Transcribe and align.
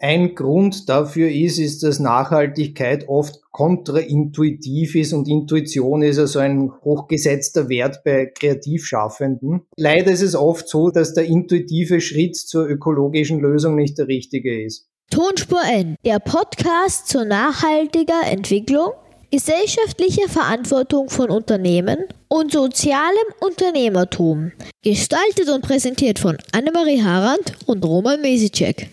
Ein 0.00 0.36
Grund 0.36 0.88
dafür 0.88 1.28
ist, 1.28 1.58
ist, 1.58 1.82
dass 1.82 1.98
Nachhaltigkeit 1.98 3.08
oft 3.08 3.40
kontraintuitiv 3.50 4.94
ist 4.94 5.12
und 5.12 5.26
Intuition 5.26 6.02
ist 6.02 6.20
also 6.20 6.38
ein 6.38 6.70
hochgesetzter 6.84 7.68
Wert 7.68 8.04
bei 8.04 8.26
Kreativschaffenden. 8.26 9.62
Leider 9.76 10.12
ist 10.12 10.22
es 10.22 10.36
oft 10.36 10.68
so, 10.68 10.90
dass 10.90 11.14
der 11.14 11.24
intuitive 11.24 12.00
Schritt 12.00 12.36
zur 12.36 12.68
ökologischen 12.68 13.40
Lösung 13.40 13.74
nicht 13.74 13.98
der 13.98 14.06
richtige 14.06 14.64
ist. 14.64 14.86
Tonspur 15.10 15.62
N, 15.68 15.96
der 16.04 16.20
Podcast 16.20 17.08
zur 17.08 17.24
nachhaltiger 17.24 18.22
Entwicklung, 18.30 18.92
gesellschaftlicher 19.32 20.28
Verantwortung 20.28 21.10
von 21.10 21.30
Unternehmen 21.30 22.04
und 22.28 22.52
sozialem 22.52 23.16
Unternehmertum. 23.40 24.52
Gestaltet 24.84 25.48
und 25.48 25.62
präsentiert 25.62 26.20
von 26.20 26.38
Annemarie 26.52 27.02
Harand 27.02 27.54
und 27.66 27.84
Roman 27.84 28.20
Mesicek. 28.20 28.90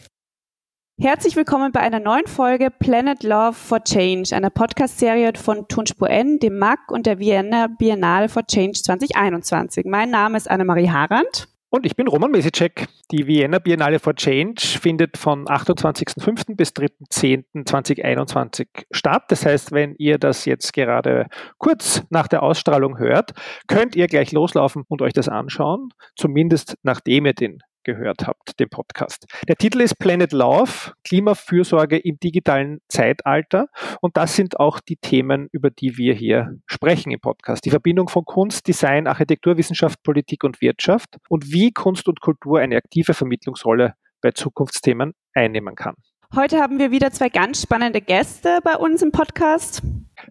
Herzlich 0.98 1.36
willkommen 1.36 1.74
bei 1.74 1.82
einer 1.82 2.00
neuen 2.00 2.26
Folge 2.26 2.72
Planet 2.72 3.22
Love 3.22 3.52
for 3.52 3.84
Change, 3.84 4.34
einer 4.34 4.50
Podcast-Serie 4.50 5.34
von 5.36 5.68
Tonspur 5.68 6.10
N, 6.10 6.40
dem 6.40 6.58
MAC 6.58 6.90
und 6.90 7.06
der 7.06 7.20
Vienna 7.20 7.68
Biennale 7.68 8.30
for 8.30 8.48
Change 8.48 8.82
2021. 8.82 9.84
Mein 9.86 10.10
Name 10.10 10.38
ist 10.38 10.50
Annemarie 10.50 10.90
Harand. 10.90 11.50
Und 11.70 11.86
ich 11.86 11.98
bin 11.98 12.08
Roman 12.08 12.32
Mesicek. 12.32 12.88
Die 13.12 13.28
Vienna 13.28 13.60
Biennale 13.60 14.00
for 14.00 14.16
Change 14.16 14.62
findet 14.62 15.18
von 15.18 15.48
28.05. 15.48 16.56
bis 16.56 16.70
3.10.2021 16.70 18.86
statt. 18.90 19.26
Das 19.28 19.46
heißt, 19.46 19.74
wenn 19.74 19.96
ihr 19.98 20.18
das 20.18 20.46
jetzt 20.46 20.72
gerade 20.72 21.28
kurz 21.58 22.04
nach 22.10 22.30
der 22.30 22.42
Ausstrahlung 22.42 22.98
hört, 22.98 23.34
könnt 23.68 23.98
ihr 23.98 24.08
gleich 24.08 24.32
loslaufen 24.32 24.86
und 24.88 25.02
euch 25.02 25.12
das 25.12 25.28
anschauen, 25.28 25.90
zumindest 26.16 26.78
nachdem 26.84 27.26
ihr 27.26 27.34
den 27.34 27.60
gehört 27.86 28.28
habt, 28.28 28.60
den 28.60 28.70
Podcast. 28.70 29.26
Der 29.48 29.56
Titel 29.56 29.80
ist 29.80 29.98
Planet 29.98 30.34
Love, 30.34 30.92
Klimafürsorge 31.06 31.98
im 31.98 32.20
digitalen 32.20 32.82
Zeitalter. 32.90 33.68
Und 34.02 34.18
das 34.18 34.36
sind 34.36 34.60
auch 34.60 34.82
die 34.82 34.98
Themen, 34.98 35.48
über 35.54 35.70
die 35.70 35.98
wir 35.98 36.14
hier 36.14 36.58
sprechen 36.66 37.12
im 37.12 37.22
Podcast. 37.22 37.64
Die 37.64 37.70
Verbindung 37.70 38.10
von 38.10 38.26
Kunst, 38.26 38.68
Design, 38.68 39.08
Architektur, 39.08 39.56
Wissenschaft, 39.58 40.04
Politik 40.04 40.44
und 40.44 40.60
Wirtschaft 40.60 41.16
und 41.30 41.54
wie 41.54 41.72
Kunst 41.72 42.10
und 42.10 42.20
Kultur 42.20 42.60
eine 42.60 42.76
aktive 42.76 43.14
Vermittlungsrolle 43.14 43.94
bei 44.22 44.32
Zukunftsthemen 44.32 45.14
einnehmen 45.34 45.76
kann. 45.76 45.96
Heute 46.36 46.60
haben 46.60 46.80
wir 46.80 46.92
wieder 46.92 47.12
zwei 47.12 47.30
ganz 47.30 47.62
spannende 47.62 48.02
Gäste 48.02 48.60
bei 48.64 48.76
uns 48.76 49.02
im 49.02 49.12
Podcast. 49.12 49.82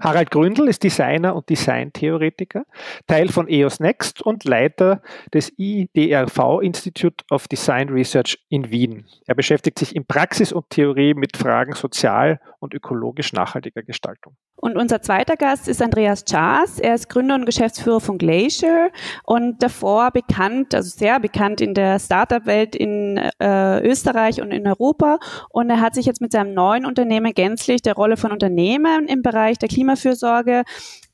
Harald 0.01 0.31
Gründel 0.31 0.69
ist 0.69 0.83
Designer 0.83 1.35
und 1.37 1.49
Designtheoretiker, 1.49 2.65
Teil 3.07 3.29
von 3.29 3.49
EOS 3.49 3.81
Next 3.81 4.23
und 4.23 4.45
Leiter 4.45 5.03
des 5.33 5.53
IDRV 5.57 6.61
Institute 6.63 7.25
of 7.31 7.49
Design 7.49 7.89
Research 7.89 8.39
in 8.49 8.71
Wien. 8.71 9.07
Er 9.27 9.35
beschäftigt 9.35 9.79
sich 9.79 9.95
in 9.95 10.07
Praxis 10.07 10.53
und 10.53 10.71
Theorie 10.71 11.15
mit 11.15 11.37
Fragen 11.37 11.75
sozial 11.75 12.41
und 12.61 12.75
ökologisch 12.75 13.33
nachhaltiger 13.33 13.83
Gestaltung. 13.83 14.37
Und 14.57 14.79
unser 14.79 15.03
zweiter 15.03 15.37
Gast 15.37 15.69
ist 15.69 15.83
Andreas 15.83 16.25
Chas. 16.25 16.79
Er 16.79 16.95
ist 16.95 17.11
Gründer 17.11 17.35
und 17.35 17.45
Geschäftsführer 17.45 18.01
von 18.01 18.17
Glacier 18.17 18.91
und 19.25 19.63
davor 19.63 20.11
bekannt, 20.11 20.75
also 20.75 20.89
sehr 20.89 21.21
bekannt 21.21 21.61
in 21.61 21.75
der 21.75 21.99
Startup-Welt 21.99 22.75
in 22.75 23.19
äh, 23.19 23.87
Österreich 23.87 24.41
und 24.41 24.53
in 24.53 24.67
Europa. 24.67 25.19
Und 25.51 25.69
er 25.69 25.83
hat 25.83 25.95
sich 25.95 26.07
jetzt 26.07 26.23
mit 26.23 26.33
seinem 26.33 26.55
neuen 26.55 26.87
Unternehmen 26.87 27.35
gänzlich 27.35 27.83
der 27.83 27.93
Rolle 27.93 28.17
von 28.17 28.33
Unternehmen 28.33 29.07
im 29.07 29.21
Bereich 29.21 29.59
der 29.59 29.69
Klimafürsorge 29.75 30.63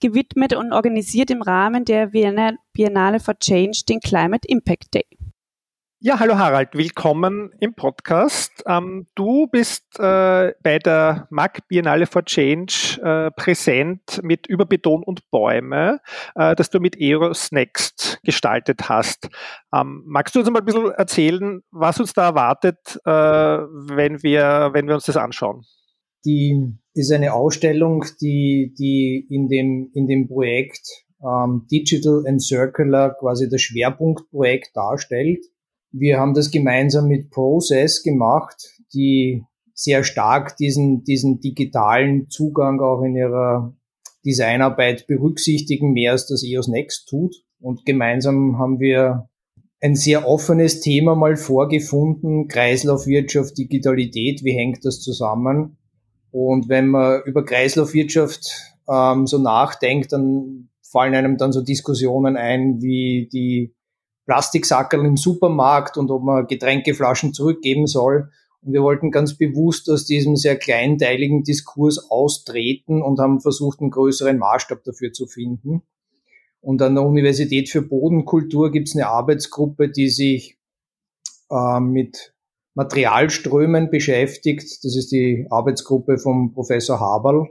gewidmet 0.00 0.54
und 0.54 0.72
organisiert 0.72 1.30
im 1.30 1.40
Rahmen 1.40 1.86
der 1.86 2.08
Biennale 2.08 3.18
for 3.18 3.38
Change 3.38 3.84
den 3.88 4.00
Climate 4.00 4.46
Impact 4.46 4.94
Day. 4.94 5.06
Ja, 6.02 6.18
hallo 6.18 6.36
Harald, 6.36 6.74
willkommen 6.74 7.52
im 7.60 7.74
Podcast. 7.74 8.62
Ähm, 8.66 9.06
du 9.14 9.46
bist 9.46 9.98
äh, 9.98 10.52
bei 10.62 10.78
der 10.78 11.26
MAC 11.30 11.68
Biennale 11.68 12.06
for 12.06 12.22
Change 12.24 13.00
äh, 13.02 13.30
präsent 13.30 14.20
mit 14.22 14.46
Über 14.46 14.66
Beton 14.66 15.02
und 15.04 15.30
Bäume, 15.30 16.00
äh, 16.34 16.54
das 16.54 16.68
du 16.68 16.80
mit 16.80 17.00
Eros 17.00 17.52
Next 17.52 18.18
gestaltet 18.24 18.90
hast. 18.90 19.28
Ähm, 19.74 20.02
magst 20.06 20.34
du 20.34 20.40
uns 20.40 20.50
mal 20.50 20.60
ein 20.60 20.64
bisschen 20.66 20.90
erzählen, 20.90 21.62
was 21.70 21.98
uns 21.98 22.12
da 22.12 22.26
erwartet, 22.26 22.98
äh, 23.06 23.10
wenn, 23.10 24.22
wir, 24.22 24.70
wenn 24.72 24.86
wir 24.86 24.94
uns 24.94 25.04
das 25.04 25.16
anschauen? 25.16 25.64
Die 26.24 26.78
ist 26.94 27.12
eine 27.12 27.34
Ausstellung, 27.34 28.04
die, 28.20 28.74
die 28.78 29.26
in, 29.30 29.48
dem, 29.48 29.90
in 29.94 30.06
dem 30.06 30.28
Projekt 30.28 30.86
ähm, 31.22 31.66
Digital 31.70 32.24
and 32.26 32.42
Circular 32.42 33.14
quasi 33.18 33.48
das 33.48 33.60
Schwerpunktprojekt 33.62 34.76
darstellt 34.76 35.44
wir 35.92 36.18
haben 36.18 36.34
das 36.34 36.50
gemeinsam 36.50 37.08
mit 37.08 37.30
Process 37.30 38.02
gemacht, 38.02 38.56
die 38.94 39.42
sehr 39.74 40.04
stark 40.04 40.56
diesen, 40.56 41.04
diesen 41.04 41.40
digitalen 41.40 42.28
Zugang 42.28 42.80
auch 42.80 43.02
in 43.02 43.16
ihrer 43.16 43.74
Designarbeit 44.24 45.06
berücksichtigen, 45.06 45.92
mehr 45.92 46.12
als 46.12 46.26
das 46.26 46.44
EOS 46.44 46.68
Next 46.68 47.08
tut. 47.08 47.34
Und 47.60 47.84
gemeinsam 47.86 48.58
haben 48.58 48.78
wir 48.78 49.28
ein 49.80 49.96
sehr 49.96 50.28
offenes 50.28 50.80
Thema 50.80 51.14
mal 51.14 51.36
vorgefunden, 51.36 52.48
Kreislaufwirtschaft, 52.48 53.56
Digitalität, 53.56 54.44
wie 54.44 54.52
hängt 54.52 54.84
das 54.84 55.00
zusammen? 55.00 55.78
Und 56.32 56.68
wenn 56.68 56.88
man 56.88 57.22
über 57.24 57.44
Kreislaufwirtschaft 57.44 58.50
ähm, 58.88 59.26
so 59.26 59.38
nachdenkt, 59.38 60.12
dann 60.12 60.68
fallen 60.82 61.14
einem 61.14 61.36
dann 61.36 61.52
so 61.52 61.62
Diskussionen 61.62 62.36
ein, 62.36 62.80
wie 62.82 63.28
die 63.32 63.74
Plastiksackerl 64.26 65.04
im 65.04 65.16
Supermarkt 65.16 65.96
und 65.96 66.10
ob 66.10 66.22
man 66.22 66.46
Getränkeflaschen 66.46 67.32
zurückgeben 67.32 67.86
soll. 67.86 68.30
Und 68.62 68.72
wir 68.72 68.82
wollten 68.82 69.10
ganz 69.10 69.36
bewusst 69.36 69.88
aus 69.90 70.04
diesem 70.04 70.36
sehr 70.36 70.56
kleinteiligen 70.56 71.42
Diskurs 71.42 72.10
austreten 72.10 73.02
und 73.02 73.18
haben 73.18 73.40
versucht, 73.40 73.80
einen 73.80 73.90
größeren 73.90 74.38
Maßstab 74.38 74.84
dafür 74.84 75.12
zu 75.12 75.26
finden. 75.26 75.82
Und 76.60 76.82
an 76.82 76.94
der 76.94 77.04
Universität 77.04 77.70
für 77.70 77.82
Bodenkultur 77.82 78.70
gibt 78.70 78.88
es 78.88 78.94
eine 78.94 79.08
Arbeitsgruppe, 79.08 79.88
die 79.88 80.10
sich 80.10 80.58
äh, 81.50 81.80
mit 81.80 82.34
Materialströmen 82.80 83.90
beschäftigt. 83.90 84.82
Das 84.82 84.96
ist 84.96 85.12
die 85.12 85.46
Arbeitsgruppe 85.50 86.16
vom 86.16 86.54
Professor 86.54 86.98
Haberl. 86.98 87.50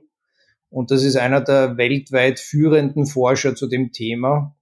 Und 0.72 0.90
das 0.90 1.04
ist 1.04 1.18
einer 1.18 1.40
der 1.40 1.78
weltweit 1.78 2.40
führenden 2.40 3.06
Forscher 3.06 3.54
zu 3.54 3.68
dem 3.68 3.92
Thema. 3.92 4.56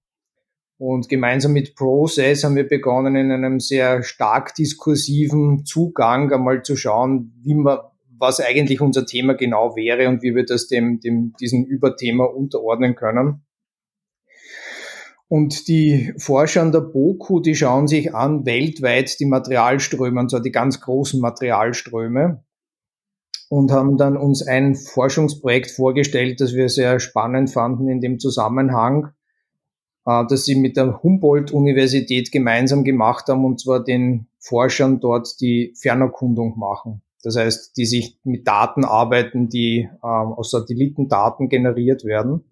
Und 0.76 1.08
gemeinsam 1.08 1.54
mit 1.54 1.74
Process 1.74 2.44
haben 2.44 2.54
wir 2.54 2.68
begonnen, 2.68 3.16
in 3.16 3.32
einem 3.32 3.60
sehr 3.60 4.02
stark 4.02 4.54
diskursiven 4.56 5.64
Zugang 5.64 6.30
einmal 6.30 6.62
zu 6.62 6.76
schauen, 6.76 7.32
wie 7.42 7.54
man, 7.54 7.78
was 8.18 8.38
eigentlich 8.38 8.82
unser 8.82 9.06
Thema 9.06 9.32
genau 9.32 9.74
wäre 9.74 10.06
und 10.08 10.22
wie 10.22 10.34
wir 10.34 10.44
das 10.44 10.68
dem, 10.68 11.00
dem, 11.00 11.32
diesem 11.40 11.64
Überthema 11.64 12.24
unterordnen 12.24 12.94
können. 12.94 13.42
Und 15.28 15.68
die 15.68 16.14
Forscher 16.16 16.62
an 16.62 16.72
der 16.72 16.80
BOKU, 16.80 17.40
die 17.40 17.54
schauen 17.54 17.86
sich 17.86 18.14
an 18.14 18.46
weltweit 18.46 19.20
die 19.20 19.26
Materialströme, 19.26 20.20
und 20.20 20.30
zwar 20.30 20.40
die 20.40 20.52
ganz 20.52 20.80
großen 20.80 21.20
Materialströme, 21.20 22.42
und 23.50 23.70
haben 23.70 23.96
dann 23.96 24.16
uns 24.16 24.46
ein 24.46 24.74
Forschungsprojekt 24.74 25.70
vorgestellt, 25.70 26.40
das 26.40 26.54
wir 26.54 26.68
sehr 26.68 26.98
spannend 27.00 27.50
fanden 27.50 27.88
in 27.88 28.00
dem 28.00 28.18
Zusammenhang 28.18 29.12
äh, 30.08 30.24
das 30.28 30.46
sie 30.46 30.56
mit 30.56 30.76
der 30.76 31.02
Humboldt-Universität 31.02 32.32
gemeinsam 32.32 32.82
gemacht 32.82 33.28
haben, 33.28 33.44
und 33.44 33.60
zwar 33.60 33.84
den 33.84 34.26
Forschern 34.38 35.00
dort 35.00 35.40
die 35.40 35.74
Fernerkundung 35.78 36.58
machen. 36.58 37.02
Das 37.22 37.36
heißt, 37.36 37.76
die 37.76 37.84
sich 37.84 38.18
mit 38.24 38.46
Daten 38.48 38.84
arbeiten, 38.84 39.48
die 39.48 39.88
äh, 40.02 40.06
aus 40.06 40.50
Satellitendaten 40.50 41.48
generiert 41.48 42.04
werden. 42.04 42.44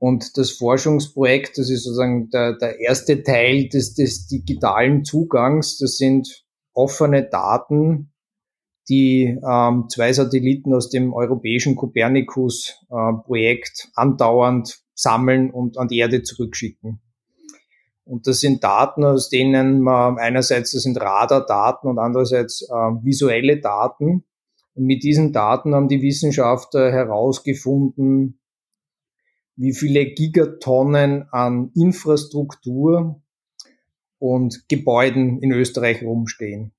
Und 0.00 0.36
das 0.38 0.50
Forschungsprojekt, 0.52 1.58
das 1.58 1.68
ist 1.68 1.84
sozusagen 1.84 2.30
der, 2.30 2.56
der 2.56 2.80
erste 2.80 3.22
Teil 3.22 3.68
des, 3.68 3.92
des 3.92 4.28
digitalen 4.28 5.04
Zugangs, 5.04 5.76
das 5.76 5.98
sind 5.98 6.46
offene 6.72 7.28
Daten, 7.28 8.10
die 8.88 9.38
ähm, 9.46 9.90
zwei 9.90 10.14
Satelliten 10.14 10.72
aus 10.72 10.88
dem 10.88 11.12
europäischen 11.12 11.76
Copernicus-Projekt 11.76 13.84
äh, 13.84 13.88
andauernd 13.94 14.78
sammeln 14.94 15.50
und 15.50 15.76
an 15.76 15.88
die 15.88 15.98
Erde 15.98 16.22
zurückschicken. 16.22 17.02
Und 18.04 18.26
das 18.26 18.40
sind 18.40 18.64
Daten, 18.64 19.04
aus 19.04 19.28
denen 19.28 19.82
man 19.82 20.18
einerseits, 20.18 20.72
das 20.72 20.84
sind 20.84 20.98
Radardaten 20.98 21.90
und 21.90 21.98
andererseits 21.98 22.62
äh, 22.62 22.74
visuelle 23.04 23.60
Daten. 23.60 24.24
Und 24.72 24.86
mit 24.86 25.02
diesen 25.02 25.34
Daten 25.34 25.74
haben 25.74 25.88
die 25.88 26.00
Wissenschaftler 26.00 26.90
herausgefunden, 26.90 28.39
wie 29.60 29.74
viele 29.74 30.06
Gigatonnen 30.06 31.28
an 31.32 31.70
Infrastruktur 31.74 33.20
und 34.18 34.66
Gebäuden 34.70 35.38
in 35.42 35.52
Österreich 35.52 36.02
rumstehen. 36.02 36.72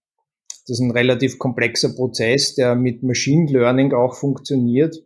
Das 0.65 0.79
ist 0.79 0.79
ein 0.79 0.89
relativ 0.89 1.37
komplexer 1.37 1.89
Prozess, 1.89 2.55
der 2.55 2.73
mit 2.73 3.03
Machine 3.03 3.51
Learning 3.51 3.93
auch 3.93 4.15
funktioniert. 4.15 5.03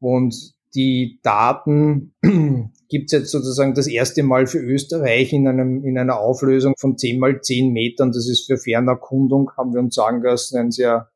Und 0.00 0.54
die 0.74 1.20
Daten 1.22 2.14
gibt's 2.88 3.12
jetzt 3.12 3.30
sozusagen 3.30 3.74
das 3.74 3.86
erste 3.86 4.24
Mal 4.24 4.48
für 4.48 4.58
Österreich 4.58 5.32
in, 5.32 5.46
einem, 5.46 5.84
in 5.84 5.96
einer 5.96 6.18
Auflösung 6.18 6.74
von 6.80 6.98
10 6.98 7.20
mal 7.20 7.40
10 7.40 7.72
Metern. 7.72 8.10
Das 8.10 8.28
ist 8.28 8.44
für 8.44 8.58
Fernerkundung, 8.58 9.52
haben 9.56 9.72
wir 9.72 9.80
uns 9.80 9.94
sagen 9.94 10.20
lassen, 10.20 10.58
ein 10.58 10.72
sehr, 10.72 11.10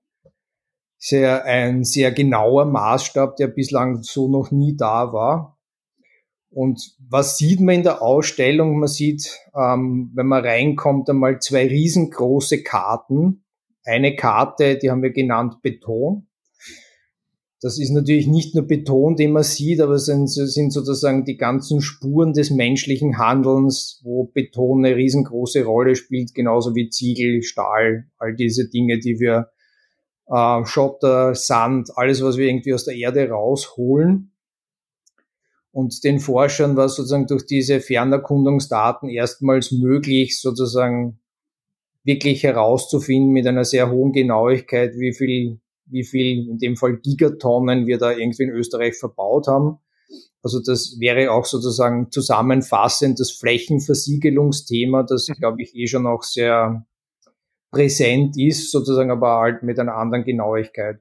sehr, 1.03 1.47
ein 1.47 1.83
sehr 1.83 2.13
genauer 2.13 2.67
Maßstab, 2.67 3.37
der 3.37 3.49
bislang 3.49 4.03
so 4.03 4.29
noch 4.29 4.51
nie 4.51 4.77
da 4.77 5.13
war. 5.13 5.59
Und 6.51 6.95
was 7.09 7.39
sieht 7.39 7.61
man 7.61 7.77
in 7.77 7.83
der 7.83 8.03
Ausstellung? 8.03 8.79
Man 8.79 8.89
sieht, 8.89 9.39
ähm, 9.55 10.11
wenn 10.15 10.27
man 10.27 10.45
reinkommt, 10.45 11.09
einmal 11.09 11.41
zwei 11.41 11.67
riesengroße 11.67 12.63
Karten. 12.63 13.45
Eine 13.83 14.15
Karte, 14.15 14.77
die 14.77 14.91
haben 14.91 15.03
wir 15.03 15.13
genannt 15.13 15.63
Beton. 15.63 16.27
Das 17.63 17.79
ist 17.79 17.91
natürlich 17.91 18.27
nicht 18.27 18.55
nur 18.55 18.67
Beton, 18.67 19.17
den 19.17 19.33
man 19.33 19.43
sieht, 19.43 19.81
aber 19.81 19.95
es 19.95 20.07
sind, 20.07 20.29
sind 20.29 20.71
sozusagen 20.71 21.25
die 21.25 21.37
ganzen 21.37 21.81
Spuren 21.81 22.33
des 22.33 22.51
menschlichen 22.51 23.19
Handelns, 23.19 24.01
wo 24.03 24.25
Beton 24.25 24.85
eine 24.85 24.97
riesengroße 24.97 25.65
Rolle 25.65 25.95
spielt, 25.95 26.35
genauso 26.35 26.75
wie 26.75 26.89
Ziegel, 26.89 27.43
Stahl, 27.43 28.07
all 28.19 28.35
diese 28.35 28.69
Dinge, 28.69 28.99
die 28.99 29.19
wir 29.21 29.51
äh, 30.31 30.65
Schotter, 30.65 31.35
Sand, 31.35 31.91
alles, 31.97 32.23
was 32.23 32.37
wir 32.37 32.49
irgendwie 32.49 32.75
aus 32.75 32.85
der 32.85 32.95
Erde 32.95 33.29
rausholen. 33.29 34.33
Und 35.73 36.03
den 36.05 36.19
Forschern 36.19 36.77
war 36.77 36.89
sozusagen 36.89 37.27
durch 37.27 37.47
diese 37.47 37.81
Fernerkundungsdaten 37.81 39.09
erstmals 39.09 39.71
möglich, 39.71 40.41
sozusagen 40.41 41.21
wirklich 42.03 42.43
herauszufinden 42.43 43.31
mit 43.31 43.47
einer 43.47 43.65
sehr 43.65 43.91
hohen 43.91 44.13
Genauigkeit, 44.13 44.95
wie 44.97 45.13
viel, 45.13 45.61
wie 45.87 46.05
viel, 46.05 46.49
in 46.49 46.59
dem 46.59 46.77
Fall 46.77 46.97
Gigatonnen 46.97 47.87
wir 47.87 47.99
da 47.99 48.11
irgendwie 48.11 48.45
in 48.45 48.51
Österreich 48.51 48.97
verbaut 48.97 49.47
haben. 49.47 49.79
Also 50.43 50.61
das 50.61 50.97
wäre 50.99 51.31
auch 51.31 51.45
sozusagen 51.45 52.11
zusammenfassend 52.11 53.21
das 53.21 53.31
Flächenversiegelungsthema, 53.31 55.03
das 55.03 55.29
mhm. 55.29 55.35
glaube 55.35 55.63
ich 55.63 55.75
eh 55.77 55.87
schon 55.87 56.07
auch 56.07 56.23
sehr 56.23 56.87
präsent 57.71 58.37
ist, 58.39 58.71
sozusagen 58.71 59.11
aber 59.11 59.41
halt 59.41 59.63
mit 59.63 59.79
einer 59.79 59.97
anderen 59.97 60.25
Genauigkeit. 60.25 61.01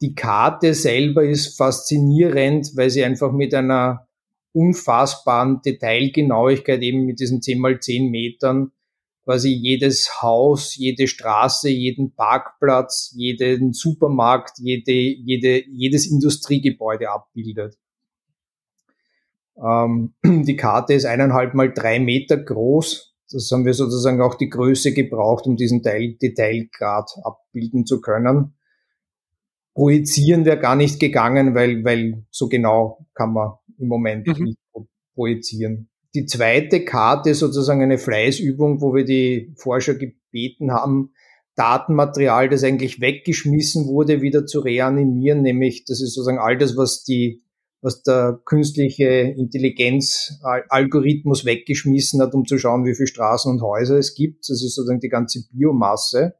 Die 0.00 0.14
Karte 0.14 0.74
selber 0.74 1.24
ist 1.24 1.56
faszinierend, 1.56 2.72
weil 2.76 2.90
sie 2.90 3.04
einfach 3.04 3.32
mit 3.32 3.52
einer 3.54 4.06
unfassbaren 4.52 5.60
Detailgenauigkeit 5.62 6.80
eben 6.82 7.04
mit 7.04 7.20
diesen 7.20 7.42
10 7.42 7.60
mal 7.60 7.80
10 7.80 8.10
Metern 8.10 8.72
quasi 9.28 9.50
jedes 9.50 10.22
Haus, 10.22 10.74
jede 10.74 11.06
Straße, 11.06 11.68
jeden 11.68 12.14
Parkplatz, 12.14 13.12
jeden 13.14 13.74
Supermarkt, 13.74 14.58
jede, 14.58 14.92
jede, 14.92 15.68
jedes 15.68 16.10
Industriegebäude 16.10 17.10
abbildet. 17.10 17.76
Ähm, 19.62 20.14
die 20.24 20.56
Karte 20.56 20.94
ist 20.94 21.04
eineinhalb 21.04 21.52
mal 21.52 21.70
drei 21.70 22.00
Meter 22.00 22.38
groß. 22.38 23.07
Das 23.30 23.50
haben 23.52 23.66
wir 23.66 23.74
sozusagen 23.74 24.20
auch 24.20 24.34
die 24.34 24.48
Größe 24.48 24.92
gebraucht, 24.92 25.46
um 25.46 25.56
diesen 25.56 25.82
Teil, 25.82 26.14
Detailgrad 26.20 27.10
abbilden 27.22 27.84
zu 27.86 28.00
können 28.00 28.54
projizieren 29.78 30.44
wäre 30.44 30.58
gar 30.58 30.74
nicht 30.74 30.98
gegangen, 30.98 31.54
weil, 31.54 31.84
weil 31.84 32.24
so 32.32 32.48
genau 32.48 33.06
kann 33.14 33.32
man 33.32 33.52
im 33.78 33.86
Moment 33.86 34.26
mhm. 34.26 34.44
nicht 34.44 34.58
projizieren. 35.14 35.88
Die 36.16 36.26
zweite 36.26 36.84
Karte 36.84 37.30
ist 37.30 37.38
sozusagen 37.38 37.80
eine 37.80 37.98
Fleißübung, 37.98 38.80
wo 38.80 38.92
wir 38.92 39.04
die 39.04 39.54
Forscher 39.56 39.94
gebeten 39.94 40.72
haben, 40.72 41.12
Datenmaterial, 41.54 42.48
das 42.48 42.64
eigentlich 42.64 43.00
weggeschmissen 43.00 43.86
wurde, 43.86 44.20
wieder 44.20 44.46
zu 44.46 44.58
reanimieren, 44.58 45.42
nämlich 45.42 45.84
das 45.84 46.00
ist 46.00 46.14
sozusagen 46.14 46.40
all 46.40 46.58
das, 46.58 46.76
was 46.76 47.04
die 47.04 47.44
was 47.80 48.02
der 48.02 48.40
künstliche 48.44 49.04
Intelligenz-Algorithmus 49.04 51.44
weggeschmissen 51.44 52.20
hat, 52.20 52.34
um 52.34 52.44
zu 52.44 52.58
schauen, 52.58 52.84
wie 52.84 52.94
viele 52.94 53.06
Straßen 53.06 53.50
und 53.50 53.62
Häuser 53.62 53.96
es 53.98 54.14
gibt. 54.14 54.48
Das 54.48 54.62
ist 54.62 54.74
sozusagen 54.74 55.00
die 55.00 55.08
ganze 55.08 55.46
Biomasse. 55.48 56.34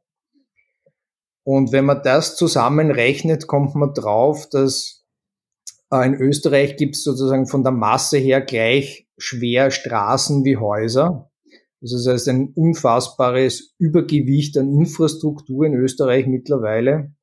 Und 1.43 1.71
wenn 1.71 1.85
man 1.85 2.03
das 2.03 2.35
zusammenrechnet, 2.35 3.47
kommt 3.47 3.73
man 3.75 3.93
drauf, 3.93 4.49
dass 4.49 5.05
äh, 5.91 6.05
in 6.05 6.15
Österreich 6.15 6.75
gibt 6.75 6.95
es 6.95 7.03
sozusagen 7.03 7.47
von 7.47 7.63
der 7.63 7.71
Masse 7.71 8.17
her 8.17 8.41
gleich 8.41 9.07
schwer 9.17 9.71
Straßen 9.71 10.43
wie 10.43 10.57
Häuser. 10.57 11.31
Also 11.81 11.97
das 11.97 12.07
heißt 12.07 12.27
ein 12.27 12.51
unfassbares 12.55 13.73
Übergewicht 13.77 14.57
an 14.57 14.73
Infrastruktur 14.73 15.65
in 15.65 15.75
Österreich 15.75 16.27
mittlerweile. 16.27 17.13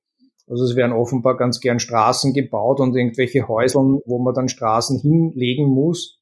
Also 0.49 0.65
es 0.65 0.77
werden 0.77 0.93
offenbar 0.93 1.37
ganz 1.37 1.61
gern 1.61 1.81
Straßen 1.81 2.33
gebaut 2.33 2.81
und 2.81 2.97
irgendwelche 2.97 3.49
Häuseln, 3.49 4.01
wo 4.07 4.19
man 4.19 4.35
dann 4.35 4.49
Straßen 4.49 5.01
hinlegen 5.01 5.67
muss. 5.67 6.21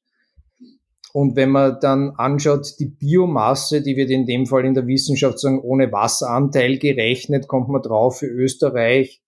Und 1.13 1.35
wenn 1.35 1.51
man 1.51 1.77
dann 1.79 2.11
anschaut, 2.17 2.73
die 2.79 2.87
Biomasse, 2.87 3.81
die 3.81 3.95
wird 3.95 4.09
in 4.09 4.25
dem 4.25 4.47
Fall 4.47 4.65
in 4.65 4.73
der 4.73 4.87
Wissenschaft 4.87 5.39
sagen, 5.39 5.61
ohne 5.61 5.91
Wasseranteil 5.91 6.77
gerechnet, 6.77 7.47
kommt 7.47 7.69
man 7.69 7.81
drauf 7.81 8.19
für 8.19 8.27
Österreich, 8.27 9.21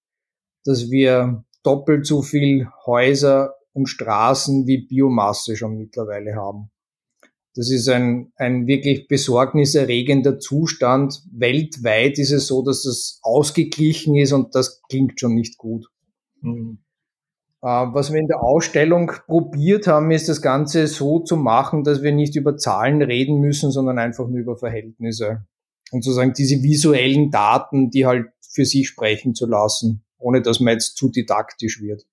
dass 0.66 0.90
wir 0.90 1.46
doppelt 1.64 2.06
so 2.06 2.22
viel 2.22 2.68
Häuser 2.86 3.54
und 3.72 3.88
Straßen 3.88 4.68
wie 4.68 4.86
Biomasse 4.86 5.56
schon 5.56 5.78
mittlerweile 5.78 6.36
haben. 6.36 6.72
Das 7.58 7.72
ist 7.72 7.90
ein, 7.90 8.32
ein 8.36 8.68
wirklich 8.68 9.08
besorgniserregender 9.08 10.38
Zustand. 10.38 11.24
Weltweit 11.32 12.20
ist 12.20 12.30
es 12.30 12.46
so, 12.46 12.62
dass 12.62 12.84
das 12.84 13.20
ausgeglichen 13.24 14.16
ist 14.16 14.32
und 14.32 14.54
das 14.54 14.84
klingt 14.84 15.20
schon 15.20 15.34
nicht 15.34 15.58
gut. 15.58 15.88
Mhm. 16.42 16.78
Äh, 17.64 17.68
was 17.68 18.14
wir 18.14 18.20
in 18.20 18.28
der 18.28 18.44
Ausstellung 18.44 19.12
probiert 19.26 19.88
haben, 19.88 20.12
ist 20.12 20.30
das 20.30 20.44
Ganze 20.44 20.86
so 20.86 21.22
zu 21.22 21.36
machen, 21.36 21.84
dass 21.84 22.04
wir 22.04 22.12
nicht 22.12 22.36
über 22.36 22.58
Zahlen 22.58 23.02
reden 23.02 23.40
müssen, 23.40 23.72
sondern 23.72 23.98
einfach 23.98 24.28
nur 24.28 24.38
über 24.38 24.56
Verhältnisse. 24.56 25.44
Und 25.92 26.04
sozusagen 26.04 26.34
diese 26.34 26.62
visuellen 26.62 27.32
Daten, 27.32 27.90
die 27.90 28.06
halt 28.06 28.28
für 28.52 28.66
sich 28.66 28.88
sprechen 28.88 29.34
zu 29.34 29.48
lassen, 29.48 30.04
ohne 30.20 30.44
dass 30.44 30.60
man 30.60 30.74
jetzt 30.74 30.96
zu 30.96 31.10
didaktisch 31.10 31.82
wird. 31.82 32.06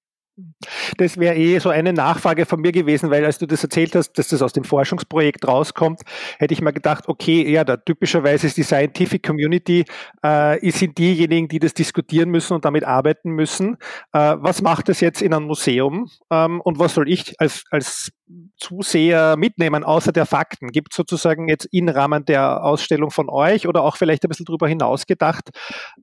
Das 0.96 1.16
wäre 1.16 1.36
eh 1.36 1.58
so 1.60 1.68
eine 1.68 1.92
Nachfrage 1.92 2.44
von 2.44 2.60
mir 2.60 2.72
gewesen, 2.72 3.10
weil 3.10 3.24
als 3.24 3.38
du 3.38 3.46
das 3.46 3.62
erzählt 3.62 3.94
hast, 3.94 4.12
dass 4.12 4.28
das 4.28 4.42
aus 4.42 4.52
dem 4.52 4.64
Forschungsprojekt 4.64 5.46
rauskommt, 5.46 6.02
hätte 6.38 6.54
ich 6.54 6.60
mal 6.60 6.72
gedacht, 6.72 7.04
okay, 7.06 7.48
ja, 7.48 7.62
da 7.62 7.76
typischerweise 7.76 8.48
ist 8.48 8.56
die 8.56 8.64
Scientific 8.64 9.22
Community, 9.22 9.84
äh, 10.22 10.70
sind 10.72 10.98
diejenigen, 10.98 11.46
die 11.46 11.60
das 11.60 11.74
diskutieren 11.74 12.30
müssen 12.30 12.54
und 12.54 12.64
damit 12.64 12.84
arbeiten 12.84 13.30
müssen. 13.30 13.76
Äh, 14.12 14.36
was 14.38 14.60
macht 14.60 14.88
das 14.88 15.00
jetzt 15.00 15.22
in 15.22 15.32
einem 15.32 15.46
Museum 15.46 16.10
ähm, 16.30 16.60
und 16.60 16.80
was 16.80 16.94
soll 16.94 17.08
ich 17.08 17.40
als, 17.40 17.64
als 17.70 18.10
Zuseher 18.56 19.36
mitnehmen, 19.36 19.84
außer 19.84 20.10
der 20.10 20.26
Fakten? 20.26 20.68
Gibt 20.68 20.92
es 20.92 20.96
sozusagen 20.96 21.48
jetzt 21.48 21.68
im 21.70 21.88
Rahmen 21.88 22.24
der 22.24 22.64
Ausstellung 22.64 23.10
von 23.10 23.28
euch 23.28 23.68
oder 23.68 23.82
auch 23.82 23.96
vielleicht 23.96 24.24
ein 24.24 24.28
bisschen 24.28 24.46
darüber 24.46 24.66
hinaus 24.66 25.06
gedacht, 25.06 25.50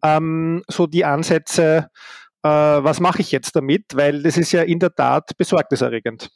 ähm, 0.03 0.63
so 0.69 0.87
die 0.87 1.03
Ansätze, 1.03 1.89
äh, 2.43 2.47
was 2.49 2.99
mache 2.99 3.21
ich 3.21 3.31
jetzt 3.31 3.55
damit? 3.55 3.95
Weil 3.95 4.23
das 4.23 4.37
ist 4.37 4.51
ja 4.51 4.61
in 4.63 4.79
der 4.79 4.93
Tat 4.93 5.37
besorgniserregend. 5.37 6.29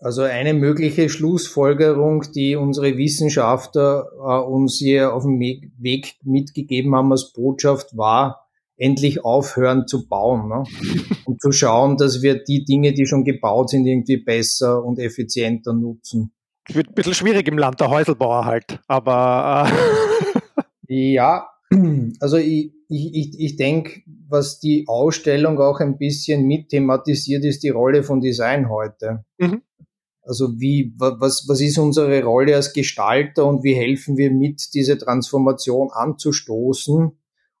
Also 0.00 0.22
eine 0.22 0.52
mögliche 0.52 1.08
Schlussfolgerung, 1.08 2.24
die 2.34 2.56
unsere 2.56 2.98
Wissenschaftler 2.98 4.06
äh, 4.18 4.44
uns 4.44 4.76
hier 4.76 5.14
auf 5.14 5.22
dem 5.22 5.40
Weg 5.40 6.16
mitgegeben 6.22 6.94
haben 6.94 7.10
als 7.10 7.32
Botschaft, 7.32 7.96
war, 7.96 8.44
endlich 8.76 9.24
aufhören 9.24 9.86
zu 9.86 10.06
bauen 10.06 10.48
ne? 10.48 10.64
und 11.24 11.40
zu 11.40 11.52
schauen, 11.52 11.96
dass 11.96 12.20
wir 12.20 12.42
die 12.42 12.64
Dinge, 12.64 12.92
die 12.92 13.06
schon 13.06 13.24
gebaut 13.24 13.70
sind, 13.70 13.86
irgendwie 13.86 14.18
besser 14.18 14.84
und 14.84 14.98
effizienter 14.98 15.72
nutzen. 15.72 16.34
Es 16.68 16.74
wird 16.74 16.88
ein 16.88 16.94
bisschen 16.94 17.14
schwierig 17.14 17.48
im 17.48 17.56
Land 17.56 17.80
der 17.80 17.88
Häuselbauer 17.88 18.44
halt, 18.44 18.80
aber... 18.86 19.70
Äh 19.70 20.62
ja, 21.12 21.48
also 22.20 22.36
ich, 22.36 22.72
ich, 22.88 23.14
ich, 23.14 23.40
ich 23.40 23.56
denke, 23.56 24.02
was 24.28 24.60
die 24.60 24.84
Ausstellung 24.86 25.58
auch 25.60 25.80
ein 25.80 25.98
bisschen 25.98 26.46
mit 26.46 26.70
thematisiert, 26.70 27.44
ist 27.44 27.62
die 27.62 27.70
Rolle 27.70 28.02
von 28.02 28.20
Design 28.20 28.68
heute. 28.68 29.24
Mhm. 29.38 29.62
Also 30.22 30.58
wie, 30.58 30.94
was, 30.96 31.46
was 31.48 31.60
ist 31.60 31.78
unsere 31.78 32.22
Rolle 32.24 32.56
als 32.56 32.72
Gestalter 32.72 33.44
und 33.44 33.62
wie 33.62 33.74
helfen 33.74 34.16
wir 34.16 34.30
mit, 34.30 34.72
diese 34.72 34.96
Transformation 34.96 35.90
anzustoßen? 35.92 37.12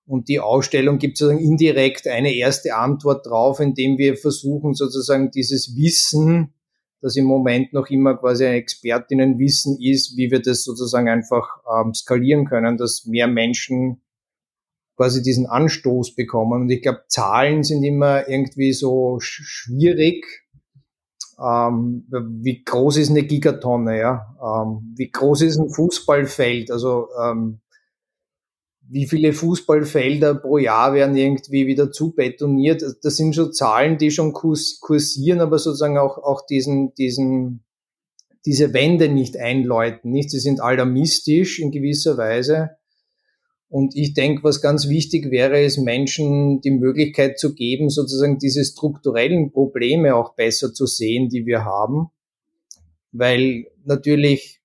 Und 0.06 0.28
die 0.28 0.40
Ausstellung 0.40 0.98
gibt 0.98 1.16
sozusagen 1.16 1.44
indirekt 1.44 2.06
eine 2.06 2.34
erste 2.34 2.74
Antwort 2.76 3.26
drauf, 3.26 3.60
indem 3.60 3.98
wir 3.98 4.16
versuchen 4.16 4.74
sozusagen 4.74 5.30
dieses 5.30 5.76
Wissen, 5.76 6.54
das 7.00 7.16
im 7.16 7.24
Moment 7.24 7.72
noch 7.74 7.88
immer 7.90 8.16
quasi 8.16 8.46
ein 8.46 8.54
Expertinnenwissen 8.54 9.78
ist, 9.80 10.16
wie 10.16 10.30
wir 10.30 10.40
das 10.40 10.64
sozusagen 10.64 11.08
einfach 11.08 11.46
ähm, 11.70 11.92
skalieren 11.92 12.46
können, 12.46 12.78
dass 12.78 13.04
mehr 13.04 13.26
Menschen 13.26 14.00
quasi 14.96 15.22
diesen 15.22 15.46
Anstoß 15.46 16.14
bekommen. 16.14 16.62
Und 16.62 16.70
ich 16.70 16.82
glaube, 16.82 17.02
Zahlen 17.08 17.62
sind 17.62 17.82
immer 17.82 18.28
irgendwie 18.28 18.72
so 18.72 19.18
schwierig. 19.20 20.24
Ähm, 21.38 22.06
wie 22.42 22.62
groß 22.64 22.98
ist 22.98 23.10
eine 23.10 23.24
Gigatonne, 23.24 23.98
ja? 23.98 24.36
Ähm, 24.40 24.94
wie 24.96 25.10
groß 25.10 25.42
ist 25.42 25.58
ein 25.58 25.70
Fußballfeld? 25.70 26.70
Also 26.70 27.08
ähm, 27.20 27.60
wie 28.88 29.06
viele 29.06 29.32
Fußballfelder 29.32 30.34
pro 30.36 30.58
Jahr 30.58 30.94
werden 30.94 31.16
irgendwie 31.16 31.66
wieder 31.66 31.90
zu 31.90 32.12
betoniert. 32.14 32.84
Das 33.02 33.16
sind 33.16 33.34
schon 33.34 33.52
Zahlen, 33.52 33.98
die 33.98 34.10
schon 34.10 34.32
kursieren, 34.32 35.40
aber 35.40 35.58
sozusagen 35.58 35.98
auch, 35.98 36.18
auch 36.18 36.46
diesen, 36.46 36.94
diesen, 36.94 37.64
diese 38.44 38.74
Wände 38.74 39.08
nicht 39.08 39.36
einläuten, 39.36 40.10
nicht? 40.10 40.30
Sie 40.30 40.38
sind 40.38 40.60
alarmistisch 40.60 41.58
in 41.58 41.70
gewisser 41.70 42.18
Weise. 42.18 42.76
Und 43.68 43.96
ich 43.96 44.14
denke, 44.14 44.44
was 44.44 44.60
ganz 44.60 44.88
wichtig 44.88 45.30
wäre, 45.30 45.60
ist 45.60 45.78
Menschen 45.78 46.60
die 46.60 46.70
Möglichkeit 46.70 47.38
zu 47.38 47.54
geben, 47.54 47.90
sozusagen 47.90 48.38
diese 48.38 48.64
strukturellen 48.64 49.50
Probleme 49.50 50.14
auch 50.14 50.34
besser 50.34 50.72
zu 50.72 50.86
sehen, 50.86 51.28
die 51.28 51.44
wir 51.46 51.64
haben. 51.64 52.08
Weil 53.10 53.66
natürlich 53.84 54.60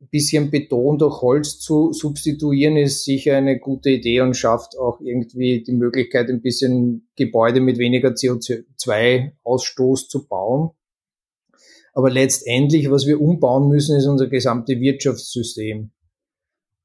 ein 0.00 0.08
bisschen 0.10 0.50
Beton 0.50 0.98
durch 0.98 1.20
Holz 1.20 1.58
zu 1.58 1.92
substituieren, 1.92 2.76
ist 2.76 3.04
sicher 3.04 3.36
eine 3.36 3.58
gute 3.58 3.90
Idee 3.90 4.20
und 4.22 4.34
schafft 4.36 4.78
auch 4.78 5.00
irgendwie 5.00 5.62
die 5.62 5.72
Möglichkeit, 5.72 6.30
ein 6.30 6.40
bisschen 6.40 7.08
Gebäude 7.16 7.60
mit 7.60 7.78
weniger 7.78 8.10
CO2-Ausstoß 8.10 10.08
zu 10.08 10.26
bauen. 10.26 10.70
Aber 11.92 12.10
letztendlich, 12.10 12.90
was 12.90 13.06
wir 13.06 13.20
umbauen 13.20 13.68
müssen, 13.68 13.96
ist 13.96 14.06
unser 14.06 14.28
gesamtes 14.28 14.78
Wirtschaftssystem. 14.78 15.90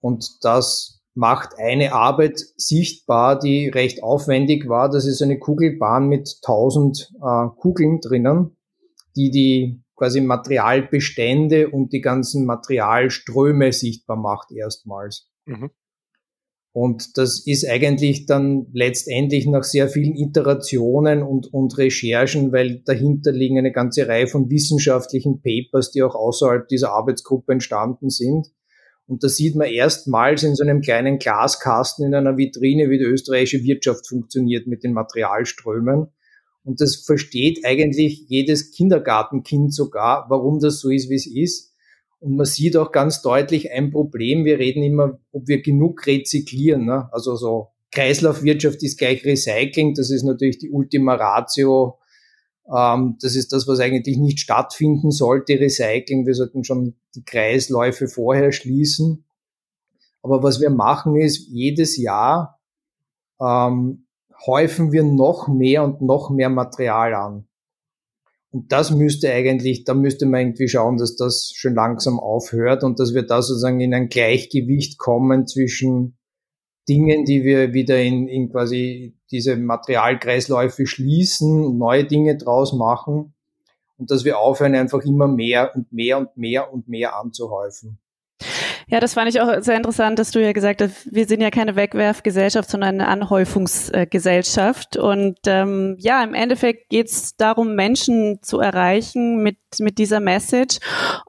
Und 0.01 0.43
das 0.43 0.94
macht 1.15 1.57
eine 1.57 1.93
Arbeit 1.93 2.39
sichtbar, 2.57 3.39
die 3.39 3.69
recht 3.69 4.03
aufwendig 4.03 4.67
war. 4.67 4.89
Das 4.89 5.07
ist 5.07 5.21
eine 5.21 5.39
Kugelbahn 5.39 6.07
mit 6.07 6.41
tausend 6.43 7.11
äh, 7.21 7.47
Kugeln 7.57 8.01
drinnen, 8.01 8.57
die 9.15 9.31
die 9.31 9.81
quasi 9.95 10.19
Materialbestände 10.19 11.69
und 11.69 11.93
die 11.93 12.01
ganzen 12.01 12.45
Materialströme 12.45 13.71
sichtbar 13.71 14.17
macht 14.17 14.51
erstmals. 14.51 15.29
Mhm. 15.45 15.71
Und 16.73 17.17
das 17.17 17.47
ist 17.47 17.65
eigentlich 17.65 18.25
dann 18.25 18.67
letztendlich 18.73 19.47
nach 19.47 19.63
sehr 19.63 19.87
vielen 19.87 20.17
Iterationen 20.17 21.23
und, 21.23 21.53
und 21.53 21.77
Recherchen, 21.77 22.51
weil 22.51 22.81
dahinter 22.83 23.31
liegen 23.31 23.57
eine 23.57 23.71
ganze 23.71 24.09
Reihe 24.09 24.27
von 24.27 24.49
wissenschaftlichen 24.49 25.41
Papers, 25.41 25.91
die 25.91 26.03
auch 26.03 26.15
außerhalb 26.15 26.67
dieser 26.67 26.91
Arbeitsgruppe 26.91 27.53
entstanden 27.53 28.09
sind. 28.09 28.47
Und 29.07 29.23
da 29.23 29.29
sieht 29.29 29.55
man 29.55 29.67
erstmals 29.67 30.43
in 30.43 30.55
so 30.55 30.63
einem 30.63 30.81
kleinen 30.81 31.19
Glaskasten 31.19 32.05
in 32.05 32.15
einer 32.15 32.37
Vitrine, 32.37 32.89
wie 32.89 32.97
die 32.97 33.03
österreichische 33.03 33.63
Wirtschaft 33.63 34.07
funktioniert 34.07 34.65
mit 34.65 34.83
den 34.83 34.93
Materialströmen. 34.93 36.07
Und 36.63 36.81
das 36.81 36.95
versteht 36.95 37.63
eigentlich 37.63 38.25
jedes 38.27 38.71
Kindergartenkind 38.71 39.73
sogar, 39.73 40.25
warum 40.29 40.59
das 40.59 40.79
so 40.79 40.89
ist, 40.89 41.09
wie 41.09 41.15
es 41.15 41.27
ist. 41.27 41.73
Und 42.19 42.37
man 42.37 42.47
sieht 42.47 42.75
auch 42.75 42.91
ganz 42.91 43.21
deutlich 43.21 43.71
ein 43.71 43.91
Problem. 43.91 44.45
Wir 44.45 44.57
reden 44.57 44.81
immer, 44.81 45.19
ob 45.31 45.47
wir 45.47 45.61
genug 45.61 46.07
rezyklieren. 46.07 46.85
Ne? 46.85 47.07
Also 47.11 47.35
so 47.35 47.67
Kreislaufwirtschaft 47.91 48.81
ist 48.81 48.97
gleich 48.97 49.23
Recycling. 49.23 49.93
Das 49.93 50.09
ist 50.09 50.23
natürlich 50.23 50.57
die 50.57 50.71
Ultima 50.71 51.13
Ratio. 51.13 51.99
Ähm, 52.73 53.17
das 53.21 53.35
ist 53.35 53.53
das, 53.53 53.67
was 53.67 53.79
eigentlich 53.79 54.17
nicht 54.17 54.39
stattfinden 54.39 55.11
sollte, 55.11 55.59
Recycling. 55.59 56.25
Wir 56.25 56.33
sollten 56.33 56.63
schon 56.63 56.95
die 57.15 57.23
Kreisläufe 57.23 58.07
vorher 58.07 58.51
schließen. 58.51 59.25
Aber 60.21 60.41
was 60.41 60.59
wir 60.59 60.71
machen 60.71 61.15
ist, 61.15 61.47
jedes 61.49 61.97
Jahr 61.97 62.59
ähm, 63.39 64.07
häufen 64.45 64.91
wir 64.91 65.03
noch 65.03 65.47
mehr 65.47 65.83
und 65.83 66.01
noch 66.01 66.29
mehr 66.29 66.49
Material 66.49 67.13
an. 67.13 67.47
Und 68.51 68.71
das 68.71 68.89
müsste 68.89 69.31
eigentlich, 69.31 69.83
da 69.83 69.93
müsste 69.93 70.25
man 70.25 70.39
irgendwie 70.41 70.67
schauen, 70.67 70.97
dass 70.97 71.15
das 71.15 71.51
schon 71.53 71.75
langsam 71.75 72.19
aufhört 72.19 72.83
und 72.83 72.99
dass 72.99 73.13
wir 73.13 73.23
da 73.23 73.41
sozusagen 73.41 73.81
in 73.81 73.93
ein 73.93 74.07
Gleichgewicht 74.07 74.97
kommen 74.97 75.45
zwischen 75.45 76.14
Dingen, 76.87 77.25
die 77.25 77.43
wir 77.43 77.73
wieder 77.73 78.01
in, 78.01 78.27
in 78.27 78.51
quasi 78.51 79.15
diese 79.31 79.55
Materialkreisläufe 79.55 80.85
schließen, 80.85 81.77
neue 81.77 82.05
Dinge 82.05 82.37
draus 82.37 82.73
machen 82.73 83.33
und 83.97 84.11
dass 84.11 84.25
wir 84.25 84.39
aufhören, 84.39 84.75
einfach 84.75 85.01
immer 85.01 85.27
mehr 85.27 85.75
und 85.75 85.91
mehr 85.91 86.17
und 86.19 86.37
mehr 86.37 86.71
und 86.71 86.87
mehr 86.87 87.17
anzuhäufen. 87.17 87.99
Ja, 88.87 88.99
das 88.99 89.15
fand 89.15 89.29
ich 89.29 89.41
auch 89.41 89.51
sehr 89.61 89.77
interessant, 89.77 90.19
dass 90.19 90.29
du 90.29 90.39
ja 90.43 90.51
gesagt 90.51 90.79
hast, 90.79 91.11
wir 91.11 91.25
sind 91.25 91.41
ja 91.41 91.49
keine 91.49 91.75
Wegwerfgesellschaft, 91.75 92.69
sondern 92.69 93.01
eine 93.01 93.07
Anhäufungsgesellschaft. 93.07 94.95
Und 94.97 95.39
ähm, 95.47 95.95
ja, 95.99 96.23
im 96.23 96.35
Endeffekt 96.35 96.89
geht 96.89 97.07
es 97.07 97.35
darum, 97.35 97.73
Menschen 97.73 98.43
zu 98.43 98.59
erreichen 98.59 99.41
mit, 99.41 99.57
mit 99.79 99.97
dieser 99.97 100.19
Message. 100.19 100.77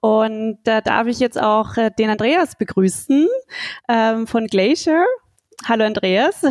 Und 0.02 0.58
da 0.64 0.82
darf 0.82 1.06
ich 1.06 1.18
jetzt 1.18 1.40
auch 1.40 1.78
äh, 1.78 1.90
den 1.98 2.10
Andreas 2.10 2.56
begrüßen 2.58 3.26
ähm, 3.88 4.26
von 4.26 4.48
Glacier. 4.48 5.06
Hallo 5.64 5.84
Andreas. 5.84 6.42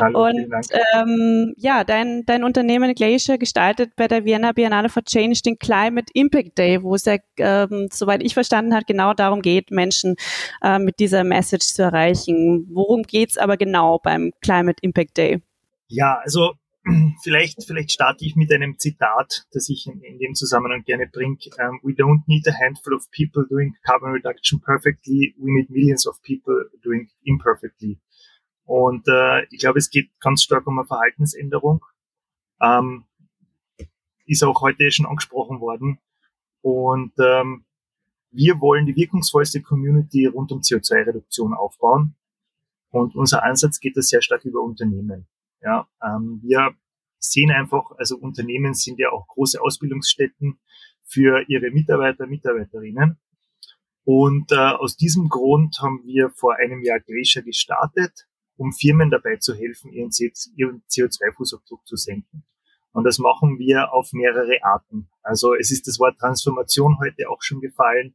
Hallo, 0.00 0.26
und 0.26 0.46
ähm, 0.94 1.54
ja, 1.56 1.84
dein, 1.84 2.24
dein 2.26 2.44
Unternehmen 2.44 2.94
Glacier 2.94 3.38
gestaltet 3.38 3.96
bei 3.96 4.08
der 4.08 4.24
Vienna 4.24 4.52
Biennale 4.52 4.88
for 4.88 5.04
Change 5.04 5.40
den 5.44 5.58
Climate 5.58 6.06
Impact 6.14 6.56
Day, 6.56 6.82
wo 6.82 6.94
es 6.94 7.04
ja, 7.04 7.16
ähm, 7.38 7.88
soweit 7.92 8.22
ich 8.22 8.34
verstanden 8.34 8.74
habe, 8.74 8.84
genau 8.86 9.14
darum 9.14 9.42
geht, 9.42 9.70
Menschen 9.70 10.16
äh, 10.62 10.78
mit 10.78 11.00
dieser 11.00 11.24
Message 11.24 11.66
zu 11.66 11.82
erreichen. 11.82 12.68
Worum 12.70 13.02
geht's 13.02 13.36
aber 13.36 13.56
genau 13.56 13.98
beim 13.98 14.32
Climate 14.40 14.78
Impact 14.80 15.16
Day? 15.18 15.42
Ja, 15.88 16.18
also 16.22 16.52
vielleicht, 17.22 17.64
vielleicht 17.64 17.92
starte 17.92 18.24
ich 18.24 18.36
mit 18.36 18.52
einem 18.52 18.78
Zitat, 18.78 19.46
das 19.52 19.68
ich 19.68 19.86
in, 19.86 20.00
in 20.02 20.18
dem 20.18 20.34
Zusammenhang 20.34 20.82
gerne 20.84 21.08
bringe. 21.12 21.36
Um, 21.58 21.80
we 21.82 21.92
don't 21.92 22.22
need 22.26 22.46
a 22.46 22.52
handful 22.52 22.94
of 22.94 23.10
people 23.10 23.44
doing 23.48 23.74
carbon 23.84 24.10
reduction 24.12 24.60
perfectly. 24.60 25.34
We 25.38 25.50
need 25.52 25.68
millions 25.68 26.06
of 26.06 26.20
people 26.22 26.54
doing 26.82 27.08
imperfectly. 27.24 27.98
Und 28.66 29.06
äh, 29.06 29.44
ich 29.50 29.60
glaube, 29.60 29.78
es 29.78 29.90
geht 29.90 30.10
ganz 30.20 30.42
stark 30.42 30.66
um 30.66 30.78
eine 30.78 30.86
Verhaltensänderung. 30.86 31.84
Ähm, 32.60 33.04
ist 34.26 34.42
auch 34.42 34.60
heute 34.60 34.90
schon 34.90 35.06
angesprochen 35.06 35.60
worden. 35.60 35.98
Und 36.62 37.12
ähm, 37.18 37.64
wir 38.32 38.60
wollen 38.60 38.86
die 38.86 38.96
wirkungsvollste 38.96 39.62
Community 39.62 40.26
rund 40.26 40.50
um 40.50 40.60
CO2-Reduktion 40.60 41.54
aufbauen. 41.54 42.16
Und 42.90 43.14
unser 43.14 43.44
Ansatz 43.44 43.78
geht 43.78 43.96
da 43.96 44.02
sehr 44.02 44.20
stark 44.20 44.44
über 44.44 44.60
Unternehmen. 44.60 45.28
Ja, 45.62 45.88
ähm, 46.02 46.40
wir 46.42 46.74
sehen 47.18 47.52
einfach, 47.52 47.92
also 47.98 48.16
Unternehmen 48.16 48.74
sind 48.74 48.98
ja 48.98 49.10
auch 49.10 49.28
große 49.28 49.60
Ausbildungsstätten 49.60 50.58
für 51.04 51.44
ihre 51.48 51.70
Mitarbeiter, 51.70 52.26
Mitarbeiterinnen. 52.26 53.18
Und 54.04 54.50
äh, 54.50 54.56
aus 54.56 54.96
diesem 54.96 55.28
Grund 55.28 55.78
haben 55.80 56.02
wir 56.04 56.30
vor 56.30 56.56
einem 56.56 56.82
Jahr 56.82 57.00
Glacier 57.00 57.42
gestartet 57.42 58.26
um 58.56 58.72
Firmen 58.72 59.10
dabei 59.10 59.36
zu 59.36 59.54
helfen, 59.54 59.92
ihren 59.92 60.10
CO2-Fußabdruck 60.10 61.84
zu 61.84 61.96
senken. 61.96 62.44
Und 62.92 63.04
das 63.04 63.18
machen 63.18 63.58
wir 63.58 63.92
auf 63.92 64.12
mehrere 64.12 64.62
Arten. 64.62 65.10
Also 65.22 65.54
es 65.54 65.70
ist 65.70 65.86
das 65.86 65.98
Wort 65.98 66.18
Transformation 66.18 66.98
heute 66.98 67.28
auch 67.28 67.42
schon 67.42 67.60
gefallen. 67.60 68.14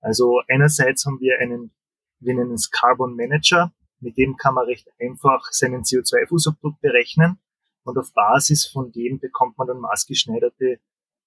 Also 0.00 0.42
einerseits 0.48 1.06
haben 1.06 1.18
wir 1.20 1.38
einen, 1.40 1.72
wir 2.20 2.34
nennen 2.34 2.52
es 2.52 2.70
Carbon 2.70 3.16
Manager. 3.16 3.72
Mit 4.00 4.18
dem 4.18 4.36
kann 4.36 4.54
man 4.54 4.66
recht 4.66 4.88
einfach 5.00 5.50
seinen 5.50 5.82
CO2-Fußabdruck 5.82 6.78
berechnen. 6.80 7.38
Und 7.84 7.96
auf 7.96 8.12
Basis 8.12 8.66
von 8.66 8.92
dem 8.92 9.18
bekommt 9.18 9.56
man 9.56 9.66
dann 9.66 9.80
maßgeschneiderte 9.80 10.78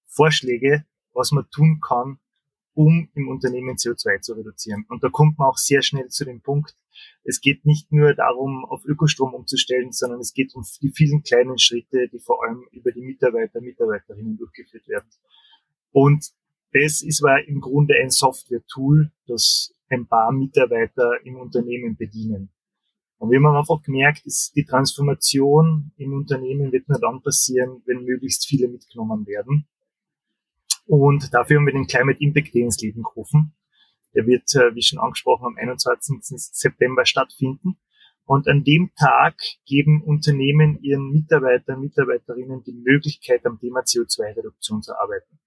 Vorschläge, 0.06 0.84
was 1.12 1.32
man 1.32 1.50
tun 1.50 1.80
kann, 1.80 2.18
um 2.74 3.08
im 3.14 3.28
Unternehmen 3.28 3.76
CO2 3.76 4.20
zu 4.20 4.34
reduzieren. 4.34 4.84
Und 4.88 5.02
da 5.02 5.08
kommt 5.08 5.38
man 5.38 5.48
auch 5.48 5.58
sehr 5.58 5.82
schnell 5.82 6.08
zu 6.08 6.24
dem 6.24 6.40
Punkt, 6.40 6.76
es 7.24 7.40
geht 7.40 7.64
nicht 7.64 7.92
nur 7.92 8.14
darum, 8.14 8.64
auf 8.64 8.84
Ökostrom 8.84 9.34
umzustellen, 9.34 9.92
sondern 9.92 10.20
es 10.20 10.32
geht 10.32 10.54
um 10.54 10.64
die 10.80 10.92
vielen 10.92 11.22
kleinen 11.22 11.58
Schritte, 11.58 12.08
die 12.08 12.18
vor 12.18 12.44
allem 12.44 12.64
über 12.72 12.92
die 12.92 13.02
Mitarbeiter, 13.02 13.60
Mitarbeiterinnen 13.60 14.36
durchgeführt 14.36 14.88
werden. 14.88 15.08
Und 15.92 16.32
das 16.72 17.02
ist 17.02 17.22
war 17.22 17.42
im 17.46 17.60
Grunde 17.60 17.94
ein 18.02 18.10
Software-Tool, 18.10 19.12
das 19.26 19.74
ein 19.88 20.06
paar 20.06 20.32
Mitarbeiter 20.32 21.24
im 21.24 21.36
Unternehmen 21.36 21.96
bedienen. 21.96 22.50
Und 23.18 23.30
wir 23.30 23.38
haben 23.38 23.56
einfach 23.56 23.82
gemerkt, 23.82 24.26
ist 24.26 24.56
die 24.56 24.64
Transformation 24.64 25.92
im 25.96 26.12
Unternehmen 26.14 26.72
wird 26.72 26.88
nur 26.88 26.98
dann 26.98 27.22
passieren, 27.22 27.82
wenn 27.84 28.04
möglichst 28.04 28.46
viele 28.46 28.66
mitgenommen 28.68 29.26
werden. 29.26 29.68
Und 30.92 31.32
dafür 31.32 31.56
haben 31.56 31.64
wir 31.64 31.72
den 31.72 31.86
Climate 31.86 32.20
Impact 32.20 32.54
Day 32.54 32.60
ins 32.60 32.78
Leben 32.82 33.02
gerufen. 33.02 33.54
Der 34.14 34.26
wird, 34.26 34.54
äh, 34.54 34.74
wie 34.74 34.82
schon 34.82 34.98
angesprochen, 34.98 35.46
am 35.46 35.56
21. 35.56 36.20
September 36.52 37.06
stattfinden. 37.06 37.78
Und 38.26 38.46
an 38.46 38.62
dem 38.62 38.90
Tag 38.94 39.40
geben 39.64 40.02
Unternehmen 40.02 40.82
ihren 40.82 41.10
Mitarbeitern, 41.10 41.80
Mitarbeiterinnen 41.80 42.62
die 42.64 42.74
Möglichkeit, 42.74 43.46
am 43.46 43.58
Thema 43.58 43.80
CO2-Reduktion 43.80 44.82
zu 44.82 44.92
arbeiten. 44.94 45.38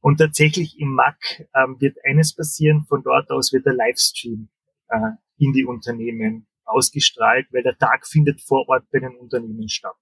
Und 0.00 0.16
tatsächlich 0.16 0.76
im 0.80 0.92
MAC 0.92 1.48
ähm, 1.54 1.76
wird 1.78 1.96
eines 2.04 2.34
passieren, 2.34 2.84
von 2.88 3.04
dort 3.04 3.30
aus 3.30 3.52
wird 3.52 3.66
der 3.66 3.74
Livestream 3.74 4.48
äh, 4.88 5.10
in 5.38 5.52
die 5.52 5.66
Unternehmen 5.66 6.48
ausgestrahlt, 6.64 7.46
weil 7.52 7.62
der 7.62 7.78
Tag 7.78 8.08
findet 8.08 8.40
vor 8.40 8.68
Ort 8.68 8.90
bei 8.90 8.98
den 8.98 9.14
Unternehmen 9.18 9.68
statt. 9.68 9.94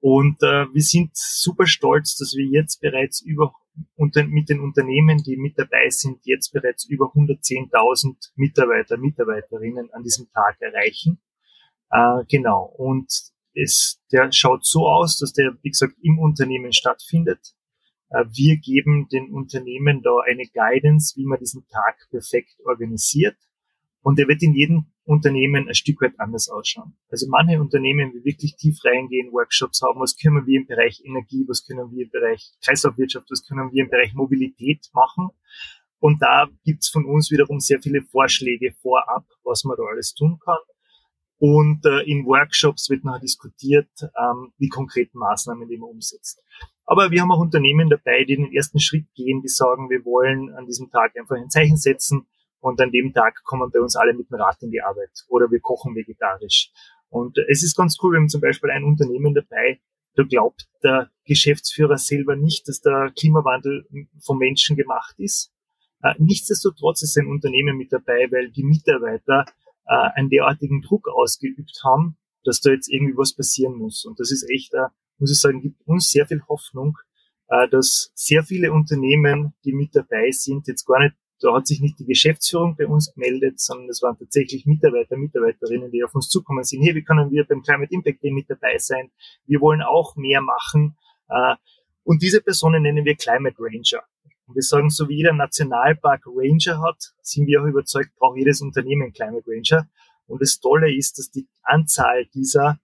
Und 0.00 0.42
äh, 0.42 0.66
wir 0.72 0.82
sind 0.82 1.10
super 1.14 1.66
stolz, 1.66 2.16
dass 2.16 2.34
wir 2.36 2.46
jetzt 2.46 2.80
bereits 2.80 3.20
über 3.20 3.52
mit 3.96 4.48
den 4.48 4.60
Unternehmen, 4.60 5.18
die 5.18 5.36
mit 5.36 5.56
dabei 5.56 5.88
sind, 5.88 6.18
jetzt 6.24 6.52
bereits 6.52 6.84
über 6.86 7.06
110.000 7.06 8.32
Mitarbeiter, 8.34 8.96
Mitarbeiterinnen 8.96 9.92
an 9.92 10.02
diesem 10.02 10.28
Tag 10.32 10.60
erreichen. 10.60 11.20
Äh, 11.90 12.24
genau. 12.28 12.64
Und 12.76 13.12
es, 13.54 14.00
der 14.12 14.32
schaut 14.32 14.64
so 14.64 14.86
aus, 14.86 15.18
dass 15.18 15.32
der, 15.32 15.56
wie 15.62 15.70
gesagt, 15.70 15.94
im 16.02 16.18
Unternehmen 16.18 16.72
stattfindet. 16.72 17.54
Äh, 18.10 18.24
wir 18.30 18.56
geben 18.58 19.08
den 19.08 19.30
Unternehmen 19.32 20.02
da 20.02 20.18
eine 20.26 20.46
Guidance, 20.46 21.16
wie 21.16 21.26
man 21.26 21.38
diesen 21.38 21.66
Tag 21.68 22.08
perfekt 22.10 22.56
organisiert. 22.64 23.36
Und 24.02 24.18
der 24.18 24.28
wird 24.28 24.42
in 24.42 24.54
jedem 24.54 24.86
Unternehmen 25.08 25.68
ein 25.68 25.74
Stück 25.74 26.02
weit 26.02 26.20
anders 26.20 26.50
ausschauen. 26.50 26.92
Also 27.10 27.28
manche 27.30 27.58
Unternehmen, 27.58 28.12
die 28.12 28.24
wirklich 28.26 28.56
tief 28.56 28.84
reingehen, 28.84 29.32
Workshops 29.32 29.80
haben, 29.80 30.00
was 30.00 30.16
können 30.18 30.46
wir 30.46 30.60
im 30.60 30.66
Bereich 30.66 31.00
Energie, 31.02 31.46
was 31.48 31.66
können 31.66 31.90
wir 31.90 32.04
im 32.04 32.10
Bereich 32.10 32.52
Kreislaufwirtschaft, 32.62 33.26
was 33.30 33.42
können 33.46 33.72
wir 33.72 33.84
im 33.84 33.90
Bereich 33.90 34.12
Mobilität 34.12 34.86
machen. 34.92 35.30
Und 35.98 36.20
da 36.20 36.46
gibt's 36.62 36.90
von 36.90 37.06
uns 37.06 37.30
wiederum 37.30 37.58
sehr 37.58 37.80
viele 37.80 38.02
Vorschläge 38.02 38.74
vorab, 38.82 39.24
was 39.44 39.64
man 39.64 39.78
da 39.78 39.84
alles 39.84 40.14
tun 40.14 40.38
kann. 40.44 40.58
Und 41.38 41.86
äh, 41.86 42.02
in 42.02 42.26
Workshops 42.26 42.90
wird 42.90 43.04
nachher 43.04 43.20
diskutiert, 43.20 43.88
ähm, 44.02 44.52
die 44.58 44.68
konkreten 44.68 45.18
Maßnahmen, 45.18 45.68
die 45.68 45.78
man 45.78 45.88
umsetzt. 45.88 46.42
Aber 46.84 47.10
wir 47.10 47.22
haben 47.22 47.32
auch 47.32 47.40
Unternehmen 47.40 47.88
dabei, 47.88 48.24
die 48.24 48.36
den 48.36 48.52
ersten 48.52 48.78
Schritt 48.78 49.06
gehen, 49.14 49.40
die 49.40 49.48
sagen, 49.48 49.88
wir 49.88 50.04
wollen 50.04 50.54
an 50.54 50.66
diesem 50.66 50.90
Tag 50.90 51.16
einfach 51.16 51.36
ein 51.36 51.48
Zeichen 51.48 51.78
setzen 51.78 52.26
und 52.60 52.80
an 52.80 52.90
dem 52.90 53.12
Tag 53.12 53.42
kommen 53.44 53.70
bei 53.72 53.80
uns 53.80 53.96
alle 53.96 54.14
mit 54.14 54.30
dem 54.30 54.40
Rad 54.40 54.62
in 54.62 54.70
die 54.70 54.82
Arbeit 54.82 55.10
oder 55.28 55.50
wir 55.50 55.60
kochen 55.60 55.94
vegetarisch. 55.94 56.70
Und 57.08 57.38
es 57.48 57.62
ist 57.62 57.76
ganz 57.76 57.96
cool, 58.02 58.12
wir 58.12 58.20
haben 58.20 58.28
zum 58.28 58.40
Beispiel 58.40 58.70
ein 58.70 58.84
Unternehmen 58.84 59.34
dabei, 59.34 59.80
da 60.18 60.24
glaubt 60.24 60.66
der 60.82 61.10
Geschäftsführer 61.26 61.96
selber 61.96 62.34
nicht, 62.34 62.66
dass 62.66 62.80
der 62.80 63.12
Klimawandel 63.16 63.86
vom 64.20 64.38
Menschen 64.38 64.76
gemacht 64.76 65.14
ist. 65.18 65.52
Äh, 66.02 66.14
nichtsdestotrotz 66.18 67.02
ist 67.02 67.16
ein 67.18 67.28
Unternehmen 67.28 67.76
mit 67.76 67.92
dabei, 67.92 68.26
weil 68.30 68.50
die 68.50 68.64
Mitarbeiter 68.64 69.44
äh, 69.86 70.10
einen 70.16 70.28
derartigen 70.28 70.82
Druck 70.82 71.08
ausgeübt 71.08 71.80
haben, 71.84 72.16
dass 72.42 72.60
da 72.60 72.70
jetzt 72.70 72.88
irgendwie 72.88 73.16
was 73.16 73.34
passieren 73.34 73.74
muss. 73.74 74.04
Und 74.04 74.18
das 74.18 74.32
ist 74.32 74.48
echt, 74.50 74.74
äh, 74.74 74.88
muss 75.18 75.30
ich 75.30 75.38
sagen, 75.38 75.60
gibt 75.60 75.86
uns 75.86 76.10
sehr 76.10 76.26
viel 76.26 76.42
Hoffnung, 76.48 76.98
dass 77.70 78.12
sehr 78.14 78.42
viele 78.42 78.72
Unternehmen, 78.72 79.54
die 79.64 79.72
mit 79.72 79.96
dabei 79.96 80.30
sind, 80.32 80.68
jetzt 80.68 80.84
gar 80.84 81.02
nicht, 81.02 81.14
da 81.40 81.54
hat 81.54 81.66
sich 81.66 81.80
nicht 81.80 81.98
die 81.98 82.04
Geschäftsführung 82.04 82.76
bei 82.76 82.86
uns 82.86 83.12
gemeldet, 83.14 83.60
sondern 83.60 83.88
es 83.88 84.02
waren 84.02 84.18
tatsächlich 84.18 84.66
Mitarbeiter, 84.66 85.16
Mitarbeiterinnen, 85.16 85.90
die 85.90 86.02
auf 86.02 86.14
uns 86.14 86.28
zukommen 86.28 86.64
sind. 86.64 86.82
Hier, 86.82 86.94
wie 86.94 87.04
können 87.04 87.30
wir 87.30 87.44
beim 87.44 87.62
Climate 87.62 87.92
Impact 87.92 88.22
Day 88.22 88.32
mit 88.32 88.50
dabei 88.50 88.78
sein? 88.78 89.10
Wir 89.46 89.60
wollen 89.60 89.82
auch 89.82 90.16
mehr 90.16 90.40
machen. 90.40 90.96
Äh, 91.28 91.54
und 92.02 92.22
diese 92.22 92.40
Personen 92.40 92.82
nennen 92.82 93.04
wir 93.04 93.16
Climate 93.16 93.56
Ranger. 93.58 94.02
Und 94.46 94.54
wir 94.54 94.62
sagen, 94.62 94.90
so 94.90 95.08
wie 95.08 95.16
jeder 95.16 95.34
Nationalpark 95.34 96.24
Ranger 96.26 96.80
hat, 96.82 97.12
sind 97.20 97.46
wir 97.46 97.62
auch 97.62 97.66
überzeugt, 97.66 98.16
braucht 98.16 98.38
jedes 98.38 98.60
Unternehmen 98.62 99.12
Climate 99.12 99.44
Ranger. 99.46 99.88
Und 100.26 100.42
das 100.42 100.58
Tolle 100.58 100.94
ist, 100.94 101.18
dass 101.18 101.30
die 101.30 101.46
Anzahl 101.62 102.26
dieser 102.34 102.80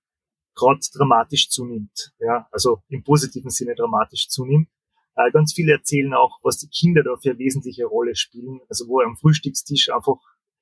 gerade 0.54 0.80
dramatisch 0.92 1.49
zunimmt. 1.49 2.12
Ja, 2.18 2.46
also 2.52 2.82
im 2.88 3.02
positiven 3.02 3.50
Sinne 3.50 3.75
dramatisch 3.75 4.28
zunimmt. 4.28 4.68
Äh, 5.16 5.30
ganz 5.30 5.52
viele 5.52 5.73
erzählen 5.73 6.12
auch, 6.14 6.40
was 6.42 6.59
die 6.59 6.68
Kinder 6.68 7.02
da 7.02 7.16
für 7.16 7.30
eine 7.30 7.38
wesentliche 7.38 7.87
Rolle 7.87 8.14
spielen. 8.16 8.61
Also 8.68 8.88
wo 8.88 9.00
am 9.00 9.16
Frühstückstisch 9.16 9.90
einfach 9.90 10.16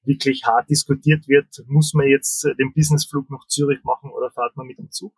wirklich 0.05 0.45
hart 0.45 0.69
diskutiert 0.69 1.29
wird, 1.29 1.63
muss 1.67 1.95
man 1.95 2.07
jetzt 2.07 2.45
den 2.59 2.73
Businessflug 2.75 3.31
nach 3.31 3.47
Zürich 3.47 3.83
machen 3.85 4.11
oder 4.11 4.31
fahrt 4.31 4.57
man 4.57 4.67
mit 4.67 4.79
dem 4.79 4.91
Zug? 4.91 5.15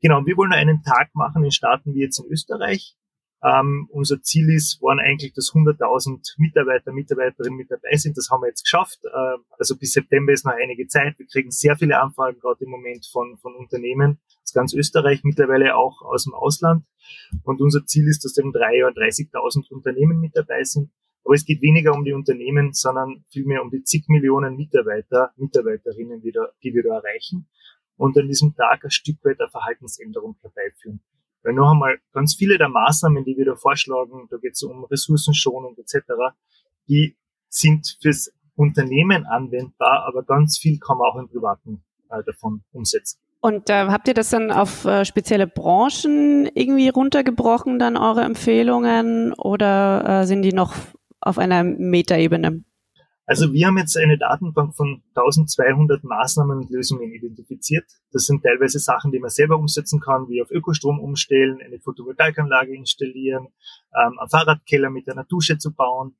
Genau, 0.00 0.24
wir 0.24 0.36
wollen 0.36 0.52
einen 0.52 0.82
Tag 0.82 1.14
machen, 1.14 1.42
den 1.42 1.52
starten 1.52 1.94
wir 1.94 2.02
jetzt 2.04 2.18
in 2.18 2.30
Österreich. 2.30 2.96
Ähm, 3.42 3.88
unser 3.90 4.20
Ziel 4.22 4.50
ist, 4.50 4.82
waren 4.82 5.00
eigentlich, 5.00 5.32
dass 5.32 5.52
100.000 5.52 6.34
Mitarbeiter, 6.36 6.92
Mitarbeiterinnen 6.92 7.56
mit 7.56 7.70
dabei 7.70 7.96
sind. 7.96 8.16
Das 8.18 8.28
haben 8.30 8.42
wir 8.42 8.48
jetzt 8.48 8.64
geschafft. 8.64 9.00
Äh, 9.04 9.38
also 9.58 9.76
bis 9.76 9.92
September 9.92 10.32
ist 10.32 10.44
noch 10.44 10.52
einige 10.52 10.86
Zeit. 10.88 11.18
Wir 11.18 11.26
kriegen 11.26 11.50
sehr 11.50 11.76
viele 11.76 11.98
Anfragen 12.00 12.38
gerade 12.38 12.64
im 12.64 12.70
Moment 12.70 13.06
von, 13.10 13.38
von 13.38 13.54
Unternehmen 13.54 14.20
ganz 14.54 14.74
Österreich, 14.74 15.22
mittlerweile 15.24 15.76
auch 15.76 16.02
aus 16.02 16.24
dem 16.24 16.34
Ausland. 16.34 16.84
Und 17.44 17.60
unser 17.60 17.84
Ziel 17.86 18.08
ist, 18.08 18.24
dass 18.24 18.36
in 18.36 18.52
drei 18.52 18.78
Jahren 18.78 18.94
30.000 18.94 19.70
Unternehmen 19.70 20.20
mit 20.20 20.36
dabei 20.36 20.64
sind. 20.64 20.90
Aber 21.24 21.34
es 21.34 21.44
geht 21.44 21.60
weniger 21.62 21.92
um 21.92 22.04
die 22.04 22.12
Unternehmen, 22.12 22.72
sondern 22.72 23.24
vielmehr 23.30 23.62
um 23.62 23.70
die 23.70 23.82
zig 23.82 24.08
Millionen 24.08 24.56
Mitarbeiter, 24.56 25.32
Mitarbeiterinnen, 25.36 26.22
die, 26.22 26.32
da, 26.32 26.48
die 26.62 26.74
wir 26.74 26.82
da 26.82 26.96
erreichen 26.96 27.46
und 28.00 28.16
an 28.16 28.28
diesem 28.28 28.54
Tag 28.54 28.82
ein 28.82 28.90
Stück 28.90 29.22
weit 29.24 29.38
eine 29.40 29.50
Verhaltensänderung 29.50 30.36
herbeiführen. 30.40 31.00
Weil 31.42 31.52
noch 31.52 31.72
einmal, 31.72 31.98
ganz 32.12 32.34
viele 32.34 32.56
der 32.56 32.70
Maßnahmen, 32.70 33.24
die 33.24 33.36
wir 33.36 33.44
da 33.44 33.56
vorschlagen, 33.56 34.26
da 34.30 34.38
geht 34.38 34.54
es 34.54 34.62
um 34.62 34.84
Ressourcenschonung 34.84 35.76
etc., 35.76 36.06
die 36.88 37.16
sind 37.48 37.98
fürs 38.00 38.32
Unternehmen 38.56 39.26
anwendbar, 39.26 40.06
aber 40.06 40.22
ganz 40.22 40.58
viel 40.58 40.78
kann 40.78 40.96
man 40.96 41.10
auch 41.10 41.16
im 41.16 41.28
Privaten 41.28 41.82
äh, 42.08 42.22
davon 42.24 42.62
umsetzen. 42.72 43.20
Und 43.40 43.70
äh, 43.70 43.86
habt 43.86 44.06
ihr 44.06 44.14
das 44.14 44.30
dann 44.30 44.50
auf 44.50 44.84
äh, 44.84 45.04
spezielle 45.04 45.46
Branchen 45.46 46.46
irgendwie 46.54 46.90
runtergebrochen, 46.90 47.78
dann 47.78 47.96
eure 47.96 48.22
Empfehlungen, 48.22 49.32
oder 49.32 50.22
äh, 50.22 50.26
sind 50.26 50.42
die 50.42 50.52
noch 50.52 50.74
auf 51.20 51.38
einer 51.38 51.64
Metaebene? 51.64 52.64
Also 53.30 53.52
wir 53.52 53.68
haben 53.68 53.78
jetzt 53.78 53.96
eine 53.96 54.18
Datenbank 54.18 54.74
von 54.74 55.04
1200 55.14 56.02
Maßnahmen 56.02 56.58
und 56.58 56.70
Lösungen 56.70 57.12
identifiziert. 57.12 57.84
Das 58.10 58.26
sind 58.26 58.42
teilweise 58.42 58.80
Sachen, 58.80 59.12
die 59.12 59.20
man 59.20 59.30
selber 59.30 59.56
umsetzen 59.56 60.00
kann, 60.00 60.28
wie 60.28 60.42
auf 60.42 60.50
Ökostrom 60.50 60.98
umstellen, 60.98 61.60
eine 61.64 61.78
Photovoltaikanlage 61.78 62.74
installieren, 62.74 63.46
ähm, 63.94 64.18
einen 64.18 64.28
Fahrradkeller 64.28 64.90
mit 64.90 65.08
einer 65.08 65.22
Dusche 65.22 65.58
zu 65.58 65.72
bauen, 65.72 66.16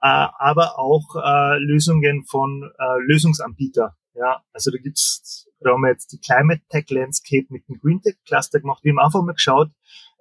äh, 0.00 0.06
aber 0.38 0.78
auch 0.78 1.04
äh, 1.16 1.58
Lösungen 1.58 2.24
von 2.24 2.62
äh, 2.78 2.98
Lösungsanbieter. 3.08 3.94
Ja, 4.14 4.42
also 4.54 4.70
da 4.70 4.78
gibt's, 4.78 5.46
da 5.64 5.72
haben 5.72 5.80
wir 5.80 5.90
jetzt 5.90 6.12
die 6.12 6.18
Climate 6.18 6.62
Tech 6.68 6.90
Landscape 6.90 7.46
mit 7.48 7.66
dem 7.68 7.78
Green 7.80 8.00
Tech 8.02 8.16
Cluster 8.26 8.60
gemacht. 8.60 8.84
Wir 8.84 8.92
haben 8.92 8.98
einfach 8.98 9.22
mal 9.22 9.32
geschaut, 9.32 9.70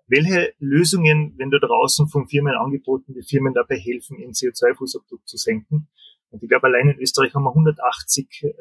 welche 0.07 0.53
Lösungen, 0.59 1.33
wenn 1.37 1.51
da 1.51 1.59
draußen 1.59 2.07
von 2.07 2.27
Firmen 2.27 2.55
angeboten, 2.55 3.13
die 3.13 3.23
Firmen 3.23 3.53
dabei 3.53 3.77
helfen, 3.77 4.17
ihren 4.19 4.31
CO2-Fußabdruck 4.31 5.25
zu 5.25 5.37
senken. 5.37 5.87
Und 6.29 6.41
ich 6.41 6.49
glaube, 6.49 6.67
allein 6.67 6.89
in 6.89 6.99
Österreich 6.99 7.33
haben 7.35 7.43
wir 7.43 7.49
180 7.49 8.43
äh, 8.43 8.51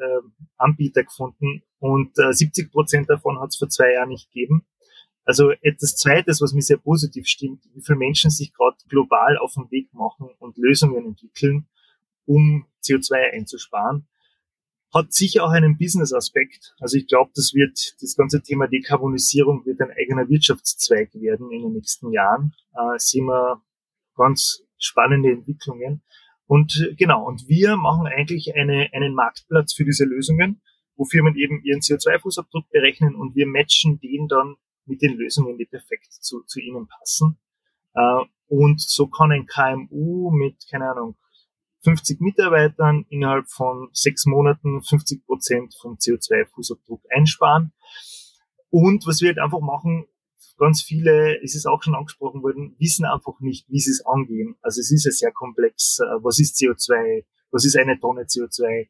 Anbieter 0.57 1.03
gefunden 1.03 1.63
und 1.79 2.17
äh, 2.19 2.31
70 2.31 2.71
Prozent 2.71 3.09
davon 3.09 3.39
hat 3.39 3.49
es 3.49 3.57
vor 3.57 3.69
zwei 3.69 3.93
Jahren 3.93 4.09
nicht 4.09 4.31
gegeben. 4.31 4.65
Also 5.25 5.51
etwas 5.61 5.95
Zweites, 5.95 6.41
was 6.41 6.53
mir 6.53 6.61
sehr 6.61 6.77
positiv 6.77 7.27
stimmt, 7.27 7.63
wie 7.73 7.81
viele 7.81 7.97
Menschen 7.97 8.29
sich 8.29 8.53
gerade 8.53 8.77
global 8.89 9.37
auf 9.37 9.53
den 9.53 9.71
Weg 9.71 9.93
machen 9.93 10.29
und 10.37 10.57
Lösungen 10.57 11.05
entwickeln, 11.05 11.67
um 12.25 12.65
CO2 12.83 13.31
einzusparen, 13.33 14.05
hat 14.93 15.11
sicher 15.11 15.43
auch 15.43 15.49
einen 15.49 15.77
Business-Aspekt. 15.77 16.75
Also 16.79 16.97
ich 16.97 17.07
glaube, 17.07 17.31
das 17.35 17.53
wird 17.53 17.95
das 18.01 18.15
ganze 18.15 18.41
Thema 18.41 18.67
Dekarbonisierung 18.67 19.65
wird 19.65 19.81
ein 19.81 19.91
eigener 19.91 20.29
Wirtschaftszweig 20.29 21.13
werden 21.15 21.51
in 21.51 21.63
den 21.63 21.73
nächsten 21.73 22.11
Jahren. 22.11 22.53
Äh, 22.73 22.99
sehen 22.99 23.25
wir 23.25 23.61
ganz 24.15 24.63
spannende 24.77 25.31
Entwicklungen. 25.31 26.03
Und 26.45 26.93
genau, 26.97 27.25
und 27.25 27.47
wir 27.47 27.75
machen 27.77 28.05
eigentlich 28.05 28.53
eine, 28.55 28.89
einen 28.93 29.15
Marktplatz 29.15 29.73
für 29.73 29.85
diese 29.85 30.05
Lösungen, 30.05 30.61
wo 30.95 31.05
Firmen 31.05 31.35
eben 31.35 31.63
ihren 31.63 31.79
CO2-Fußabdruck 31.79 32.69
berechnen 32.69 33.15
und 33.15 33.35
wir 33.35 33.47
matchen 33.47 33.99
den 33.99 34.27
dann 34.27 34.55
mit 34.85 35.01
den 35.01 35.17
Lösungen, 35.17 35.57
die 35.57 35.65
perfekt 35.65 36.11
zu, 36.11 36.41
zu 36.43 36.59
ihnen 36.59 36.87
passen. 36.87 37.37
Äh, 37.95 38.25
und 38.47 38.81
so 38.81 39.07
kann 39.07 39.31
ein 39.31 39.47
KMU 39.47 40.29
mit, 40.29 40.67
keine 40.69 40.91
Ahnung, 40.91 41.15
50 41.83 42.21
Mitarbeitern 42.21 43.05
innerhalb 43.09 43.49
von 43.49 43.89
sechs 43.91 44.25
Monaten 44.25 44.81
50 44.81 45.25
Prozent 45.25 45.75
vom 45.81 45.95
CO2-Fußabdruck 45.95 47.01
einsparen. 47.09 47.73
Und 48.69 49.05
was 49.05 49.21
wir 49.21 49.29
halt 49.29 49.39
einfach 49.39 49.59
machen, 49.59 50.07
ganz 50.57 50.81
viele, 50.81 51.41
es 51.43 51.55
ist 51.55 51.65
auch 51.65 51.83
schon 51.83 51.95
angesprochen 51.95 52.41
worden, 52.41 52.75
wissen 52.79 53.05
einfach 53.05 53.39
nicht, 53.39 53.69
wie 53.69 53.79
sie 53.79 53.91
es 53.91 54.05
angehen. 54.05 54.55
Also 54.61 54.79
es 54.79 54.91
ist 54.91 55.05
ja 55.05 55.11
sehr 55.11 55.31
komplex. 55.31 55.99
Äh, 55.99 56.23
was 56.23 56.39
ist 56.39 56.55
CO2? 56.57 57.25
Was 57.51 57.65
ist 57.65 57.77
eine 57.77 57.99
Tonne 57.99 58.23
CO2? 58.23 58.63
Äh, 58.65 58.87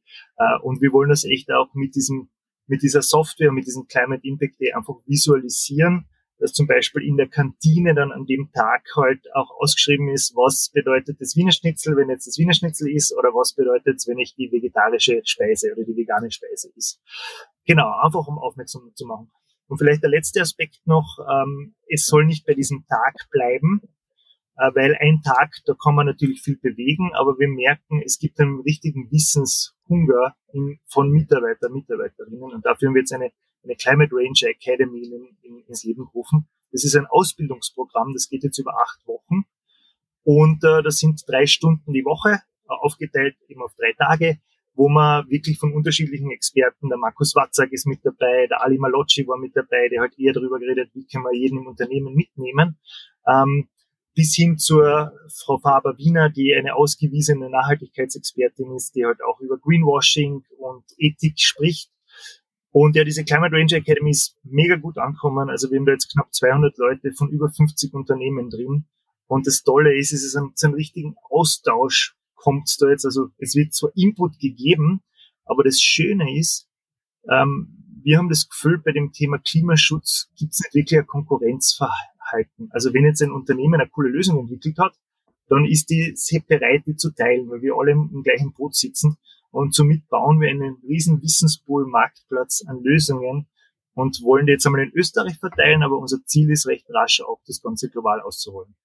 und 0.62 0.82
wir 0.82 0.92
wollen 0.94 1.10
das 1.10 1.26
echt 1.26 1.52
auch 1.52 1.74
mit 1.74 1.96
diesem, 1.96 2.30
mit 2.68 2.82
dieser 2.82 3.02
Software, 3.02 3.52
mit 3.52 3.66
diesem 3.66 3.88
Climate 3.88 4.26
Impact 4.26 4.60
Day 4.60 4.72
einfach 4.74 4.96
visualisieren, 5.06 6.08
dass 6.44 6.52
zum 6.52 6.68
Beispiel 6.68 7.04
in 7.04 7.16
der 7.16 7.30
Kantine 7.30 7.96
dann 7.96 8.12
an 8.12 8.26
dem 8.26 8.52
Tag 8.52 8.84
halt 8.98 9.34
auch 9.34 9.50
ausgeschrieben 9.62 10.10
ist, 10.10 10.36
was 10.36 10.70
bedeutet 10.74 11.22
das 11.22 11.38
Wiener 11.38 11.54
Schnitzel, 11.54 11.96
wenn 11.96 12.10
jetzt 12.10 12.28
das 12.28 12.38
Wiener 12.38 12.54
Schnitzel 12.54 12.92
ist, 12.92 13.16
oder 13.18 13.30
was 13.30 13.56
bedeutet 13.56 13.96
es, 13.96 14.10
wenn 14.10 14.20
ich 14.20 14.36
die 14.36 14.52
vegetarische 14.52 15.22
Speise 15.24 15.72
oder 15.74 15.86
die 15.86 15.96
vegane 15.96 16.30
Speise 16.32 16.70
ist. 16.76 17.02
Genau, 17.66 17.90
einfach 18.04 18.28
um 18.28 18.40
aufmerksam 18.40 18.92
zu 18.94 19.06
machen. 19.06 19.32
Und 19.68 19.78
vielleicht 19.78 20.04
der 20.04 20.10
letzte 20.10 20.42
Aspekt 20.42 20.86
noch, 20.86 21.18
ähm, 21.32 21.76
es 21.88 22.08
soll 22.08 22.26
nicht 22.26 22.46
bei 22.46 22.54
diesem 22.54 22.84
Tag 22.90 23.16
bleiben, 23.32 23.80
äh, 24.58 24.70
weil 24.76 24.98
ein 25.00 25.22
Tag, 25.24 25.54
da 25.66 25.76
kann 25.82 25.96
man 25.96 26.08
natürlich 26.08 26.42
viel 26.42 26.58
bewegen, 26.58 27.12
aber 27.14 27.40
wir 27.40 27.48
merken, 27.48 28.02
es 28.04 28.20
gibt 28.20 28.38
einen 28.42 28.60
richtigen 28.60 29.10
Wissenshunger 29.12 30.36
von 30.88 31.10
Mitarbeiter, 31.10 31.70
Mitarbeiterinnen 31.70 32.44
und 32.44 32.66
dafür 32.66 32.90
haben 32.90 32.96
wir 32.96 33.02
jetzt 33.02 33.14
eine, 33.14 33.32
eine 33.64 33.76
Climate 33.76 34.12
Ranger 34.14 34.50
Academy 34.50 35.04
in, 35.04 35.38
in, 35.42 35.64
ins 35.68 35.84
Leben 35.84 36.06
gerufen. 36.06 36.48
Das 36.72 36.84
ist 36.84 36.96
ein 36.96 37.06
Ausbildungsprogramm, 37.06 38.14
das 38.14 38.30
geht 38.30 38.44
jetzt 38.44 38.58
über 38.58 38.74
acht 38.82 39.06
Wochen 39.08 39.46
Und 40.24 40.64
äh, 40.64 40.82
das 40.82 40.98
sind 40.98 41.22
drei 41.28 41.46
Stunden 41.46 41.94
die 41.94 42.06
Woche, 42.06 42.32
äh, 42.32 42.74
aufgeteilt 42.82 43.36
eben 43.48 43.62
auf 43.62 43.74
drei 43.76 43.94
Tage, 43.94 44.40
wo 44.74 44.90
man 44.90 45.30
wirklich 45.30 45.60
von 45.60 45.74
unterschiedlichen 45.74 46.32
Experten, 46.32 46.90
der 46.90 46.98
Markus 46.98 47.36
Watzak 47.36 47.72
ist 47.72 47.86
mit 47.86 48.00
dabei, 48.04 48.48
der 48.48 48.64
Ali 48.64 48.78
Malocci 48.78 49.28
war 49.28 49.38
mit 49.38 49.56
dabei, 49.56 49.88
der 49.90 50.02
hat 50.02 50.18
eher 50.18 50.34
darüber 50.34 50.60
geredet, 50.60 50.90
wie 50.94 51.06
kann 51.06 51.22
man 51.22 51.34
jeden 51.34 51.60
im 51.60 51.68
Unternehmen 51.68 52.16
mitnehmen, 52.16 52.80
ähm, 53.28 53.70
bis 54.16 54.36
hin 54.36 54.58
zur 54.58 55.14
Frau 55.30 55.58
Faber-Wiener, 55.60 56.30
die 56.30 56.56
eine 56.56 56.76
ausgewiesene 56.76 57.50
Nachhaltigkeitsexpertin 57.50 58.72
ist, 58.76 58.96
die 58.96 59.06
halt 59.06 59.24
auch 59.24 59.40
über 59.40 59.58
Greenwashing 59.58 60.44
und 60.58 60.84
Ethik 60.98 61.40
spricht. 61.40 61.93
Und 62.74 62.96
ja, 62.96 63.04
diese 63.04 63.24
Climate 63.24 63.56
Ranger 63.56 63.78
Academy 63.78 64.10
ist 64.10 64.36
mega 64.42 64.78
gut 64.78 64.98
angekommen. 64.98 65.48
Also 65.48 65.70
wir 65.70 65.78
haben 65.78 65.86
da 65.86 65.92
jetzt 65.92 66.12
knapp 66.12 66.34
200 66.34 66.76
Leute 66.80 67.14
von 67.14 67.30
über 67.30 67.48
50 67.48 67.94
Unternehmen 67.94 68.50
drin. 68.50 68.86
Und 69.28 69.46
das 69.46 69.62
Tolle 69.62 69.96
ist, 69.96 70.12
es 70.12 70.24
ist 70.24 70.36
ein, 70.36 70.54
zu 70.56 70.66
einem 70.66 70.76
richtigen 70.76 71.14
Austausch 71.30 72.16
kommt 72.34 72.76
da 72.80 72.90
jetzt. 72.90 73.06
Also 73.06 73.28
es 73.38 73.56
wird 73.56 73.76
zwar 73.76 73.92
Input 73.96 74.40
gegeben, 74.40 75.04
aber 75.46 75.64
das 75.64 75.80
Schöne 75.82 76.36
ist, 76.36 76.68
ähm, 77.30 77.78
wir 78.02 78.18
haben 78.18 78.28
das 78.28 78.50
Gefühl, 78.50 78.82
bei 78.84 78.92
dem 78.92 79.12
Thema 79.12 79.38
Klimaschutz 79.38 80.32
gibt 80.36 80.54
es 80.54 80.62
nicht 80.62 80.74
wirklich 80.74 81.00
ein 81.00 81.06
Konkurrenzverhalten. 81.06 82.70
Also 82.72 82.92
wenn 82.92 83.06
jetzt 83.06 83.22
ein 83.22 83.32
Unternehmen 83.32 83.80
eine 83.80 83.88
coole 83.88 84.10
Lösung 84.10 84.40
entwickelt 84.40 84.80
hat, 84.80 84.96
dann 85.48 85.66
ist 85.66 85.92
die 85.92 86.14
sehr 86.16 86.42
bereit, 86.42 86.84
die 86.88 86.96
zu 86.96 87.12
teilen, 87.12 87.48
weil 87.52 87.62
wir 87.62 87.76
alle 87.76 87.92
im 87.92 88.24
gleichen 88.24 88.52
Boot 88.52 88.76
sitzen. 88.76 89.18
Und 89.54 89.76
somit 89.76 90.10
bauen 90.10 90.42
wir 90.42 90.50
einen 90.50 90.78
riesen 90.88 91.22
Wissenspool, 91.22 91.86
Marktplatz 91.86 92.64
an 92.68 92.82
Lösungen 92.82 93.48
und 93.94 94.20
wollen 94.24 94.48
die 94.48 94.54
jetzt 94.54 94.66
einmal 94.66 94.82
in 94.82 94.92
Österreich 94.96 95.38
verteilen, 95.38 95.84
aber 95.84 96.00
unser 96.00 96.18
Ziel 96.26 96.50
ist 96.50 96.66
recht 96.66 96.88
rasch 96.90 97.22
auch, 97.22 97.40
das 97.46 97.62
Ganze 97.62 97.88
global 97.92 98.20
auszuholen. 98.22 98.76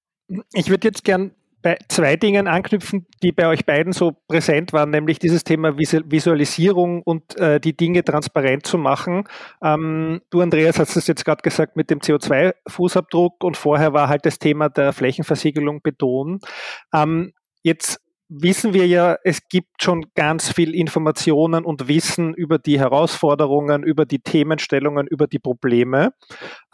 Ich 0.52 0.68
würde 0.68 0.88
jetzt 0.88 1.04
gern 1.04 1.30
bei 1.62 1.78
zwei 1.88 2.16
Dingen 2.16 2.48
anknüpfen, 2.48 3.06
die 3.22 3.32
bei 3.32 3.48
euch 3.48 3.64
beiden 3.64 3.94
so 3.94 4.12
präsent 4.28 4.74
waren, 4.74 4.90
nämlich 4.90 5.18
dieses 5.18 5.42
Thema 5.42 5.78
Visualisierung 5.78 7.02
und 7.02 7.34
äh, 7.38 7.58
die 7.60 7.74
Dinge 7.74 8.04
transparent 8.04 8.66
zu 8.66 8.76
machen. 8.76 9.24
Ähm, 9.62 10.20
du, 10.28 10.42
Andreas, 10.42 10.78
hast 10.78 10.96
es 10.96 11.06
jetzt 11.06 11.24
gerade 11.24 11.40
gesagt 11.40 11.76
mit 11.76 11.88
dem 11.88 12.00
CO2-Fußabdruck 12.00 13.42
und 13.42 13.56
vorher 13.56 13.94
war 13.94 14.08
halt 14.08 14.26
das 14.26 14.38
Thema 14.38 14.68
der 14.68 14.92
Flächenversiegelung 14.92 15.80
betont. 15.80 16.44
Ähm, 16.92 17.32
jetzt 17.62 18.00
wissen 18.28 18.74
wir 18.74 18.86
ja, 18.86 19.16
es 19.24 19.48
gibt 19.48 19.82
schon 19.82 20.06
ganz 20.14 20.52
viel 20.52 20.74
Informationen 20.74 21.64
und 21.64 21.88
Wissen 21.88 22.34
über 22.34 22.58
die 22.58 22.78
Herausforderungen, 22.78 23.82
über 23.82 24.04
die 24.04 24.20
Themenstellungen, 24.20 25.06
über 25.06 25.26
die 25.26 25.38
Probleme. 25.38 26.12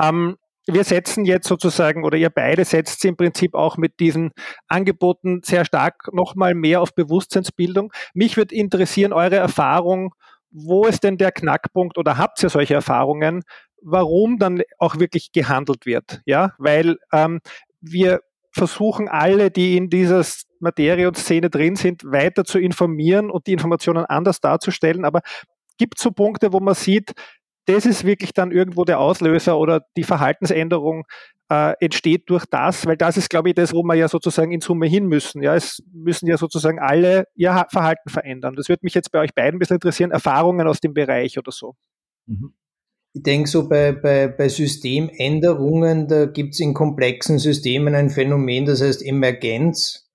Ähm, 0.01 0.37
wir 0.67 0.85
setzen 0.85 1.25
jetzt 1.25 1.47
sozusagen, 1.47 2.05
oder 2.05 2.17
ihr 2.17 2.31
beide 2.31 2.65
setzt 2.65 3.05
im 3.05 3.17
Prinzip 3.17 3.55
auch 3.55 3.77
mit 3.77 4.01
diesen 4.01 4.33
Angeboten 4.67 5.43
sehr 5.45 5.65
stark 5.65 6.09
nochmal 6.13 6.55
mehr 6.55 6.81
auf 6.81 6.95
Bewusstseinsbildung. 6.95 7.93
Mich 8.15 8.37
würde 8.37 8.55
interessieren, 8.55 9.13
eure 9.13 9.37
Erfahrung, 9.37 10.15
wo 10.51 10.87
ist 10.87 11.05
denn 11.05 11.19
der 11.19 11.33
Knackpunkt 11.33 11.99
oder 11.99 12.17
habt 12.17 12.43
ihr 12.43 12.49
solche 12.49 12.75
Erfahrungen, 12.75 13.43
warum 13.83 14.39
dann 14.39 14.63
auch 14.79 14.99
wirklich 14.99 15.33
gehandelt 15.33 15.85
wird? 15.85 16.23
Ja, 16.25 16.55
weil 16.59 16.97
ähm, 17.13 17.41
wir 17.81 18.21
versuchen 18.55 19.09
alle, 19.09 19.51
die 19.51 19.77
in 19.77 19.91
dieser 19.91 20.25
Materie 20.61 21.09
und 21.09 21.17
Szene 21.17 21.51
drin 21.51 21.77
sind, 21.77 22.05
weiter 22.05 22.45
zu 22.45 22.59
informieren 22.59 23.31
und 23.31 23.47
die 23.47 23.53
Informationen 23.53 24.05
anders 24.05 24.41
darzustellen. 24.41 25.05
Aber 25.05 25.21
gibt 25.77 25.99
es 25.99 26.05
so 26.05 26.13
Punkte, 26.13 26.53
wo 26.53 26.61
man 26.61 26.75
sieht, 26.75 27.13
das 27.67 27.87
ist 27.87 28.05
wirklich 28.05 28.33
dann 28.33 28.53
irgendwo 28.53 28.85
der 28.85 29.01
Auslöser 29.01 29.59
oder 29.59 29.83
die 29.97 30.05
Verhaltensänderung 30.05 31.05
äh, 31.51 31.75
entsteht 31.81 32.29
durch 32.31 32.47
das, 32.47 32.87
weil 32.87 32.97
das 32.97 33.17
ist, 33.17 33.31
glaube 33.31 33.51
ich, 33.51 33.55
das, 33.55 33.73
wo 33.73 33.83
wir 33.83 33.95
ja 33.95 34.09
sozusagen 34.09 34.53
in 34.53 34.61
Summe 34.61 34.87
hin 34.87 35.07
müssen. 35.07 35.43
Ja, 35.43 35.55
es 35.55 35.83
müssen 35.93 36.27
ja 36.27 36.37
sozusagen 36.37 36.79
alle 36.79 37.27
ihr 37.35 37.67
Verhalten 37.71 38.09
verändern. 38.09 38.55
Das 38.57 38.69
würde 38.69 38.81
mich 38.83 38.95
jetzt 38.95 39.11
bei 39.11 39.21
euch 39.21 39.35
beiden 39.35 39.57
ein 39.57 39.59
bisschen 39.59 39.77
interessieren, 39.77 40.11
Erfahrungen 40.11 40.67
aus 40.67 40.81
dem 40.81 40.95
Bereich 40.95 41.39
oder 41.39 41.53
so. 41.53 41.75
Mhm. 42.27 42.55
Ich 43.17 43.23
denke 43.23 43.49
so 43.49 43.69
bei, 43.69 43.93
bei, 43.93 44.27
bei 44.27 44.49
Systemänderungen, 44.49 46.09
da 46.09 46.27
gibt 46.27 46.55
es 46.55 46.61
in 46.61 46.75
komplexen 46.75 47.39
Systemen 47.39 47.95
ein 47.95 48.11
Phänomen, 48.11 48.67
das 48.67 48.83
heißt 48.83 49.07
Emergenz. 49.07 50.11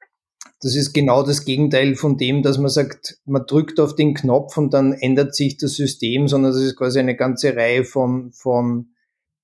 Das 0.62 0.76
ist 0.76 0.92
genau 0.92 1.24
das 1.24 1.46
Gegenteil 1.46 1.96
von 1.96 2.18
dem, 2.18 2.44
dass 2.44 2.58
man 2.58 2.70
sagt, 2.70 3.22
man 3.26 3.46
drückt 3.48 3.80
auf 3.80 3.96
den 3.96 4.14
Knopf 4.14 4.58
und 4.58 4.74
dann 4.74 4.92
ändert 4.92 5.34
sich 5.34 5.56
das 5.56 5.76
System, 5.76 6.28
sondern 6.28 6.52
das 6.52 6.62
ist 6.62 6.76
quasi 6.76 7.00
eine 7.00 7.16
ganze 7.16 7.56
Reihe 7.56 7.86
von, 7.86 8.34
von 8.34 8.90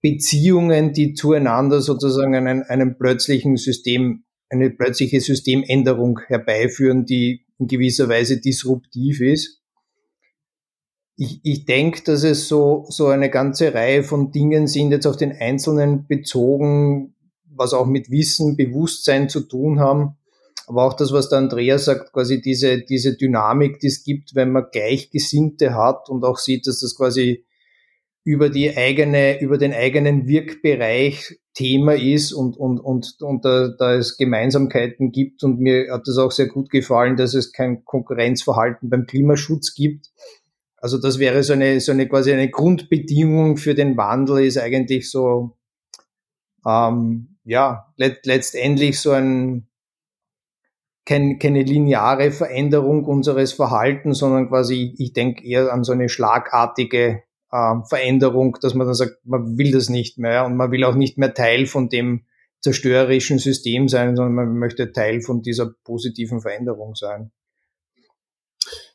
Beziehungen, 0.02 0.92
die 0.92 1.14
zueinander 1.14 1.80
sozusagen 1.80 2.36
einen, 2.36 2.64
einen 2.64 2.98
plötzlichen 2.98 3.56
System, 3.56 4.26
eine 4.50 4.70
plötzliche 4.70 5.22
Systemänderung 5.22 6.20
herbeiführen, 6.28 7.06
die 7.06 7.46
in 7.58 7.68
gewisser 7.68 8.10
Weise 8.10 8.42
disruptiv 8.42 9.22
ist. 9.22 9.62
Ich, 11.18 11.40
ich 11.44 11.66
denke, 11.66 12.04
dass 12.04 12.24
es 12.24 12.48
so, 12.48 12.86
so 12.90 13.08
eine 13.08 13.30
ganze 13.30 13.74
Reihe 13.74 14.04
von 14.04 14.32
Dingen 14.32 14.68
sind, 14.68 14.92
jetzt 14.92 15.08
auf 15.08 15.16
den 15.16 15.32
Einzelnen 15.32 16.08
bezogen, 16.08 17.16
was 17.46 17.74
auch 17.74 17.86
mit 17.86 18.12
Wissen, 18.12 18.58
Bewusstsein 18.58 19.30
zu 19.30 19.42
tun 19.42 19.80
haben, 19.80 20.18
aber 20.68 20.84
auch 20.84 20.94
das, 20.94 21.14
was 21.14 21.30
der 21.30 21.40
Andreas 21.40 21.86
sagt, 21.86 22.12
quasi 22.12 22.42
diese, 22.42 22.82
diese 22.82 23.16
Dynamik, 23.16 23.80
die 23.80 23.88
es 23.88 24.04
gibt, 24.04 24.36
wenn 24.36 24.52
man 24.52 24.66
Gleichgesinnte 24.72 25.76
hat 25.76 26.10
und 26.10 26.24
auch 26.24 26.38
sieht, 26.38 26.68
dass 26.68 26.80
das 26.80 26.96
quasi 26.96 27.46
über 28.24 28.50
die 28.50 28.76
eigene, 28.76 29.40
über 29.40 29.60
den 29.60 29.74
eigenen 29.74 30.28
Wirkbereich 30.28 31.40
Thema 31.54 31.94
ist 31.94 32.34
und, 32.34 32.58
und, 32.58 32.80
und, 32.80 33.16
und 33.22 33.46
da, 33.46 33.70
da 33.78 33.94
es 33.94 34.18
Gemeinsamkeiten 34.18 35.12
gibt. 35.12 35.44
Und 35.44 35.60
mir 35.60 35.92
hat 35.92 36.08
es 36.08 36.18
auch 36.18 36.32
sehr 36.32 36.48
gut 36.48 36.72
gefallen, 36.72 37.16
dass 37.16 37.36
es 37.36 37.54
kein 37.54 37.86
Konkurrenzverhalten 37.86 38.90
beim 38.90 39.06
Klimaschutz 39.06 39.76
gibt. 39.76 40.08
Also 40.78 41.00
das 41.00 41.20
wäre 41.20 41.44
so 41.44 41.54
eine, 41.54 41.80
so 41.80 41.92
eine 41.92 42.08
quasi 42.08 42.32
eine 42.32 42.50
Grundbedingung 42.50 43.58
für 43.58 43.76
den 43.76 43.98
Wandel 43.98 44.46
ist 44.46 44.58
eigentlich 44.58 45.10
so, 45.10 45.58
ähm, 46.66 47.38
ja, 47.44 47.94
let, 47.98 48.26
letztendlich 48.26 49.00
so 49.00 49.12
ein, 49.12 49.68
kein, 51.06 51.40
keine 51.40 51.62
lineare 51.62 52.32
Veränderung 52.32 53.06
unseres 53.06 53.54
Verhaltens, 53.54 54.20
sondern 54.20 54.50
quasi, 54.50 54.96
ich 54.98 55.14
denke 55.14 55.46
eher 55.46 55.72
an 55.72 55.84
so 55.84 55.94
eine 55.94 56.10
schlagartige 56.10 57.24
äh, 57.52 57.76
Veränderung, 57.88 58.58
dass 58.62 58.74
man 58.74 58.88
dann 58.88 58.96
sagt, 58.96 59.18
man 59.24 59.58
will 59.58 59.72
das 59.72 59.90
nicht 59.90 60.18
mehr 60.18 60.46
und 60.46 60.56
man 60.56 60.72
will 60.72 60.84
auch 60.84 60.96
nicht 60.96 61.18
mehr 61.18 61.34
Teil 61.34 61.68
von 61.68 61.90
dem 61.90 62.26
zerstörerischen 62.62 63.38
System 63.38 63.88
sein, 63.88 64.16
sondern 64.16 64.34
man 64.34 64.58
möchte 64.58 64.92
Teil 64.92 65.22
von 65.22 65.44
dieser 65.44 65.72
positiven 65.84 66.42
Veränderung 66.42 66.96
sein. 66.96 67.32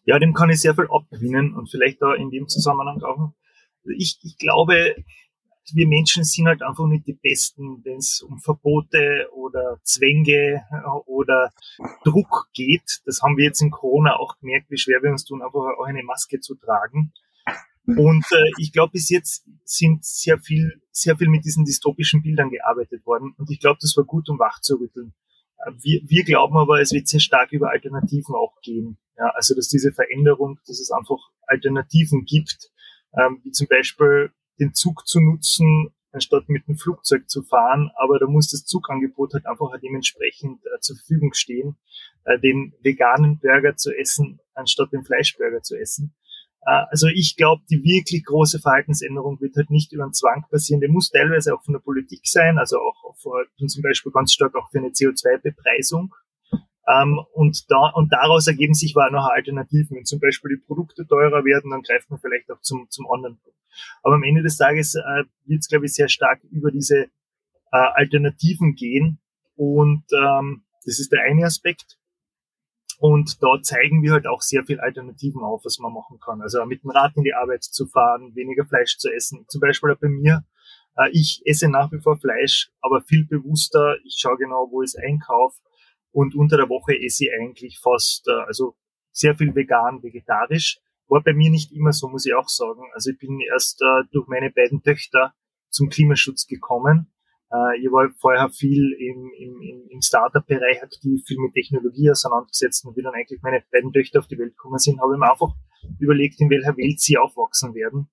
Ja, 0.05 0.19
dem 0.19 0.35
kann 0.35 0.51
ich 0.51 0.61
sehr 0.61 0.75
viel 0.75 0.89
abgewinnen 0.91 1.55
und 1.55 1.71
vielleicht 1.71 2.03
da 2.03 2.15
in 2.15 2.31
dem 2.31 2.49
Zusammenhang 2.49 3.03
auch. 3.03 3.33
Ich, 3.97 4.19
ich 4.23 4.39
glaube, 4.39 4.95
wir 5.75 5.87
Menschen 5.87 6.25
sind 6.25 6.47
halt 6.47 6.63
einfach 6.63 6.87
nicht 6.87 7.07
die 7.07 7.19
Besten, 7.21 7.85
wenn 7.85 7.99
es 7.99 8.23
um 8.23 8.39
Verbote 8.39 9.29
oder 9.35 9.79
Zwänge 9.85 10.65
äh, 10.71 10.89
oder 11.07 11.53
Druck 12.05 12.49
geht. 12.53 13.01
Das 13.05 13.23
haben 13.23 13.37
wir 13.37 13.45
jetzt 13.45 13.63
in 13.63 13.71
Corona 13.71 14.17
auch 14.17 14.39
gemerkt, 14.39 14.71
wie 14.71 14.79
schwer 14.79 15.03
wir 15.03 15.11
uns 15.11 15.25
tun, 15.25 15.43
einfach 15.43 15.61
auch 15.61 15.85
eine 15.85 16.03
Maske 16.03 16.41
zu 16.41 16.55
tragen. 16.57 17.13
Und 17.87 18.25
äh, 18.33 18.51
ich 18.59 18.73
glaube, 18.73 18.93
bis 18.93 19.11
jetzt 19.11 19.45
sind 19.65 20.05
sehr 20.05 20.39
viel, 20.39 20.81
sehr 20.93 21.17
viel 21.17 21.29
mit 21.29 21.45
diesen 21.45 21.65
dystopischen 21.65 22.23
Bildern 22.23 22.51
gearbeitet 22.51 23.05
worden. 23.07 23.35
Und 23.37 23.51
ich 23.51 23.59
glaube, 23.59 23.79
das 23.81 23.97
war 23.97 24.05
gut, 24.05 24.29
um 24.29 24.39
wach 24.39 24.61
zu 24.61 24.77
rütteln. 24.77 25.13
Äh, 25.59 25.73
wir, 25.83 26.01
wir 26.07 26.25
glauben 26.25 26.57
aber, 26.57 26.81
es 26.81 26.93
wird 26.93 27.09
sehr 27.09 27.21
stark 27.21 27.53
über 27.53 27.71
Alternativen 27.71 28.35
auch 28.35 28.61
gehen. 28.63 28.99
Ja, 29.21 29.29
also 29.35 29.55
dass 29.55 29.69
diese 29.69 29.93
Veränderung, 29.93 30.59
dass 30.67 30.81
es 30.81 30.91
einfach 30.91 31.19
Alternativen 31.47 32.25
gibt, 32.25 32.71
ähm, 33.13 33.41
wie 33.45 33.51
zum 33.51 33.67
Beispiel 33.69 34.33
den 34.59 34.73
Zug 34.73 35.07
zu 35.07 35.21
nutzen, 35.21 35.91
anstatt 36.11 36.49
mit 36.49 36.67
dem 36.67 36.77
Flugzeug 36.77 37.29
zu 37.29 37.43
fahren. 37.43 37.91
Aber 37.97 38.19
da 38.19 38.27
muss 38.27 38.51
das 38.51 38.65
Zugangebot 38.65 39.35
halt 39.35 39.45
einfach 39.45 39.79
dementsprechend 39.83 40.65
äh, 40.65 40.81
zur 40.81 40.97
Verfügung 40.97 41.35
stehen, 41.35 41.77
äh, 42.25 42.39
den 42.39 42.73
veganen 42.81 43.39
Burger 43.39 43.77
zu 43.77 43.95
essen, 43.95 44.41
anstatt 44.55 44.91
den 44.91 45.05
Fleischburger 45.05 45.61
zu 45.61 45.77
essen. 45.77 46.15
Äh, 46.63 46.87
also 46.89 47.07
ich 47.09 47.37
glaube, 47.37 47.63
die 47.69 47.85
wirklich 47.85 48.25
große 48.25 48.59
Verhaltensänderung 48.59 49.39
wird 49.43 49.55
halt 49.57 49.69
nicht 49.69 49.93
über 49.93 50.05
einen 50.05 50.15
Zwang 50.15 50.47
passieren. 50.51 50.81
Der 50.81 50.91
muss 50.91 51.11
teilweise 51.11 51.55
auch 51.55 51.63
von 51.63 51.75
der 51.75 51.81
Politik 51.81 52.23
sein, 52.25 52.57
also 52.57 52.79
auch 52.79 53.15
vor, 53.19 53.45
zum 53.59 53.83
Beispiel 53.83 54.13
ganz 54.13 54.33
stark 54.33 54.55
auch 54.55 54.71
für 54.71 54.79
eine 54.79 54.89
CO2-Bepreisung. 54.89 56.15
Ähm, 56.87 57.21
und, 57.33 57.71
da, 57.71 57.90
und 57.95 58.12
daraus 58.12 58.47
ergeben 58.47 58.75
sich 58.75 58.95
war 58.95 59.11
noch 59.11 59.29
Alternativen. 59.29 59.97
Wenn 59.97 60.05
zum 60.05 60.21
Beispiel 60.21 60.57
die 60.57 60.62
Produkte 60.62 61.07
teurer 61.07 61.45
werden, 61.45 61.71
dann 61.71 61.83
greift 61.83 62.11
man 62.11 62.21
vielleicht 62.21 62.51
auch 62.51 62.61
zum, 62.61 62.88
zum 62.90 63.11
anderen. 63.11 63.38
Aber 64.03 64.14
am 64.14 64.25
Ende 64.25 64.43
des 64.43 64.57
Tages 64.57 64.95
äh, 64.95 65.25
wird 65.45 65.61
es, 65.61 65.69
glaube 65.69 65.87
ich, 65.87 65.95
sehr 65.95 66.09
stark 66.09 66.43
über 66.51 66.71
diese 66.71 67.05
äh, 67.05 67.09
Alternativen 67.71 68.75
gehen. 68.75 69.21
Und 69.57 70.05
ähm, 70.12 70.64
das 70.85 70.99
ist 70.99 71.12
der 71.12 71.23
eine 71.23 71.45
Aspekt. 71.45 71.99
Und 72.99 73.43
da 73.43 73.62
zeigen 73.62 74.03
wir 74.03 74.12
halt 74.12 74.27
auch 74.27 74.43
sehr 74.43 74.64
viel 74.64 74.81
Alternativen 74.81 75.43
auf, 75.43 75.64
was 75.64 75.79
man 75.79 75.93
machen 75.93 76.19
kann. 76.21 76.43
Also 76.43 76.64
mit 76.66 76.83
dem 76.83 76.90
Rad 76.90 77.16
in 77.16 77.25
die 77.25 77.35
Arbeit 77.35 77.62
zu 77.62 77.87
fahren, 77.87 78.35
weniger 78.35 78.66
Fleisch 78.66 78.99
zu 78.99 79.11
essen. 79.11 79.47
Zum 79.49 79.61
Beispiel 79.61 79.97
bei 79.99 80.09
mir, 80.09 80.45
äh, 80.97 81.11
ich 81.12 81.43
esse 81.45 81.69
nach 81.69 81.93
wie 81.93 82.01
vor 82.01 82.19
Fleisch, 82.19 82.71
aber 82.81 83.03
viel 83.03 83.27
bewusster. 83.27 83.97
Ich 84.05 84.16
schaue 84.19 84.37
genau, 84.37 84.69
wo 84.71 84.83
ich 84.83 84.88
es 84.88 84.97
einkaufe 84.97 85.57
und 86.12 86.35
unter 86.35 86.57
der 86.57 86.68
Woche 86.68 86.94
esse 86.99 87.25
ich 87.25 87.31
eigentlich 87.33 87.79
fast, 87.79 88.27
äh, 88.29 88.46
also 88.46 88.77
sehr 89.12 89.35
viel 89.35 89.55
vegan, 89.55 90.03
vegetarisch. 90.03 90.79
War 91.09 91.23
bei 91.23 91.35
mir 91.35 91.51
nicht 91.51 91.73
immer 91.73 91.92
so, 91.92 92.09
muss 92.09 92.27
ich 92.27 92.35
auch 92.35 92.49
sagen. 92.49 92.83
Also 92.94 93.11
ich 93.11 93.18
bin 93.18 93.40
erst 93.40 93.83
äh, 93.83 94.05
durch 94.12 94.29
meine 94.29 94.51
beiden 94.51 94.83
Töchter 94.83 95.35
zum 95.68 95.88
Klimaschutz 95.88 96.46
gekommen. 96.46 97.12
Äh, 97.53 97.81
ich 97.81 97.90
war 97.90 98.09
vorher 98.18 98.49
viel 98.51 98.92
im, 98.99 99.31
im, 99.38 99.88
im 99.88 100.01
Startup-Bereich 100.01 100.83
aktiv, 100.83 101.23
viel 101.27 101.38
mit 101.38 101.53
Technologie 101.55 102.11
auseinandergesetzt 102.11 102.85
und 102.85 102.96
wie 102.96 103.03
dann 103.03 103.14
eigentlich 103.14 103.42
meine 103.42 103.62
beiden 103.73 103.92
Töchter 103.92 104.20
auf 104.20 104.29
die 104.29 104.38
Welt 104.38 104.57
gekommen 104.57 104.79
sind, 104.79 105.01
habe 105.01 105.14
ich 105.14 105.18
mir 105.18 105.31
einfach 105.31 105.55
überlegt, 105.99 106.40
in 106.40 106.51
welcher 106.51 106.77
Welt 106.77 107.01
sie 107.01 107.18
aufwachsen 107.18 107.75
werden. 107.75 108.09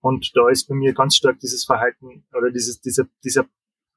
Und 0.00 0.32
da 0.34 0.48
ist 0.48 0.66
bei 0.66 0.74
mir 0.74 0.94
ganz 0.94 1.16
stark 1.16 1.38
dieses 1.38 1.64
Verhalten 1.64 2.24
oder 2.36 2.50
dieses, 2.50 2.80
dieser, 2.80 3.04
dieser, 3.22 3.46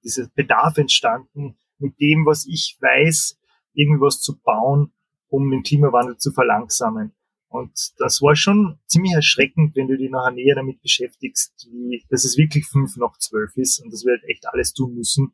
dieser 0.04 0.28
Bedarf 0.36 0.78
entstanden, 0.78 1.58
mit 1.80 2.00
dem, 2.00 2.26
was 2.26 2.46
ich 2.48 2.78
weiß, 2.80 3.40
irgendwas 3.74 4.22
zu 4.22 4.40
bauen, 4.40 4.94
um 5.28 5.50
den 5.52 5.64
Klimawandel 5.64 6.18
zu 6.18 6.32
verlangsamen. 6.32 7.14
Und 7.50 7.94
das 8.00 8.22
war 8.22 8.36
schon 8.36 8.80
ziemlich 8.86 9.14
erschreckend, 9.14 9.76
wenn 9.76 9.88
du 9.88 9.98
dich 9.98 10.10
nachher 10.10 10.32
näher 10.32 10.56
damit 10.56 10.82
beschäftigst, 10.82 11.68
wie, 11.72 12.04
dass 12.10 12.26
es 12.26 12.38
wirklich 12.38 12.66
fünf 12.66 12.98
nach 12.98 13.18
zwölf 13.18 13.56
ist 13.56 13.80
und 13.80 13.94
dass 13.94 14.04
wir 14.04 14.12
halt 14.12 14.24
echt 14.30 14.46
alles 14.48 14.74
tun 14.74 14.96
müssen, 14.96 15.34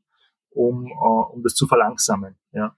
um, 0.52 0.92
uh, 0.92 1.34
um 1.34 1.42
das 1.42 1.56
zu 1.56 1.68
verlangsamen. 1.68 2.36
Ja. 2.52 2.76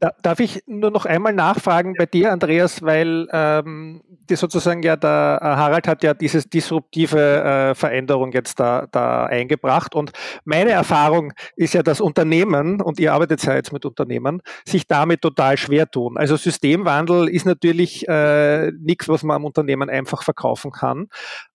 Da, 0.00 0.12
darf 0.22 0.40
ich 0.40 0.62
nur 0.66 0.90
noch 0.90 1.06
einmal 1.06 1.32
nachfragen 1.32 1.94
bei 1.96 2.06
dir, 2.06 2.32
Andreas, 2.32 2.82
weil 2.82 3.28
ähm, 3.32 4.02
die 4.30 4.36
sozusagen 4.36 4.82
ja 4.82 4.96
der 4.96 5.38
äh, 5.40 5.44
Harald 5.44 5.88
hat 5.88 6.02
ja 6.02 6.14
diese 6.14 6.46
disruptive 6.46 7.18
äh, 7.18 7.74
Veränderung 7.74 8.32
jetzt 8.32 8.60
da, 8.60 8.86
da 8.90 9.24
eingebracht 9.24 9.94
und 9.94 10.12
meine 10.44 10.70
Erfahrung 10.70 11.32
ist 11.56 11.74
ja, 11.74 11.82
dass 11.82 12.00
Unternehmen, 12.00 12.80
und 12.80 13.00
ihr 13.00 13.12
arbeitet 13.12 13.42
ja 13.44 13.54
jetzt 13.54 13.72
mit 13.72 13.84
Unternehmen, 13.84 14.42
sich 14.66 14.86
damit 14.86 15.22
total 15.22 15.56
schwer 15.56 15.90
tun. 15.90 16.16
Also 16.16 16.36
Systemwandel 16.36 17.28
ist 17.28 17.46
natürlich 17.46 18.06
äh, 18.08 18.70
nichts, 18.72 19.08
was 19.08 19.22
man 19.22 19.36
am 19.36 19.44
Unternehmen 19.44 19.90
einfach 19.90 20.22
verkaufen 20.22 20.70
kann. 20.70 21.08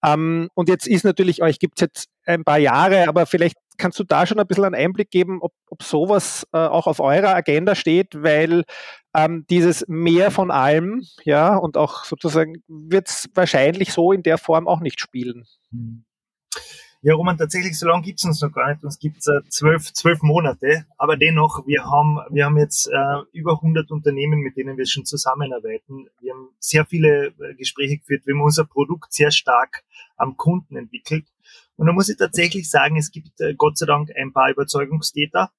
Ähm, 0.05 0.49
und 0.53 0.69
jetzt 0.69 0.87
ist 0.87 1.03
natürlich, 1.03 1.41
euch 1.41 1.59
gibt 1.59 1.79
es 1.79 1.81
jetzt 1.81 2.09
ein 2.25 2.43
paar 2.43 2.57
Jahre, 2.59 3.07
aber 3.07 3.25
vielleicht 3.25 3.57
kannst 3.77 3.99
du 3.99 4.03
da 4.03 4.25
schon 4.25 4.39
ein 4.39 4.47
bisschen 4.47 4.65
einen 4.65 4.75
Einblick 4.75 5.09
geben, 5.09 5.39
ob, 5.41 5.53
ob 5.69 5.83
sowas 5.83 6.47
äh, 6.53 6.57
auch 6.57 6.87
auf 6.87 6.99
eurer 6.99 7.35
Agenda 7.35 7.75
steht, 7.75 8.21
weil 8.21 8.63
ähm, 9.13 9.45
dieses 9.49 9.85
mehr 9.87 10.31
von 10.31 10.51
allem, 10.51 11.03
ja, 11.23 11.55
und 11.55 11.77
auch 11.77 12.05
sozusagen 12.05 12.63
wird 12.67 13.09
es 13.09 13.29
wahrscheinlich 13.33 13.93
so 13.93 14.11
in 14.11 14.23
der 14.23 14.37
Form 14.37 14.67
auch 14.67 14.79
nicht 14.79 14.99
spielen. 14.99 15.45
Ja, 17.01 17.15
Roman, 17.15 17.37
tatsächlich 17.37 17.77
so 17.77 17.85
lange 17.85 18.03
gibt 18.03 18.19
es 18.19 18.25
uns 18.25 18.41
noch 18.41 18.51
gar 18.53 18.69
nicht. 18.71 18.83
Uns 18.83 18.97
gibt 18.97 19.17
es 19.17 19.27
äh, 19.27 19.41
zwölf, 19.49 19.91
zwölf 19.91 20.21
Monate, 20.21 20.85
aber 20.97 21.17
dennoch, 21.17 21.67
wir 21.67 21.83
haben, 21.83 22.19
wir 22.29 22.45
haben 22.45 22.57
jetzt 22.57 22.87
äh, 22.87 23.21
über 23.33 23.55
100 23.55 23.91
Unternehmen, 23.91 24.39
mit 24.39 24.55
denen 24.55 24.77
wir 24.77 24.85
schon 24.85 25.03
zusammenarbeiten. 25.03 26.07
Wir 26.21 26.33
haben 26.33 26.49
sehr 26.59 26.85
viele 26.85 27.33
äh, 27.39 27.55
Gespräche 27.55 27.97
geführt. 27.97 28.25
Wir 28.25 28.35
haben 28.35 28.41
unser 28.41 28.63
Produkt 28.63 29.13
sehr 29.13 29.31
stark 29.31 29.83
am 30.15 30.37
Kunden 30.37 30.77
entwickelt 30.77 31.25
und 31.75 31.87
da 31.87 31.93
muss 31.93 32.09
ich 32.09 32.17
tatsächlich 32.17 32.69
sagen, 32.69 32.97
es 32.97 33.11
gibt 33.11 33.39
äh, 33.41 33.55
Gott 33.55 33.77
sei 33.77 33.85
Dank 33.85 34.09
ein 34.15 34.31
paar 34.31 34.49
Überzeugungstäter, 34.49 35.51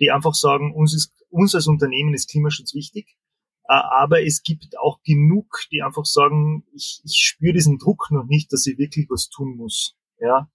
die 0.00 0.10
einfach 0.10 0.34
sagen, 0.34 0.74
uns, 0.74 0.94
ist, 0.94 1.12
uns 1.30 1.54
als 1.54 1.66
Unternehmen 1.66 2.14
ist 2.14 2.30
Klimaschutz 2.30 2.74
wichtig. 2.74 3.16
Äh, 3.68 3.74
aber 3.74 4.22
es 4.22 4.42
gibt 4.42 4.78
auch 4.78 5.00
genug, 5.02 5.64
die 5.70 5.82
einfach 5.82 6.04
sagen, 6.04 6.64
ich, 6.72 7.00
ich 7.04 7.16
spüre 7.16 7.52
diesen 7.52 7.78
Druck 7.78 8.08
noch 8.10 8.24
nicht, 8.24 8.52
dass 8.52 8.66
ich 8.66 8.78
wirklich 8.78 9.06
was 9.10 9.28
tun 9.28 9.56
muss. 9.56 9.96
Ja. 10.20 10.50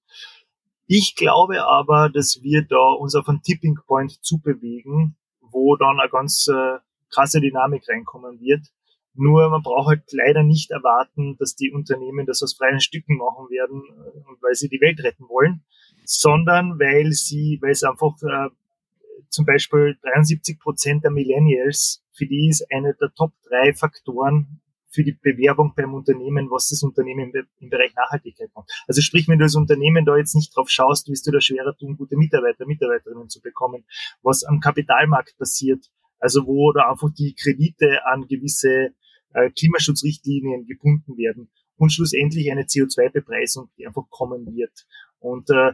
Ich 0.87 1.15
glaube 1.15 1.65
aber, 1.65 2.09
dass 2.09 2.41
wir 2.41 2.63
da 2.63 2.91
uns 2.91 3.15
auf 3.15 3.29
einen 3.29 3.41
Tipping 3.41 3.79
Point 3.87 4.23
zubewegen, 4.23 5.15
wo 5.39 5.75
dann 5.75 5.99
eine 5.99 6.09
ganz 6.09 6.47
äh, 6.47 6.79
krasse 7.09 7.41
Dynamik 7.41 7.87
reinkommen 7.87 8.39
wird. 8.39 8.67
Nur 9.13 9.49
man 9.49 9.61
braucht 9.61 9.87
halt 9.87 10.03
leider 10.11 10.43
nicht 10.43 10.71
erwarten, 10.71 11.35
dass 11.37 11.55
die 11.55 11.71
Unternehmen 11.71 12.25
das 12.25 12.41
aus 12.43 12.55
freien 12.55 12.79
Stücken 12.79 13.17
machen 13.17 13.49
werden, 13.49 13.83
äh, 13.83 14.41
weil 14.41 14.55
sie 14.55 14.69
die 14.69 14.81
Welt 14.81 14.99
retten 15.03 15.27
wollen, 15.27 15.63
sondern 16.05 16.79
weil 16.79 17.11
sie, 17.11 17.59
weil 17.61 17.71
es 17.71 17.83
einfach 17.83 18.15
äh, 18.23 18.49
zum 19.31 19.45
Beispiel 19.45 19.97
73 20.03 20.59
Prozent 20.59 21.03
der 21.03 21.11
Millennials, 21.11 22.03
für 22.13 22.25
die 22.25 22.49
ist 22.49 22.65
eine 22.71 22.93
der 22.93 23.11
Top 23.15 23.33
drei 23.47 23.73
Faktoren 23.73 24.61
für 24.91 25.03
die 25.03 25.13
Bewerbung 25.13 25.73
beim 25.75 25.93
Unternehmen, 25.93 26.51
was 26.51 26.67
das 26.67 26.83
Unternehmen 26.83 27.31
im 27.59 27.69
Bereich 27.69 27.95
Nachhaltigkeit 27.95 28.49
macht. 28.53 28.69
Also 28.87 29.01
sprich, 29.01 29.27
wenn 29.29 29.39
du 29.39 29.45
als 29.45 29.55
Unternehmen 29.55 30.03
da 30.03 30.17
jetzt 30.17 30.35
nicht 30.35 30.55
drauf 30.55 30.69
schaust, 30.69 31.07
wirst 31.07 31.25
du 31.25 31.31
da 31.31 31.39
schwerer 31.39 31.75
tun, 31.77 31.95
gute 31.95 32.17
Mitarbeiter, 32.17 32.65
Mitarbeiterinnen 32.65 33.29
zu 33.29 33.41
bekommen. 33.41 33.85
Was 34.21 34.43
am 34.43 34.59
Kapitalmarkt 34.59 35.37
passiert, 35.37 35.85
also 36.19 36.45
wo 36.45 36.73
da 36.73 36.91
einfach 36.91 37.09
die 37.17 37.33
Kredite 37.33 38.05
an 38.05 38.27
gewisse 38.27 38.93
äh, 39.33 39.49
Klimaschutzrichtlinien 39.51 40.65
gebunden 40.65 41.17
werden 41.17 41.49
und 41.77 41.93
schlussendlich 41.93 42.51
eine 42.51 42.63
CO2-Bepreisung, 42.63 43.69
die 43.77 43.87
einfach 43.87 44.03
kommen 44.09 44.45
wird. 44.53 44.85
Und 45.19 45.49
äh, 45.51 45.71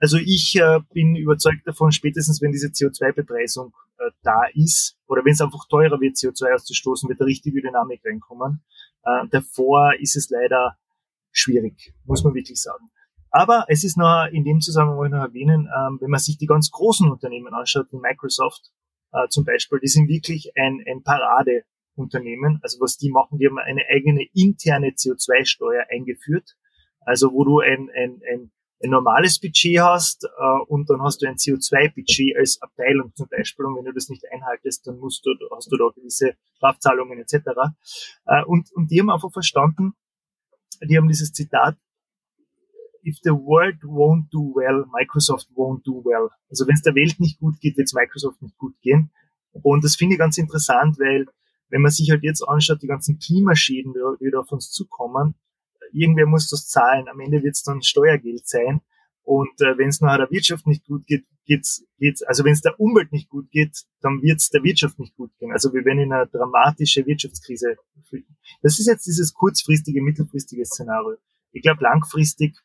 also 0.00 0.16
ich 0.16 0.56
äh, 0.56 0.80
bin 0.92 1.14
überzeugt 1.14 1.66
davon, 1.66 1.92
spätestens 1.92 2.40
wenn 2.40 2.52
diese 2.52 2.68
CO2-Bepreisung 2.68 3.72
äh, 3.98 4.10
da 4.22 4.42
ist, 4.54 4.96
oder 5.06 5.24
wenn 5.24 5.32
es 5.32 5.40
einfach 5.40 5.68
teurer 5.68 6.00
wird, 6.00 6.16
CO2 6.16 6.54
auszustoßen, 6.54 7.08
wird 7.08 7.20
da 7.20 7.26
richtige 7.26 7.60
Dynamik 7.60 8.00
reinkommen. 8.04 8.64
Äh, 9.04 9.28
davor 9.30 9.94
ist 10.00 10.16
es 10.16 10.30
leider 10.30 10.76
schwierig, 11.32 11.94
muss 12.04 12.24
man 12.24 12.34
wirklich 12.34 12.60
sagen. 12.60 12.90
Aber 13.30 13.66
es 13.68 13.84
ist 13.84 13.96
noch 13.96 14.26
in 14.32 14.44
dem 14.44 14.60
Zusammenhang 14.60 15.10
noch 15.10 15.22
erwähnen, 15.22 15.68
ähm, 15.76 15.98
wenn 16.00 16.10
man 16.10 16.18
sich 16.18 16.36
die 16.38 16.46
ganz 16.46 16.70
großen 16.70 17.08
Unternehmen 17.10 17.54
anschaut, 17.54 17.86
wie 17.92 17.98
Microsoft 17.98 18.72
äh, 19.12 19.28
zum 19.28 19.44
Beispiel, 19.44 19.78
die 19.80 19.88
sind 19.88 20.08
wirklich 20.08 20.52
ein, 20.56 20.82
ein 20.86 21.02
Parade 21.02 21.62
Unternehmen. 21.94 22.58
Also 22.62 22.80
was 22.80 22.96
die 22.96 23.10
machen, 23.10 23.38
die 23.38 23.46
haben 23.46 23.58
eine 23.58 23.82
eigene 23.88 24.26
interne 24.34 24.90
CO2-Steuer 24.90 25.84
eingeführt. 25.90 26.56
Also 27.00 27.32
wo 27.32 27.44
du 27.44 27.60
ein, 27.60 27.88
ein, 27.94 28.20
ein, 28.32 28.50
ein 28.82 28.90
normales 28.90 29.38
Budget 29.38 29.80
hast 29.80 30.24
äh, 30.24 30.60
und 30.68 30.88
dann 30.88 31.02
hast 31.02 31.20
du 31.20 31.26
ein 31.26 31.36
CO2-Budget 31.36 32.36
als 32.36 32.60
Abteilung 32.62 33.12
zum 33.14 33.28
Beispiel 33.28 33.66
und 33.66 33.76
wenn 33.76 33.84
du 33.84 33.92
das 33.92 34.08
nicht 34.08 34.24
einhaltest, 34.32 34.86
dann 34.86 34.98
musst 34.98 35.24
du, 35.26 35.30
hast 35.54 35.70
du 35.70 35.76
da 35.76 35.88
gewisse 35.94 36.34
Strafzahlungen 36.56 37.18
etc. 37.18 37.34
Äh, 38.26 38.44
und, 38.44 38.72
und 38.72 38.90
die 38.90 39.00
haben 39.00 39.10
einfach 39.10 39.32
verstanden, 39.32 39.92
die 40.82 40.96
haben 40.96 41.08
dieses 41.08 41.32
Zitat, 41.32 41.76
if 43.04 43.18
the 43.22 43.30
world 43.30 43.82
won't 43.82 44.30
do 44.30 44.54
well, 44.54 44.84
Microsoft 44.92 45.48
won't 45.54 45.82
do 45.84 46.02
well. 46.04 46.28
Also 46.48 46.66
wenn 46.66 46.74
es 46.74 46.82
der 46.82 46.94
Welt 46.94 47.20
nicht 47.20 47.38
gut 47.38 47.60
geht, 47.60 47.76
wird 47.76 47.86
es 47.86 47.94
Microsoft 47.94 48.40
nicht 48.42 48.56
gut 48.56 48.74
gehen. 48.80 49.10
Und 49.52 49.84
das 49.84 49.96
finde 49.96 50.14
ich 50.14 50.18
ganz 50.18 50.38
interessant, 50.38 50.98
weil 50.98 51.26
wenn 51.68 51.82
man 51.82 51.90
sich 51.90 52.10
halt 52.10 52.22
jetzt 52.22 52.42
anschaut, 52.42 52.82
die 52.82 52.86
ganzen 52.86 53.18
Klimaschäden, 53.18 53.92
die 53.92 54.24
wieder 54.24 54.40
auf 54.40 54.52
uns 54.52 54.70
zukommen, 54.70 55.34
irgendwer 55.92 56.26
muss 56.26 56.48
das 56.48 56.68
zahlen. 56.68 57.08
Am 57.08 57.20
Ende 57.20 57.42
wird 57.42 57.54
es 57.54 57.62
dann 57.62 57.82
Steuergeld 57.82 58.46
sein. 58.46 58.80
Und 59.22 59.60
äh, 59.60 59.78
wenn 59.78 59.88
es 59.88 60.00
nachher 60.00 60.18
der 60.18 60.30
Wirtschaft 60.30 60.66
nicht 60.66 60.86
gut 60.86 61.06
geht, 61.06 61.24
geht's, 61.44 61.84
geht's, 61.98 62.22
also 62.22 62.44
wenn 62.44 62.52
es 62.52 62.62
der 62.62 62.78
Umwelt 62.80 63.12
nicht 63.12 63.28
gut 63.28 63.50
geht, 63.50 63.84
dann 64.00 64.22
wird 64.22 64.40
es 64.40 64.50
der 64.50 64.62
Wirtschaft 64.62 64.98
nicht 64.98 65.14
gut 65.16 65.30
gehen. 65.38 65.52
Also 65.52 65.72
wir 65.72 65.84
werden 65.84 66.00
in 66.00 66.12
eine 66.12 66.26
dramatische 66.26 67.06
Wirtschaftskrise 67.06 67.76
flüchten. 68.08 68.36
Das 68.62 68.78
ist 68.78 68.86
jetzt 68.86 69.06
dieses 69.06 69.32
kurzfristige, 69.34 70.02
mittelfristige 70.02 70.64
Szenario. 70.64 71.16
Ich 71.52 71.62
glaube, 71.62 71.82
langfristig 71.82 72.56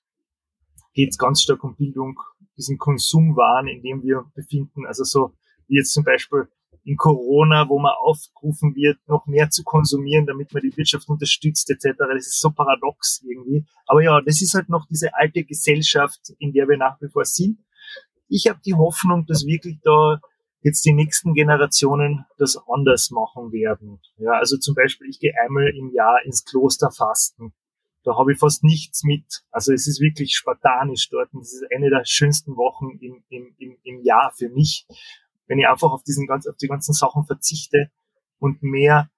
geht 0.94 1.12
es 1.12 1.18
ganz 1.18 1.42
stark 1.42 1.64
um 1.64 1.76
Bildung, 1.76 2.20
diesen 2.58 2.78
Konsumwahn, 2.78 3.68
in 3.68 3.82
dem 3.82 4.02
wir 4.04 4.26
befinden. 4.34 4.86
Also 4.86 5.04
so 5.04 5.34
wie 5.68 5.78
jetzt 5.78 5.94
zum 5.94 6.04
Beispiel 6.04 6.48
in 6.86 6.98
Corona, 6.98 7.68
wo 7.68 7.80
man 7.80 7.94
aufgerufen 8.00 8.76
wird, 8.76 9.00
noch 9.08 9.26
mehr 9.26 9.50
zu 9.50 9.64
konsumieren, 9.64 10.28
damit 10.28 10.54
man 10.54 10.62
die 10.62 10.76
Wirtschaft 10.78 11.10
unterstützt 11.10 11.70
etc. 11.72 11.98
Das 11.98 12.28
ist 12.28 12.40
so 12.40 12.52
paradox 12.52 13.24
irgendwie. 13.28 13.66
Aber 13.88 14.04
ja, 14.04 14.22
das 14.22 14.42
ist 14.42 14.54
halt 14.54 14.70
noch 14.70 14.86
diese 14.88 15.16
alte 15.16 15.44
Gesellschaft, 15.44 16.34
in 16.38 16.54
der 16.54 16.68
wir 16.68 16.78
nach 16.78 17.02
wie 17.02 17.10
vor 17.10 17.26
sind. 17.26 17.60
Ich 18.28 18.48
habe 18.48 18.60
die 18.64 18.76
Hoffnung, 18.76 19.26
dass 19.26 19.46
wirklich 19.46 19.80
da 19.84 20.22
jetzt 20.62 20.86
die 20.86 20.94
nächsten 20.94 21.34
Generationen 21.34 22.26
das 22.38 22.58
anders 22.68 23.10
machen 23.10 23.52
werden. 23.52 24.00
Ja, 24.18 24.34
also 24.34 24.58
zum 24.58 24.76
Beispiel, 24.76 25.10
ich 25.10 25.20
gehe 25.20 25.34
einmal 25.44 25.70
im 25.76 25.92
Jahr 25.92 26.24
ins 26.24 26.46
Kloster 26.46 26.92
fasten. 26.92 27.54
Da 28.04 28.16
habe 28.16 28.34
ich 28.34 28.40
fast 28.40 28.64
nichts 28.64 29.04
mit. 29.04 29.44
Also 29.50 29.74
es 29.74 29.88
ist 29.88 30.00
wirklich 30.00 30.36
spartanisch 30.36 31.10
dort. 31.10 31.34
Und 31.34 31.42
es 31.42 31.54
ist 31.54 31.66
eine 31.76 31.90
der 31.90 32.04
schönsten 32.06 32.56
Wochen 32.56 32.98
im, 33.00 33.24
im, 33.30 33.56
im, 33.58 33.78
im 33.84 34.04
Jahr 34.04 34.32
für 34.36 34.50
mich 34.50 34.86
wenn 35.48 35.60
ich 35.60 35.68
einfach 35.68 35.92
auf 35.92 36.04
diesen 36.04 36.28
ganz, 36.28 36.48
auf 36.48 36.58
die 36.58 36.68
ganzen 36.68 36.94
Sachen 36.94 37.26
verzichte 37.26 37.92
und 38.40 38.64
mehr, 38.64 39.10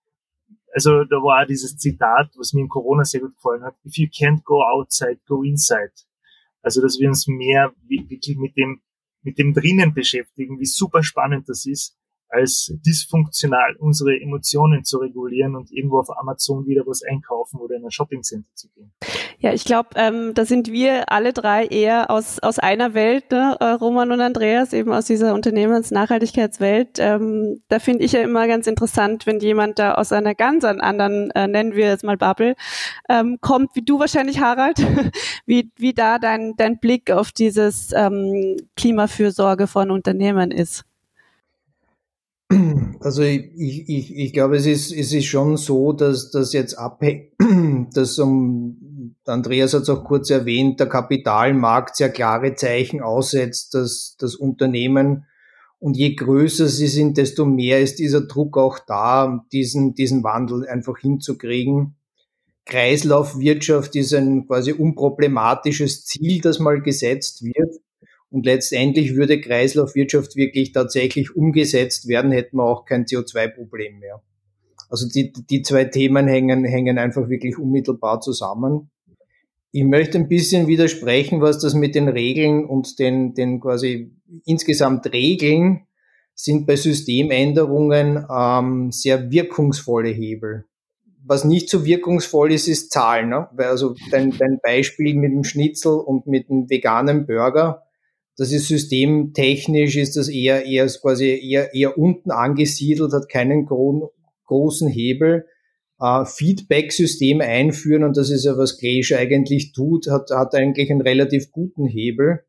also 0.73 1.03
da 1.05 1.15
war 1.17 1.43
auch 1.43 1.47
dieses 1.47 1.77
Zitat, 1.77 2.31
was 2.37 2.53
mir 2.53 2.61
in 2.61 2.69
Corona 2.69 3.03
sehr 3.03 3.21
gut 3.21 3.35
gefallen 3.35 3.63
hat, 3.63 3.75
if 3.85 3.97
you 3.97 4.07
can't 4.07 4.43
go 4.43 4.63
outside, 4.63 5.19
go 5.27 5.43
inside. 5.43 5.91
Also, 6.61 6.81
dass 6.81 6.99
wir 6.99 7.07
uns 7.07 7.27
mehr 7.27 7.73
wirklich 7.87 8.37
mit 8.37 8.57
dem, 8.57 8.81
mit 9.21 9.37
dem 9.37 9.53
drinnen 9.53 9.93
beschäftigen, 9.93 10.59
wie 10.59 10.65
super 10.65 11.01
spannend 11.01 11.47
das 11.49 11.65
ist, 11.65 11.96
als 12.29 12.73
dysfunktional 12.85 13.75
unsere 13.79 14.19
Emotionen 14.19 14.83
zu 14.83 14.97
regulieren 14.97 15.55
und 15.55 15.71
irgendwo 15.71 15.99
auf 15.99 16.09
Amazon 16.17 16.65
wieder 16.65 16.85
was 16.85 17.01
einkaufen 17.03 17.59
oder 17.59 17.75
in 17.75 17.85
ein 17.85 17.91
Shoppingcenter 17.91 18.49
zu 18.53 18.67
gehen. 18.69 18.91
Ja, 19.39 19.53
ich 19.53 19.65
glaube, 19.65 19.89
ähm, 19.95 20.33
da 20.33 20.45
sind 20.45 20.71
wir 20.71 21.11
alle 21.11 21.31
drei 21.31 21.65
eher 21.67 22.09
aus, 22.09 22.39
aus 22.39 22.57
einer 22.57 22.95
Welt, 22.95 23.31
ne? 23.31 23.55
Äh, 23.59 23.65
Roman 23.65 24.11
und 24.11 24.19
Andreas, 24.19 24.73
eben 24.73 24.91
aus 24.91 25.05
dieser 25.05 25.35
Unternehmens-Nachhaltigkeitswelt. 25.35 26.97
Ähm, 26.97 27.61
da 27.69 27.77
finde 27.77 28.03
ich 28.03 28.13
ja 28.13 28.21
immer 28.21 28.47
ganz 28.47 28.65
interessant, 28.65 29.27
wenn 29.27 29.39
jemand 29.39 29.77
da 29.77 29.93
aus 29.93 30.11
einer 30.11 30.33
ganz 30.33 30.63
anderen, 30.63 31.29
äh, 31.31 31.47
nennen 31.47 31.75
wir 31.75 31.93
es 31.93 32.01
mal 32.01 32.17
Bubble, 32.17 32.55
ähm, 33.09 33.37
kommt, 33.39 33.75
wie 33.75 33.83
du 33.83 33.99
wahrscheinlich, 33.99 34.39
Harald, 34.39 34.77
wie, 35.45 35.71
wie 35.77 35.93
da 35.93 36.17
dein, 36.17 36.55
dein 36.57 36.79
Blick 36.79 37.11
auf 37.11 37.31
dieses 37.31 37.91
ähm, 37.93 38.57
Klimafürsorge 38.75 39.67
von 39.67 39.91
Unternehmen 39.91 40.49
ist. 40.49 40.86
Also 42.99 43.21
ich, 43.23 43.89
ich, 43.89 44.15
ich 44.15 44.33
glaube, 44.33 44.57
es 44.57 44.65
ist, 44.65 44.91
es 44.91 45.13
ist 45.13 45.25
schon 45.25 45.57
so, 45.57 45.93
dass 45.93 46.31
das 46.31 46.53
jetzt 46.53 46.73
abhängt, 46.75 47.33
dass 47.93 48.17
um, 48.19 49.15
Andreas 49.25 49.73
hat 49.73 49.83
es 49.83 49.89
auch 49.89 50.03
kurz 50.03 50.29
erwähnt, 50.29 50.79
der 50.79 50.87
Kapitalmarkt 50.87 51.95
sehr 51.95 52.09
klare 52.09 52.55
Zeichen 52.55 53.01
aussetzt, 53.01 53.73
dass 53.73 54.15
das 54.19 54.35
Unternehmen 54.35 55.25
und 55.79 55.95
je 55.95 56.15
größer 56.15 56.67
sie 56.67 56.87
sind, 56.87 57.17
desto 57.17 57.45
mehr 57.45 57.81
ist 57.81 57.99
dieser 57.99 58.21
Druck 58.21 58.57
auch 58.57 58.79
da, 58.79 59.45
diesen, 59.51 59.93
diesen 59.93 60.23
Wandel 60.23 60.67
einfach 60.67 60.97
hinzukriegen. 60.97 61.95
Kreislaufwirtschaft 62.65 63.95
ist 63.95 64.13
ein 64.13 64.47
quasi 64.47 64.73
unproblematisches 64.73 66.03
Ziel, 66.05 66.41
das 66.41 66.59
mal 66.59 66.81
gesetzt 66.81 67.43
wird. 67.43 67.75
Und 68.29 68.45
letztendlich 68.45 69.15
würde 69.15 69.39
Kreislaufwirtschaft 69.39 70.35
wirklich 70.35 70.73
tatsächlich 70.73 71.35
umgesetzt 71.35 72.07
werden, 72.07 72.31
hätten 72.31 72.57
wir 72.57 72.63
auch 72.63 72.85
kein 72.85 73.05
CO2-Problem 73.05 73.99
mehr. 73.99 74.21
Also 74.89 75.07
die, 75.07 75.31
die 75.31 75.61
zwei 75.61 75.85
Themen 75.85 76.27
hängen, 76.27 76.65
hängen 76.65 76.97
einfach 76.97 77.29
wirklich 77.29 77.57
unmittelbar 77.57 78.21
zusammen. 78.21 78.89
Ich 79.71 79.83
möchte 79.83 80.17
ein 80.17 80.27
bisschen 80.27 80.67
widersprechen, 80.67 81.41
was 81.41 81.59
das 81.59 81.73
mit 81.73 81.95
den 81.95 82.07
Regeln 82.07 82.65
und 82.65 82.99
den, 82.99 83.33
den 83.33 83.59
quasi 83.59 84.11
insgesamt 84.45 85.11
Regeln 85.11 85.87
sind 86.33 86.67
bei 86.67 86.75
Systemänderungen 86.75 88.25
ähm, 88.29 88.91
sehr 88.91 89.31
wirkungsvolle 89.31 90.09
Hebel. 90.09 90.65
Was 91.25 91.43
nicht 91.43 91.69
so 91.69 91.83
wirkungsvoll 91.83 92.53
ist, 92.53 92.67
ist 92.67 92.91
Zahlen. 92.91 93.29
Ne? 93.29 93.49
Weil 93.53 93.67
also 93.67 93.95
dein, 94.11 94.31
dein 94.37 94.59
Beispiel 94.63 95.15
mit 95.15 95.33
dem 95.33 95.43
Schnitzel 95.43 95.93
und 95.93 96.27
mit 96.27 96.47
dem 96.47 96.69
veganen 96.69 97.25
Burger, 97.25 97.86
das 98.37 98.51
ist 98.51 98.67
systemtechnisch, 98.67 99.97
ist 99.97 100.15
das 100.15 100.29
eher, 100.29 100.65
eher 100.65 100.87
quasi 100.87 101.27
eher, 101.27 101.73
eher 101.73 101.97
unten 101.97 102.31
angesiedelt, 102.31 103.11
hat 103.11 103.29
keinen 103.29 103.65
gro 103.65 104.13
großen 104.45 104.87
Hebel. 104.87 105.45
Äh, 105.99 106.25
Feedback-System 106.25 107.41
einführen, 107.41 108.03
und 108.03 108.15
das 108.15 108.29
ist 108.29 108.45
ja, 108.45 108.57
was 108.57 108.77
Glacier 108.77 109.17
eigentlich 109.17 109.73
tut, 109.73 110.07
hat, 110.07 110.29
hat 110.29 110.53
eigentlich 110.53 110.91
einen 110.91 111.01
relativ 111.01 111.51
guten 111.51 111.85
Hebel. 111.85 112.43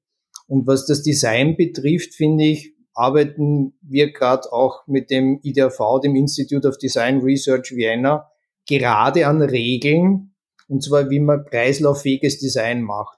Und 0.47 0.67
was 0.67 0.87
das 0.87 1.03
Design 1.03 1.57
betrifft, 1.57 2.15
finde 2.15 2.45
ich, 2.45 2.75
arbeiten 2.95 3.75
wir 3.81 4.13
gerade 4.13 4.53
auch 4.53 4.87
mit 4.87 5.11
dem 5.11 5.41
IDRV, 5.43 6.01
dem 6.03 6.17
Institute 6.17 6.69
of 6.69 6.79
Design 6.79 7.21
Research 7.21 7.73
Vienna, 7.75 8.29
gerade 8.69 9.27
an 9.27 9.41
Regeln, 9.41 10.35
und 10.69 10.83
zwar 10.83 11.09
wie 11.09 11.21
man 11.21 11.45
kreislauffähiges 11.45 12.39
Design 12.39 12.83
macht. 12.83 13.18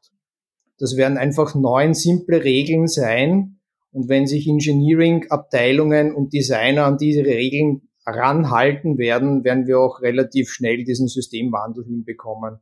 Das 0.80 0.96
werden 0.96 1.18
einfach 1.18 1.54
neun 1.54 1.94
simple 1.94 2.42
Regeln 2.42 2.88
sein. 2.88 3.60
Und 3.92 4.08
wenn 4.08 4.26
sich 4.26 4.48
Engineering-Abteilungen 4.48 6.14
und 6.14 6.32
Designer 6.32 6.86
an 6.86 6.96
diese 6.96 7.24
Regeln 7.24 7.82
ranhalten 8.06 8.96
werden, 8.96 9.44
werden 9.44 9.66
wir 9.66 9.78
auch 9.78 10.00
relativ 10.00 10.50
schnell 10.50 10.82
diesen 10.84 11.06
Systemwandel 11.06 11.84
hinbekommen. 11.84 12.60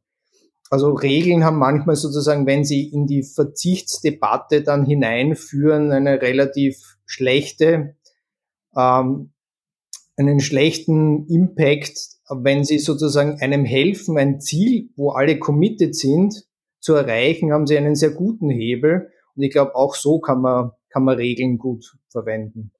Also 0.68 0.92
Regeln 0.92 1.44
haben 1.44 1.58
manchmal 1.58 1.96
sozusagen, 1.96 2.46
wenn 2.46 2.64
sie 2.64 2.88
in 2.88 3.06
die 3.06 3.22
Verzichtsdebatte 3.22 4.62
dann 4.62 4.84
hineinführen, 4.84 5.92
eine 5.92 6.20
relativ 6.20 6.98
schlechte, 7.06 7.94
ähm, 8.76 9.30
einen 10.16 10.40
schlechten 10.40 11.26
Impact, 11.28 11.96
wenn 12.28 12.64
sie 12.64 12.80
sozusagen 12.80 13.40
einem 13.40 13.64
helfen, 13.64 14.18
ein 14.18 14.40
Ziel, 14.40 14.90
wo 14.96 15.10
alle 15.10 15.38
committed 15.38 15.94
sind, 15.94 16.47
zu 16.80 16.94
erreichen, 16.94 17.52
haben 17.52 17.66
sie 17.66 17.76
einen 17.76 17.94
sehr 17.94 18.10
guten 18.10 18.50
Hebel. 18.50 19.10
Und 19.34 19.42
ich 19.42 19.50
glaube, 19.50 19.74
auch 19.74 19.94
so 19.94 20.20
kann 20.20 20.40
man, 20.40 20.72
kann 20.90 21.04
man 21.04 21.16
Regeln 21.16 21.58
gut 21.58 21.96
verwenden. 22.10 22.72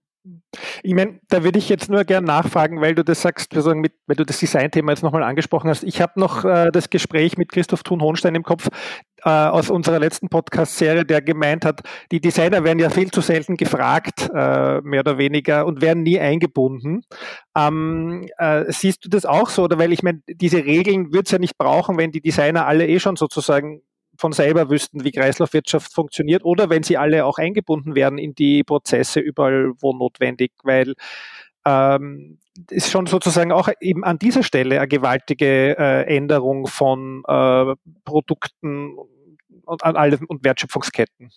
Ich 0.83 0.95
meine, 0.95 1.21
da 1.29 1.43
würde 1.45 1.59
ich 1.59 1.69
jetzt 1.69 1.91
nur 1.91 2.05
gern 2.05 2.25
nachfragen, 2.25 2.81
weil 2.81 2.95
du 2.95 3.05
das 3.05 3.23
sagst, 3.23 3.55
mit, 3.55 3.93
weil 4.07 4.17
du 4.17 4.25
das 4.25 4.39
Design-Thema 4.39 4.93
jetzt 4.93 5.03
nochmal 5.03 5.23
angesprochen 5.23 5.71
hast. 5.71 5.85
Ich 5.85 6.01
habe 6.01 6.21
noch 6.21 6.45
äh, 6.45 6.71
das 6.71 6.91
Gespräch 6.91 7.37
mit 7.37 7.51
Christoph 7.51 7.83
Thun-Hohnstein 7.83 8.35
im 8.35 8.43
Kopf 8.43 8.69
äh, 9.25 9.31
aus 9.31 9.71
unserer 9.71 9.99
letzten 9.99 10.29
Podcast-Serie, 10.29 11.05
der 11.05 11.23
gemeint 11.23 11.65
hat, 11.65 11.83
die 12.13 12.21
Designer 12.21 12.65
werden 12.65 12.79
ja 12.79 12.91
viel 12.91 13.11
zu 13.11 13.21
selten 13.21 13.57
gefragt, 13.57 14.29
äh, 14.33 14.81
mehr 14.83 15.01
oder 15.01 15.19
weniger, 15.19 15.67
und 15.67 15.81
werden 15.81 16.03
nie 16.03 16.19
eingebunden. 16.19 17.03
Ähm, 17.57 18.29
äh, 18.39 18.65
siehst 18.69 19.05
du 19.05 19.09
das 19.09 19.27
auch 19.27 19.49
so? 19.49 19.65
Oder 19.65 19.79
weil 19.79 19.93
ich 19.93 20.03
meine, 20.03 20.21
diese 20.29 20.65
Regeln 20.65 21.13
wird 21.13 21.27
es 21.27 21.33
ja 21.33 21.39
nicht 21.39 21.59
brauchen, 21.59 21.97
wenn 21.99 22.13
die 22.13 22.21
Designer 22.21 22.67
alle 22.67 22.87
eh 22.87 23.01
schon 23.01 23.17
sozusagen 23.17 23.83
von 24.19 24.33
selber 24.33 24.69
wüssten, 24.69 25.05
wie 25.05 25.13
Kreislaufwirtschaft 25.13 25.95
funktioniert 25.95 26.45
oder 26.45 26.69
wenn 26.69 26.83
sie 26.83 26.97
alle 26.97 27.25
auch 27.25 27.39
eingebunden 27.39 27.95
werden 27.95 28.19
in 28.19 28.35
die 28.35 28.65
Prozesse 28.65 29.21
überall, 29.21 29.73
wo 29.81 29.93
notwendig, 29.93 30.53
weil 30.65 30.95
ähm, 31.65 32.39
ist 32.71 32.91
schon 32.91 33.07
sozusagen 33.07 33.53
auch 33.53 33.69
eben 33.81 34.05
an 34.05 34.19
dieser 34.19 34.43
Stelle 34.43 34.79
eine 34.79 34.89
gewaltige 34.89 35.79
äh, 35.79 36.17
Änderung 36.17 36.67
von 36.67 37.23
äh, 37.29 37.75
Produkten 38.05 38.97
und, 39.65 39.83
und, 39.85 40.31
und 40.31 40.45
Wertschöpfungsketten. 40.45 41.31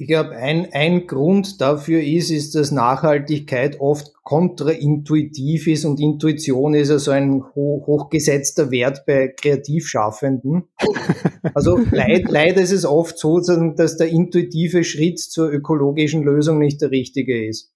Ich 0.00 0.06
glaube, 0.06 0.30
ein, 0.36 0.72
ein 0.72 1.08
Grund 1.08 1.60
dafür 1.60 2.00
ist, 2.00 2.30
ist, 2.30 2.54
dass 2.54 2.70
Nachhaltigkeit 2.70 3.80
oft 3.80 4.14
kontraintuitiv 4.22 5.66
ist 5.66 5.84
und 5.84 5.98
Intuition 5.98 6.74
ist 6.74 6.90
ja 6.90 7.00
so 7.00 7.10
ein 7.10 7.42
ho 7.56 7.82
hochgesetzter 7.84 8.70
Wert 8.70 9.04
bei 9.06 9.28
Kreativschaffenden. 9.28 10.64
Also 11.54 11.78
leid, 11.90 12.26
leider 12.28 12.60
ist 12.60 12.72
es 12.72 12.84
oft 12.84 13.18
so, 13.18 13.40
dass 13.40 13.96
der 13.96 14.08
intuitive 14.08 14.84
Schritt 14.84 15.18
zur 15.18 15.50
ökologischen 15.50 16.22
Lösung 16.22 16.58
nicht 16.58 16.80
der 16.82 16.90
richtige 16.90 17.46
ist. 17.46 17.72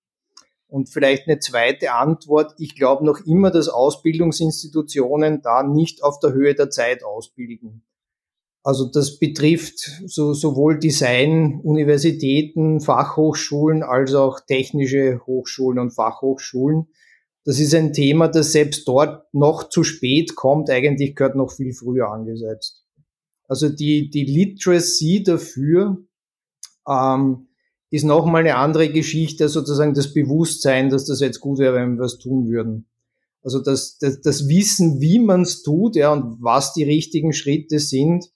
Und 0.69 0.89
vielleicht 0.89 1.27
eine 1.27 1.39
zweite 1.39 1.93
Antwort. 1.93 2.55
Ich 2.59 2.77
glaube 2.77 3.05
noch 3.05 3.21
immer, 3.25 3.51
dass 3.51 3.69
Ausbildungsinstitutionen 3.69 5.43
da 5.43 5.63
nicht 5.63 6.03
auf 6.03 6.19
der 6.19 6.33
Höhe 6.33 6.55
der 6.55 6.71
Zeit 6.71 7.03
ausbilden. 7.03 7.83
Also 8.65 8.89
das 8.89 9.19
betrifft 9.19 10.03
so, 10.07 10.35
sowohl 10.35 10.79
Design, 10.79 11.61
Universitäten, 11.65 12.81
Fachhochschulen 12.81 13.83
als 13.83 14.15
auch 14.15 14.39
technische 14.41 15.21
Hochschulen 15.27 15.81
und 15.81 15.91
Fachhochschulen. 15.91 16.87
Das 17.45 17.59
ist 17.59 17.75
ein 17.75 17.93
Thema, 17.93 18.29
das 18.29 18.53
selbst 18.53 18.87
dort 18.87 19.33
noch 19.35 19.69
zu 19.69 19.83
spät 19.83 20.37
kommt. 20.37 20.71
Eigentlich 20.71 21.17
gehört 21.17 21.35
noch 21.35 21.51
viel 21.51 21.73
früher 21.73 22.09
angesetzt. 22.11 22.85
Also 23.49 23.69
die, 23.69 24.11
die 24.11 24.25
Literacy 24.25 25.25
dafür 25.25 25.99
ähm, 26.89 27.49
ist 27.91 28.05
nochmal 28.05 28.43
eine 28.43 28.57
andere 28.57 28.91
Geschichte, 28.91 29.49
sozusagen 29.49 29.93
das 29.93 30.15
Bewusstsein, 30.15 30.89
dass 30.89 31.05
das 31.05 31.21
jetzt 31.21 31.41
gut 31.41 31.59
wäre, 31.59 31.75
wenn 31.75 31.97
wir 31.97 32.05
was 32.05 32.19
tun 32.19 32.49
würden. 32.49 32.87
Also 33.43 33.61
das, 33.61 33.99
das, 33.99 34.21
das 34.21 34.49
Wissen, 34.49 35.01
wie 35.01 35.19
man 35.19 35.43
es 35.43 35.63
tut, 35.63 35.97
ja, 35.97 36.13
und 36.13 36.41
was 36.41 36.73
die 36.75 36.85
richtigen 36.85 37.33
Schritte 37.33 37.81
sind, 37.81 38.32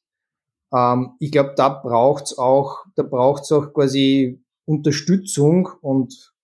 ähm, 0.76 1.12
ich 1.18 1.32
glaube, 1.32 1.54
da 1.56 1.68
braucht's 1.68 2.36
auch, 2.36 2.84
da 2.96 3.02
braucht's 3.02 3.50
auch 3.52 3.72
quasi 3.72 4.42
Unterstützung 4.64 5.68
und 5.80 6.34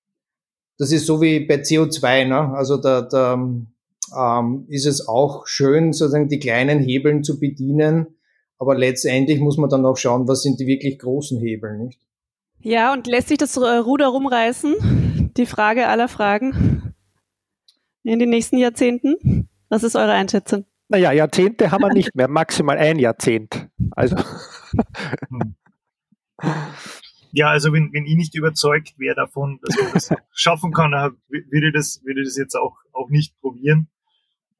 das 0.78 0.92
ist 0.92 1.06
so 1.06 1.20
wie 1.20 1.40
bei 1.40 1.56
CO2, 1.56 2.26
ne? 2.26 2.54
Also 2.54 2.76
da, 2.76 3.02
da 3.02 3.34
ähm, 3.34 4.66
ist 4.68 4.86
es 4.86 5.06
auch 5.06 5.46
schön, 5.46 5.92
sozusagen 5.92 6.28
die 6.28 6.38
kleinen 6.38 6.80
Hebeln 6.80 7.22
zu 7.24 7.38
bedienen, 7.38 8.18
aber 8.58 8.76
letztendlich 8.76 9.40
muss 9.40 9.58
man 9.58 9.70
dann 9.70 9.84
auch 9.84 9.96
schauen, 9.96 10.28
was 10.28 10.42
sind 10.42 10.60
die 10.60 10.66
wirklich 10.66 10.98
großen 10.98 11.38
Hebel, 11.40 11.78
nicht? 11.78 12.00
Ja, 12.60 12.92
und 12.92 13.06
lässt 13.06 13.28
sich 13.28 13.38
das 13.38 13.56
äh, 13.56 13.60
Ruder 13.60 14.08
rumreißen? 14.08 15.32
Die 15.36 15.46
Frage 15.46 15.88
aller 15.88 16.08
Fragen 16.08 16.94
in 18.04 18.18
den 18.18 18.30
nächsten 18.30 18.56
Jahrzehnten? 18.56 19.48
Was 19.68 19.82
ist 19.82 19.96
eure 19.96 20.12
Einschätzung? 20.12 20.64
Naja, 20.92 21.10
Jahrzehnte 21.10 21.70
haben 21.70 21.80
wir 21.80 21.94
nicht 21.94 22.14
mehr, 22.14 22.28
maximal 22.28 22.76
ein 22.76 22.98
Jahrzehnt. 22.98 23.70
Also. 23.92 24.14
Hm. 25.30 25.56
Ja, 27.30 27.48
also 27.48 27.72
wenn, 27.72 27.94
wenn 27.94 28.04
ich 28.04 28.16
nicht 28.16 28.34
überzeugt 28.34 28.98
wäre 28.98 29.14
davon, 29.14 29.58
dass 29.62 29.74
man 29.80 29.92
das 29.94 30.10
schaffen 30.34 30.70
kann, 30.70 30.92
würde 31.28 31.68
ich 31.68 31.72
das, 31.72 32.02
würde 32.04 32.22
das 32.22 32.36
jetzt 32.36 32.56
auch, 32.56 32.76
auch 32.92 33.08
nicht 33.08 33.40
probieren. 33.40 33.88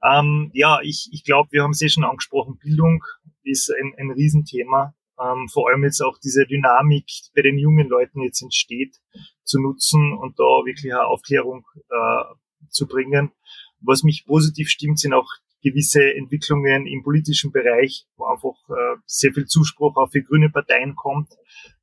Ähm, 0.02 0.50
ja, 0.54 0.80
ich, 0.82 1.10
ich 1.12 1.22
glaube, 1.22 1.50
wir 1.52 1.64
haben 1.64 1.72
es 1.72 1.82
eh 1.82 1.90
schon 1.90 2.04
angesprochen, 2.04 2.56
Bildung 2.56 3.04
ist 3.42 3.70
ein, 3.70 3.92
ein 3.98 4.10
Riesenthema. 4.10 4.94
ähm, 5.20 5.48
vor 5.52 5.68
allem 5.68 5.84
jetzt 5.84 6.00
auch 6.00 6.16
diese 6.16 6.46
Dynamik 6.46 7.10
bei 7.34 7.42
den 7.42 7.58
jungen 7.58 7.88
Leuten 7.88 8.22
jetzt 8.22 8.40
entsteht, 8.40 8.96
zu 9.44 9.60
nutzen 9.60 10.14
und 10.14 10.38
da 10.38 10.64
wirklich 10.64 10.90
eine 10.90 11.04
Aufklärung 11.04 11.66
äh, 11.76 12.24
zu 12.70 12.86
bringen. 12.86 13.32
Was 13.80 14.02
mich 14.02 14.24
positiv 14.24 14.70
stimmt, 14.70 14.98
sind 14.98 15.12
auch 15.12 15.28
gewisse 15.62 16.14
Entwicklungen 16.14 16.86
im 16.86 17.02
politischen 17.02 17.52
Bereich, 17.52 18.06
wo 18.16 18.26
einfach 18.26 18.56
äh, 18.68 18.98
sehr 19.06 19.32
viel 19.32 19.46
Zuspruch 19.46 19.96
auch 19.96 20.10
für 20.10 20.22
grüne 20.22 20.50
Parteien 20.50 20.96
kommt. 20.96 21.32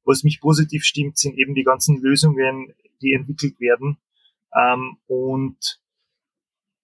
Was 0.04 0.24
mich 0.24 0.42
positiv 0.42 0.84
stimmt, 0.84 1.18
sind 1.18 1.38
eben 1.38 1.56
die 1.56 1.64
ganzen 1.64 2.02
Lösungen, 2.02 2.74
die 3.02 3.14
entwickelt 3.14 3.60
werden. 3.60 3.98
Ähm, 4.56 4.98
und 5.08 5.80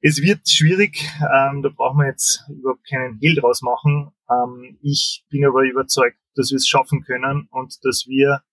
es 0.01 0.21
wird 0.21 0.47
schwierig, 0.47 1.03
ähm, 1.21 1.63
da 1.63 1.69
brauchen 1.69 1.99
wir 1.99 2.07
jetzt 2.07 2.43
überhaupt 2.49 2.87
keinen 2.87 3.17
Hehl 3.19 3.35
draus 3.35 3.61
machen. 3.61 4.11
Ähm, 4.29 4.77
ich 4.81 5.25
bin 5.29 5.45
aber 5.45 5.63
überzeugt, 5.63 6.17
dass 6.35 6.51
wir 6.51 6.57
es 6.57 6.67
schaffen 6.67 7.01
können 7.01 7.47
und 7.51 7.83
dass 7.83 8.05
wir 8.07 8.43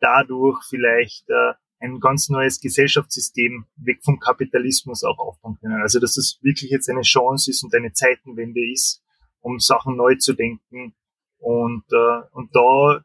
dadurch 0.00 0.62
vielleicht 0.68 1.28
äh, 1.28 1.52
ein 1.84 2.00
ganz 2.00 2.28
neues 2.28 2.60
Gesellschaftssystem 2.60 3.66
weg 3.76 3.98
vom 4.02 4.18
Kapitalismus 4.18 5.04
auch 5.04 5.18
aufbauen 5.18 5.58
können. 5.60 5.82
Also 5.82 6.00
dass 6.00 6.14
das 6.14 6.38
wirklich 6.42 6.70
jetzt 6.70 6.88
eine 6.88 7.02
Chance 7.02 7.50
ist 7.50 7.62
und 7.62 7.74
eine 7.74 7.92
Zeitenwende 7.92 8.60
ist, 8.72 9.02
um 9.40 9.58
Sachen 9.58 9.96
neu 9.96 10.14
zu 10.16 10.32
denken. 10.32 10.94
Und, 11.38 11.84
äh, 11.92 12.22
und 12.32 12.54
da 12.54 13.04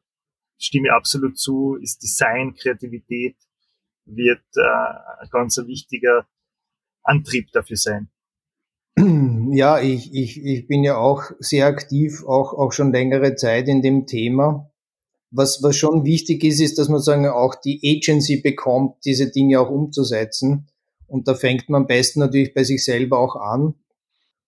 stimme 0.58 0.88
ich 0.88 0.94
absolut 0.94 1.38
zu, 1.38 1.76
ist 1.82 2.02
Design, 2.02 2.56
Kreativität 2.56 3.36
wird 4.06 4.44
äh, 4.56 5.22
ein 5.22 5.30
ganz 5.30 5.58
wichtiger 5.58 6.28
Antrieb 7.04 7.52
dafür 7.52 7.78
sein. 7.78 8.10
Ja, 9.52 9.80
ich, 9.80 10.14
ich, 10.14 10.44
ich 10.44 10.68
bin 10.68 10.84
ja 10.84 10.98
auch 10.98 11.24
sehr 11.40 11.68
aktiv, 11.68 12.24
auch, 12.26 12.54
auch 12.54 12.72
schon 12.72 12.92
längere 12.92 13.36
Zeit 13.36 13.68
in 13.68 13.82
dem 13.82 14.06
Thema. 14.06 14.69
Was, 15.32 15.62
was 15.62 15.76
schon 15.76 16.06
wichtig 16.06 16.44
ist, 16.44 16.60
ist, 16.60 16.78
dass 16.78 16.90
man 16.90 17.02
sagen, 17.02 17.28
auch 17.28 17.56
die 17.56 17.80
Agency 17.84 18.42
bekommt, 18.42 18.96
diese 19.06 19.30
Dinge 19.30 19.60
auch 19.60 19.70
umzusetzen. 19.70 20.68
Und 21.08 21.28
da 21.28 21.36
fängt 21.36 21.70
man 21.70 21.84
am 21.84 21.88
besten 21.88 22.20
natürlich 22.20 22.54
bei 22.54 22.64
sich 22.64 22.84
selber 22.84 23.20
auch 23.20 23.36
an. 23.36 23.76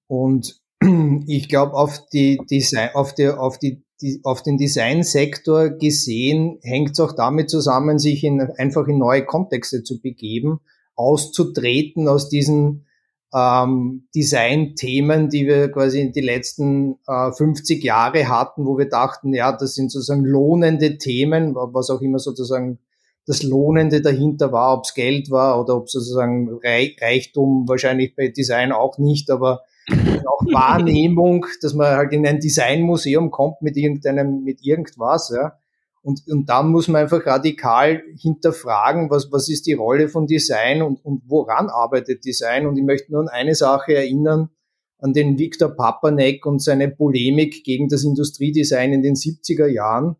Und 0.08 0.62
ich 1.28 1.50
glaube, 1.50 1.74
auf 1.74 2.08
die 2.10 2.40
Design, 2.50 2.90
auf 2.94 3.14
die, 3.14 3.28
auf 3.28 3.60
die, 3.60 3.84
die 4.02 4.20
auf 4.24 4.42
den 4.42 4.58
Designsektor 4.58 5.70
gesehen, 5.70 6.60
hängt 6.64 6.92
es 6.92 7.00
auch 7.00 7.14
damit 7.14 7.50
zusammen, 7.50 8.00
sich 8.00 8.24
in, 8.24 8.42
einfach 8.42 8.88
in 8.88 8.98
neue 8.98 9.26
Kontexte 9.26 9.84
zu 9.84 10.02
begeben, 10.02 10.60
auszutreten 10.96 12.08
aus 12.08 12.30
diesen 12.30 12.86
ähm, 13.34 14.08
Design-Themen, 14.14 15.30
die 15.30 15.48
wir 15.48 15.72
quasi 15.72 16.02
in 16.02 16.12
die 16.12 16.22
letzten 16.22 16.98
äh, 17.08 17.32
50 17.32 17.84
Jahre 17.84 18.28
hatten, 18.28 18.66
wo 18.66 18.78
wir 18.78 18.90
dachten, 18.90 19.34
ja, 19.34 19.52
das 19.52 19.76
sind 19.76 19.92
sozusagen 19.92 20.26
lohnende 20.26 20.98
Themen, 20.98 21.56
was 21.56 21.90
auch 21.90 22.02
immer 22.02 22.20
sozusagen 22.20 22.80
das 23.26 23.44
Lohnende 23.44 24.02
dahinter 24.02 24.52
war, 24.52 24.78
ob 24.78 24.86
es 24.86 24.94
Geld 24.94 25.30
war 25.30 25.62
oder 25.62 25.78
ob 25.78 25.90
sozusagen 25.90 26.60
Reichtum, 26.64 27.68
wahrscheinlich 27.68 28.16
bei 28.16 28.30
Design 28.30 28.72
auch 28.72 28.98
nicht, 28.98 29.30
aber 29.30 29.62
auch 29.90 30.42
Wahrnehmung, 30.52 31.46
dass 31.62 31.74
man 31.74 31.96
halt 31.96 32.14
in 32.14 32.26
ein 32.26 32.40
Designmuseum 32.40 33.32
kommt 33.32 33.62
mit 33.62 33.78
irgendeinem, 33.78 34.44
mit 34.44 34.66
irgendwas, 34.66 35.32
ja. 35.36 35.58
Und, 36.04 36.28
und 36.28 36.50
dann 36.50 36.70
muss 36.70 36.88
man 36.88 37.04
einfach 37.04 37.26
radikal 37.26 38.02
hinterfragen, 38.20 39.10
was, 39.12 39.32
was 39.32 39.50
ist 39.50 39.68
die 39.68 39.74
Rolle 39.74 40.10
von 40.10 40.26
Design 40.26 40.82
und, 40.82 41.04
und 41.06 41.22
woran 41.28 41.70
arbeitet 41.70 42.26
Design. 42.26 42.66
Und 42.66 42.78
ich 42.78 42.84
möchte 42.84 43.12
nur 43.12 43.22
an 43.22 43.28
eine 43.28 43.54
Sache 43.54 43.94
erinnern, 43.94 44.50
an 44.98 45.14
den 45.14 45.38
Viktor 45.38 45.70
Papanek 45.70 46.46
und 46.46 46.62
seine 46.62 46.90
Polemik 46.90 47.64
gegen 47.64 47.88
das 47.88 48.04
Industriedesign 48.04 48.94
in 48.94 49.04
den 49.04 49.16
70er 49.16 49.68
Jahren. 49.68 50.16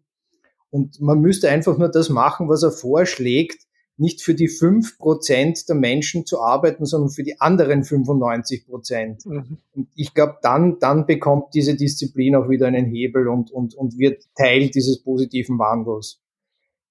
Und 0.70 1.02
man 1.02 1.20
müsste 1.20 1.50
einfach 1.50 1.78
nur 1.78 1.90
das 1.90 2.10
machen, 2.10 2.48
was 2.48 2.64
er 2.64 2.72
vorschlägt, 2.72 3.64
nicht 4.02 4.24
für 4.24 4.34
die 4.34 4.48
fünf 4.48 4.98
Prozent 4.98 5.70
der 5.70 5.76
Menschen 5.76 6.26
zu 6.26 6.42
arbeiten, 6.42 6.86
sondern 6.86 7.12
für 7.12 7.24
die 7.24 7.40
anderen 7.40 7.84
95 7.84 8.66
Prozent. 8.66 9.26
Mhm. 9.28 9.58
Und 9.76 9.90
ich 9.96 10.16
glaube, 10.16 10.38
dann, 10.42 10.80
dann 10.80 11.06
bekommt 11.06 11.54
diese 11.54 11.76
Disziplin 11.76 12.36
auch 12.36 12.50
wieder 12.50 12.66
einen 12.66 12.88
Hebel 12.88 13.28
und, 13.28 13.52
und, 13.52 13.76
und 13.76 14.00
wird 14.00 14.24
Teil 14.36 14.70
dieses 14.70 15.04
positiven 15.04 15.60
Wandels. 15.60 16.20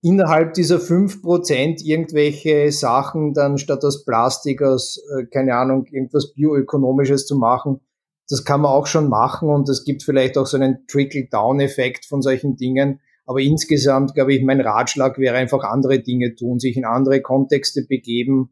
Innerhalb 0.03 0.55
dieser 0.55 0.79
fünf 0.79 1.21
Prozent 1.21 1.85
irgendwelche 1.85 2.71
Sachen 2.71 3.35
dann 3.35 3.59
statt 3.59 3.85
aus 3.85 4.05
Plastik, 4.05 4.63
aus, 4.63 5.03
äh, 5.19 5.27
keine 5.27 5.57
Ahnung, 5.57 5.87
irgendwas 5.91 6.33
bioökonomisches 6.33 7.27
zu 7.27 7.37
machen, 7.37 7.81
das 8.29 8.45
kann 8.45 8.61
man 8.61 8.71
auch 8.71 8.87
schon 8.87 9.09
machen 9.09 9.49
und 9.49 9.69
es 9.69 9.85
gibt 9.85 10.05
vielleicht 10.05 10.39
auch 10.39 10.47
so 10.47 10.57
einen 10.57 10.87
Trickle-Down-Effekt 10.87 12.07
von 12.07 12.23
solchen 12.23 12.57
Dingen 12.57 13.01
aber 13.31 13.39
insgesamt, 13.39 14.15
glaube 14.15 14.35
ich, 14.35 14.43
mein 14.43 14.61
Ratschlag 14.61 15.17
wäre 15.17 15.37
einfach 15.37 15.63
andere 15.63 16.01
Dinge 16.01 16.35
tun, 16.35 16.59
sich 16.59 16.77
in 16.77 16.85
andere 16.85 17.23
Kontexte 17.23 17.87
begeben 17.89 18.51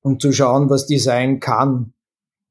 und 0.00 0.22
zu 0.22 0.32
schauen, 0.32 0.70
was 0.70 0.86
Design 0.86 1.38
kann 1.38 1.92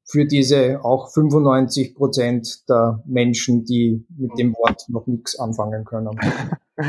für 0.04 0.26
diese 0.26 0.84
auch 0.84 1.10
95 1.10 1.96
Prozent 1.96 2.68
der 2.68 3.02
Menschen, 3.04 3.64
die 3.64 4.06
mit 4.16 4.38
dem 4.38 4.54
Wort 4.54 4.88
noch 4.90 5.08
nichts 5.08 5.36
anfangen 5.40 5.84
können. 5.84 6.16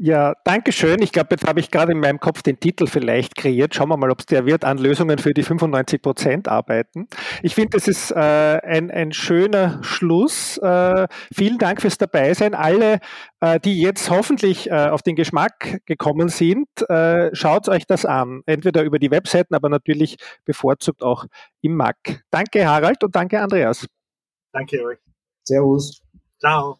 Ja, 0.00 0.34
danke 0.44 0.70
schön. 0.70 1.02
Ich 1.02 1.10
glaube, 1.10 1.30
jetzt 1.32 1.44
habe 1.44 1.58
ich 1.58 1.72
gerade 1.72 1.90
in 1.90 1.98
meinem 1.98 2.20
Kopf 2.20 2.42
den 2.42 2.60
Titel 2.60 2.86
vielleicht 2.86 3.34
kreiert. 3.34 3.74
Schauen 3.74 3.88
wir 3.88 3.96
mal, 3.96 4.12
ob 4.12 4.20
es 4.20 4.26
der 4.26 4.46
wird, 4.46 4.64
an 4.64 4.78
Lösungen 4.78 5.18
für 5.18 5.34
die 5.34 5.42
95 5.42 6.00
Prozent 6.00 6.46
arbeiten. 6.46 7.08
Ich 7.42 7.56
finde, 7.56 7.70
das 7.70 7.88
ist 7.88 8.12
äh, 8.12 8.14
ein, 8.16 8.92
ein 8.92 9.10
schöner 9.10 9.82
Schluss. 9.82 10.56
Äh, 10.58 11.08
vielen 11.34 11.58
Dank 11.58 11.82
fürs 11.82 11.98
Dabeisein. 11.98 12.54
Alle, 12.54 13.00
äh, 13.40 13.58
die 13.58 13.80
jetzt 13.80 14.08
hoffentlich 14.08 14.70
äh, 14.70 14.88
auf 14.88 15.02
den 15.02 15.16
Geschmack 15.16 15.80
gekommen 15.84 16.28
sind, 16.28 16.68
äh, 16.88 17.34
schaut 17.34 17.68
euch 17.68 17.84
das 17.84 18.06
an. 18.06 18.42
Entweder 18.46 18.84
über 18.84 19.00
die 19.00 19.10
Webseiten, 19.10 19.52
aber 19.56 19.68
natürlich 19.68 20.16
bevorzugt 20.44 21.02
auch 21.02 21.24
im 21.60 21.74
Mac. 21.74 22.22
Danke, 22.30 22.68
Harald, 22.68 23.02
und 23.02 23.16
danke, 23.16 23.40
Andreas. 23.40 23.84
Danke 24.52 24.80
euch. 24.80 24.98
Servus. 25.42 26.00
Ciao. 26.38 26.78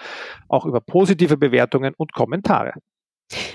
auch 0.47 0.65
über 0.65 0.81
positive 0.81 1.37
Bewertungen 1.37 1.93
und 1.97 2.13
Kommentare. 2.13 2.73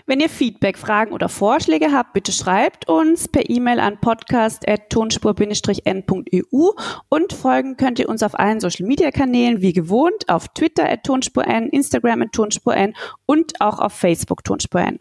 Wenn 0.07 0.21
ihr 0.21 0.29
Feedback, 0.29 0.77
Fragen 0.77 1.13
oder 1.13 1.31
Vorschläge 1.31 1.93
habt, 1.93 2.13
bitte 2.13 2.31
schreibt 2.31 2.87
uns 2.89 3.27
per 3.29 3.49
E-Mail 3.49 3.81
an 3.81 3.99
podcast.tonspur-n.eu 4.01 6.71
und 7.09 7.33
folgen 7.33 7.79
könnt 7.79 7.99
ihr 7.99 8.11
uns 8.11 8.23
auf 8.23 8.39
allen 8.39 8.61
Social 8.61 8.87
Media 8.87 9.11
Kanälen 9.11 9.63
wie 9.63 9.73
gewohnt 9.73 10.29
auf 10.29 10.49
Twitter 10.49 10.91
at 10.91 11.05
tonspur-n, 11.05 11.71
Instagram 11.71 12.21
at 12.23 12.33
tonspur-n 12.33 12.93
und 13.25 13.59
auch 13.61 13.79
auf 13.79 13.95
Facebook 13.95 14.45
tonspur-n. 14.45 14.99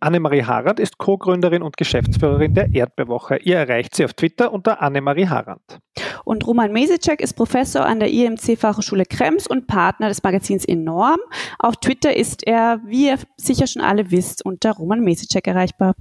Annemarie 0.00 0.44
Harand 0.44 0.80
ist 0.80 0.98
Co-Gründerin 0.98 1.62
und 1.62 1.76
Geschäftsführerin 1.76 2.54
der 2.54 2.74
Erdbewoche. 2.74 3.36
Ihr 3.36 3.56
erreicht 3.56 3.94
sie 3.94 4.04
auf 4.04 4.14
Twitter 4.14 4.52
unter 4.52 4.82
Annemarie 4.82 5.28
Harand. 5.28 5.78
Und 6.26 6.44
Roman 6.44 6.72
Mesicek 6.72 7.20
ist 7.20 7.34
Professor 7.34 7.86
an 7.86 8.00
der 8.00 8.10
IMC 8.10 8.58
Fachhochschule 8.58 9.04
Krems 9.04 9.46
und 9.46 9.68
Partner 9.68 10.08
des 10.08 10.24
Magazins 10.24 10.64
Enorm. 10.64 11.20
Auf 11.60 11.76
Twitter 11.76 12.16
ist 12.16 12.44
er, 12.44 12.80
wie 12.84 13.06
ihr 13.06 13.18
sicher 13.36 13.68
schon 13.68 13.82
alle 13.82 14.10
wisst, 14.10 14.44
unter 14.44 14.72
Roman 14.72 15.00
Mesicek 15.00 15.46
erreichbar. 15.46 15.94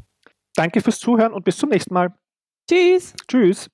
Danke 0.55 0.81
fürs 0.81 0.99
Zuhören 0.99 1.31
und 1.31 1.45
bis 1.45 1.57
zum 1.57 1.69
nächsten 1.69 1.93
Mal. 1.93 2.11
Tschüss. 2.67 3.13
Tschüss. 3.27 3.69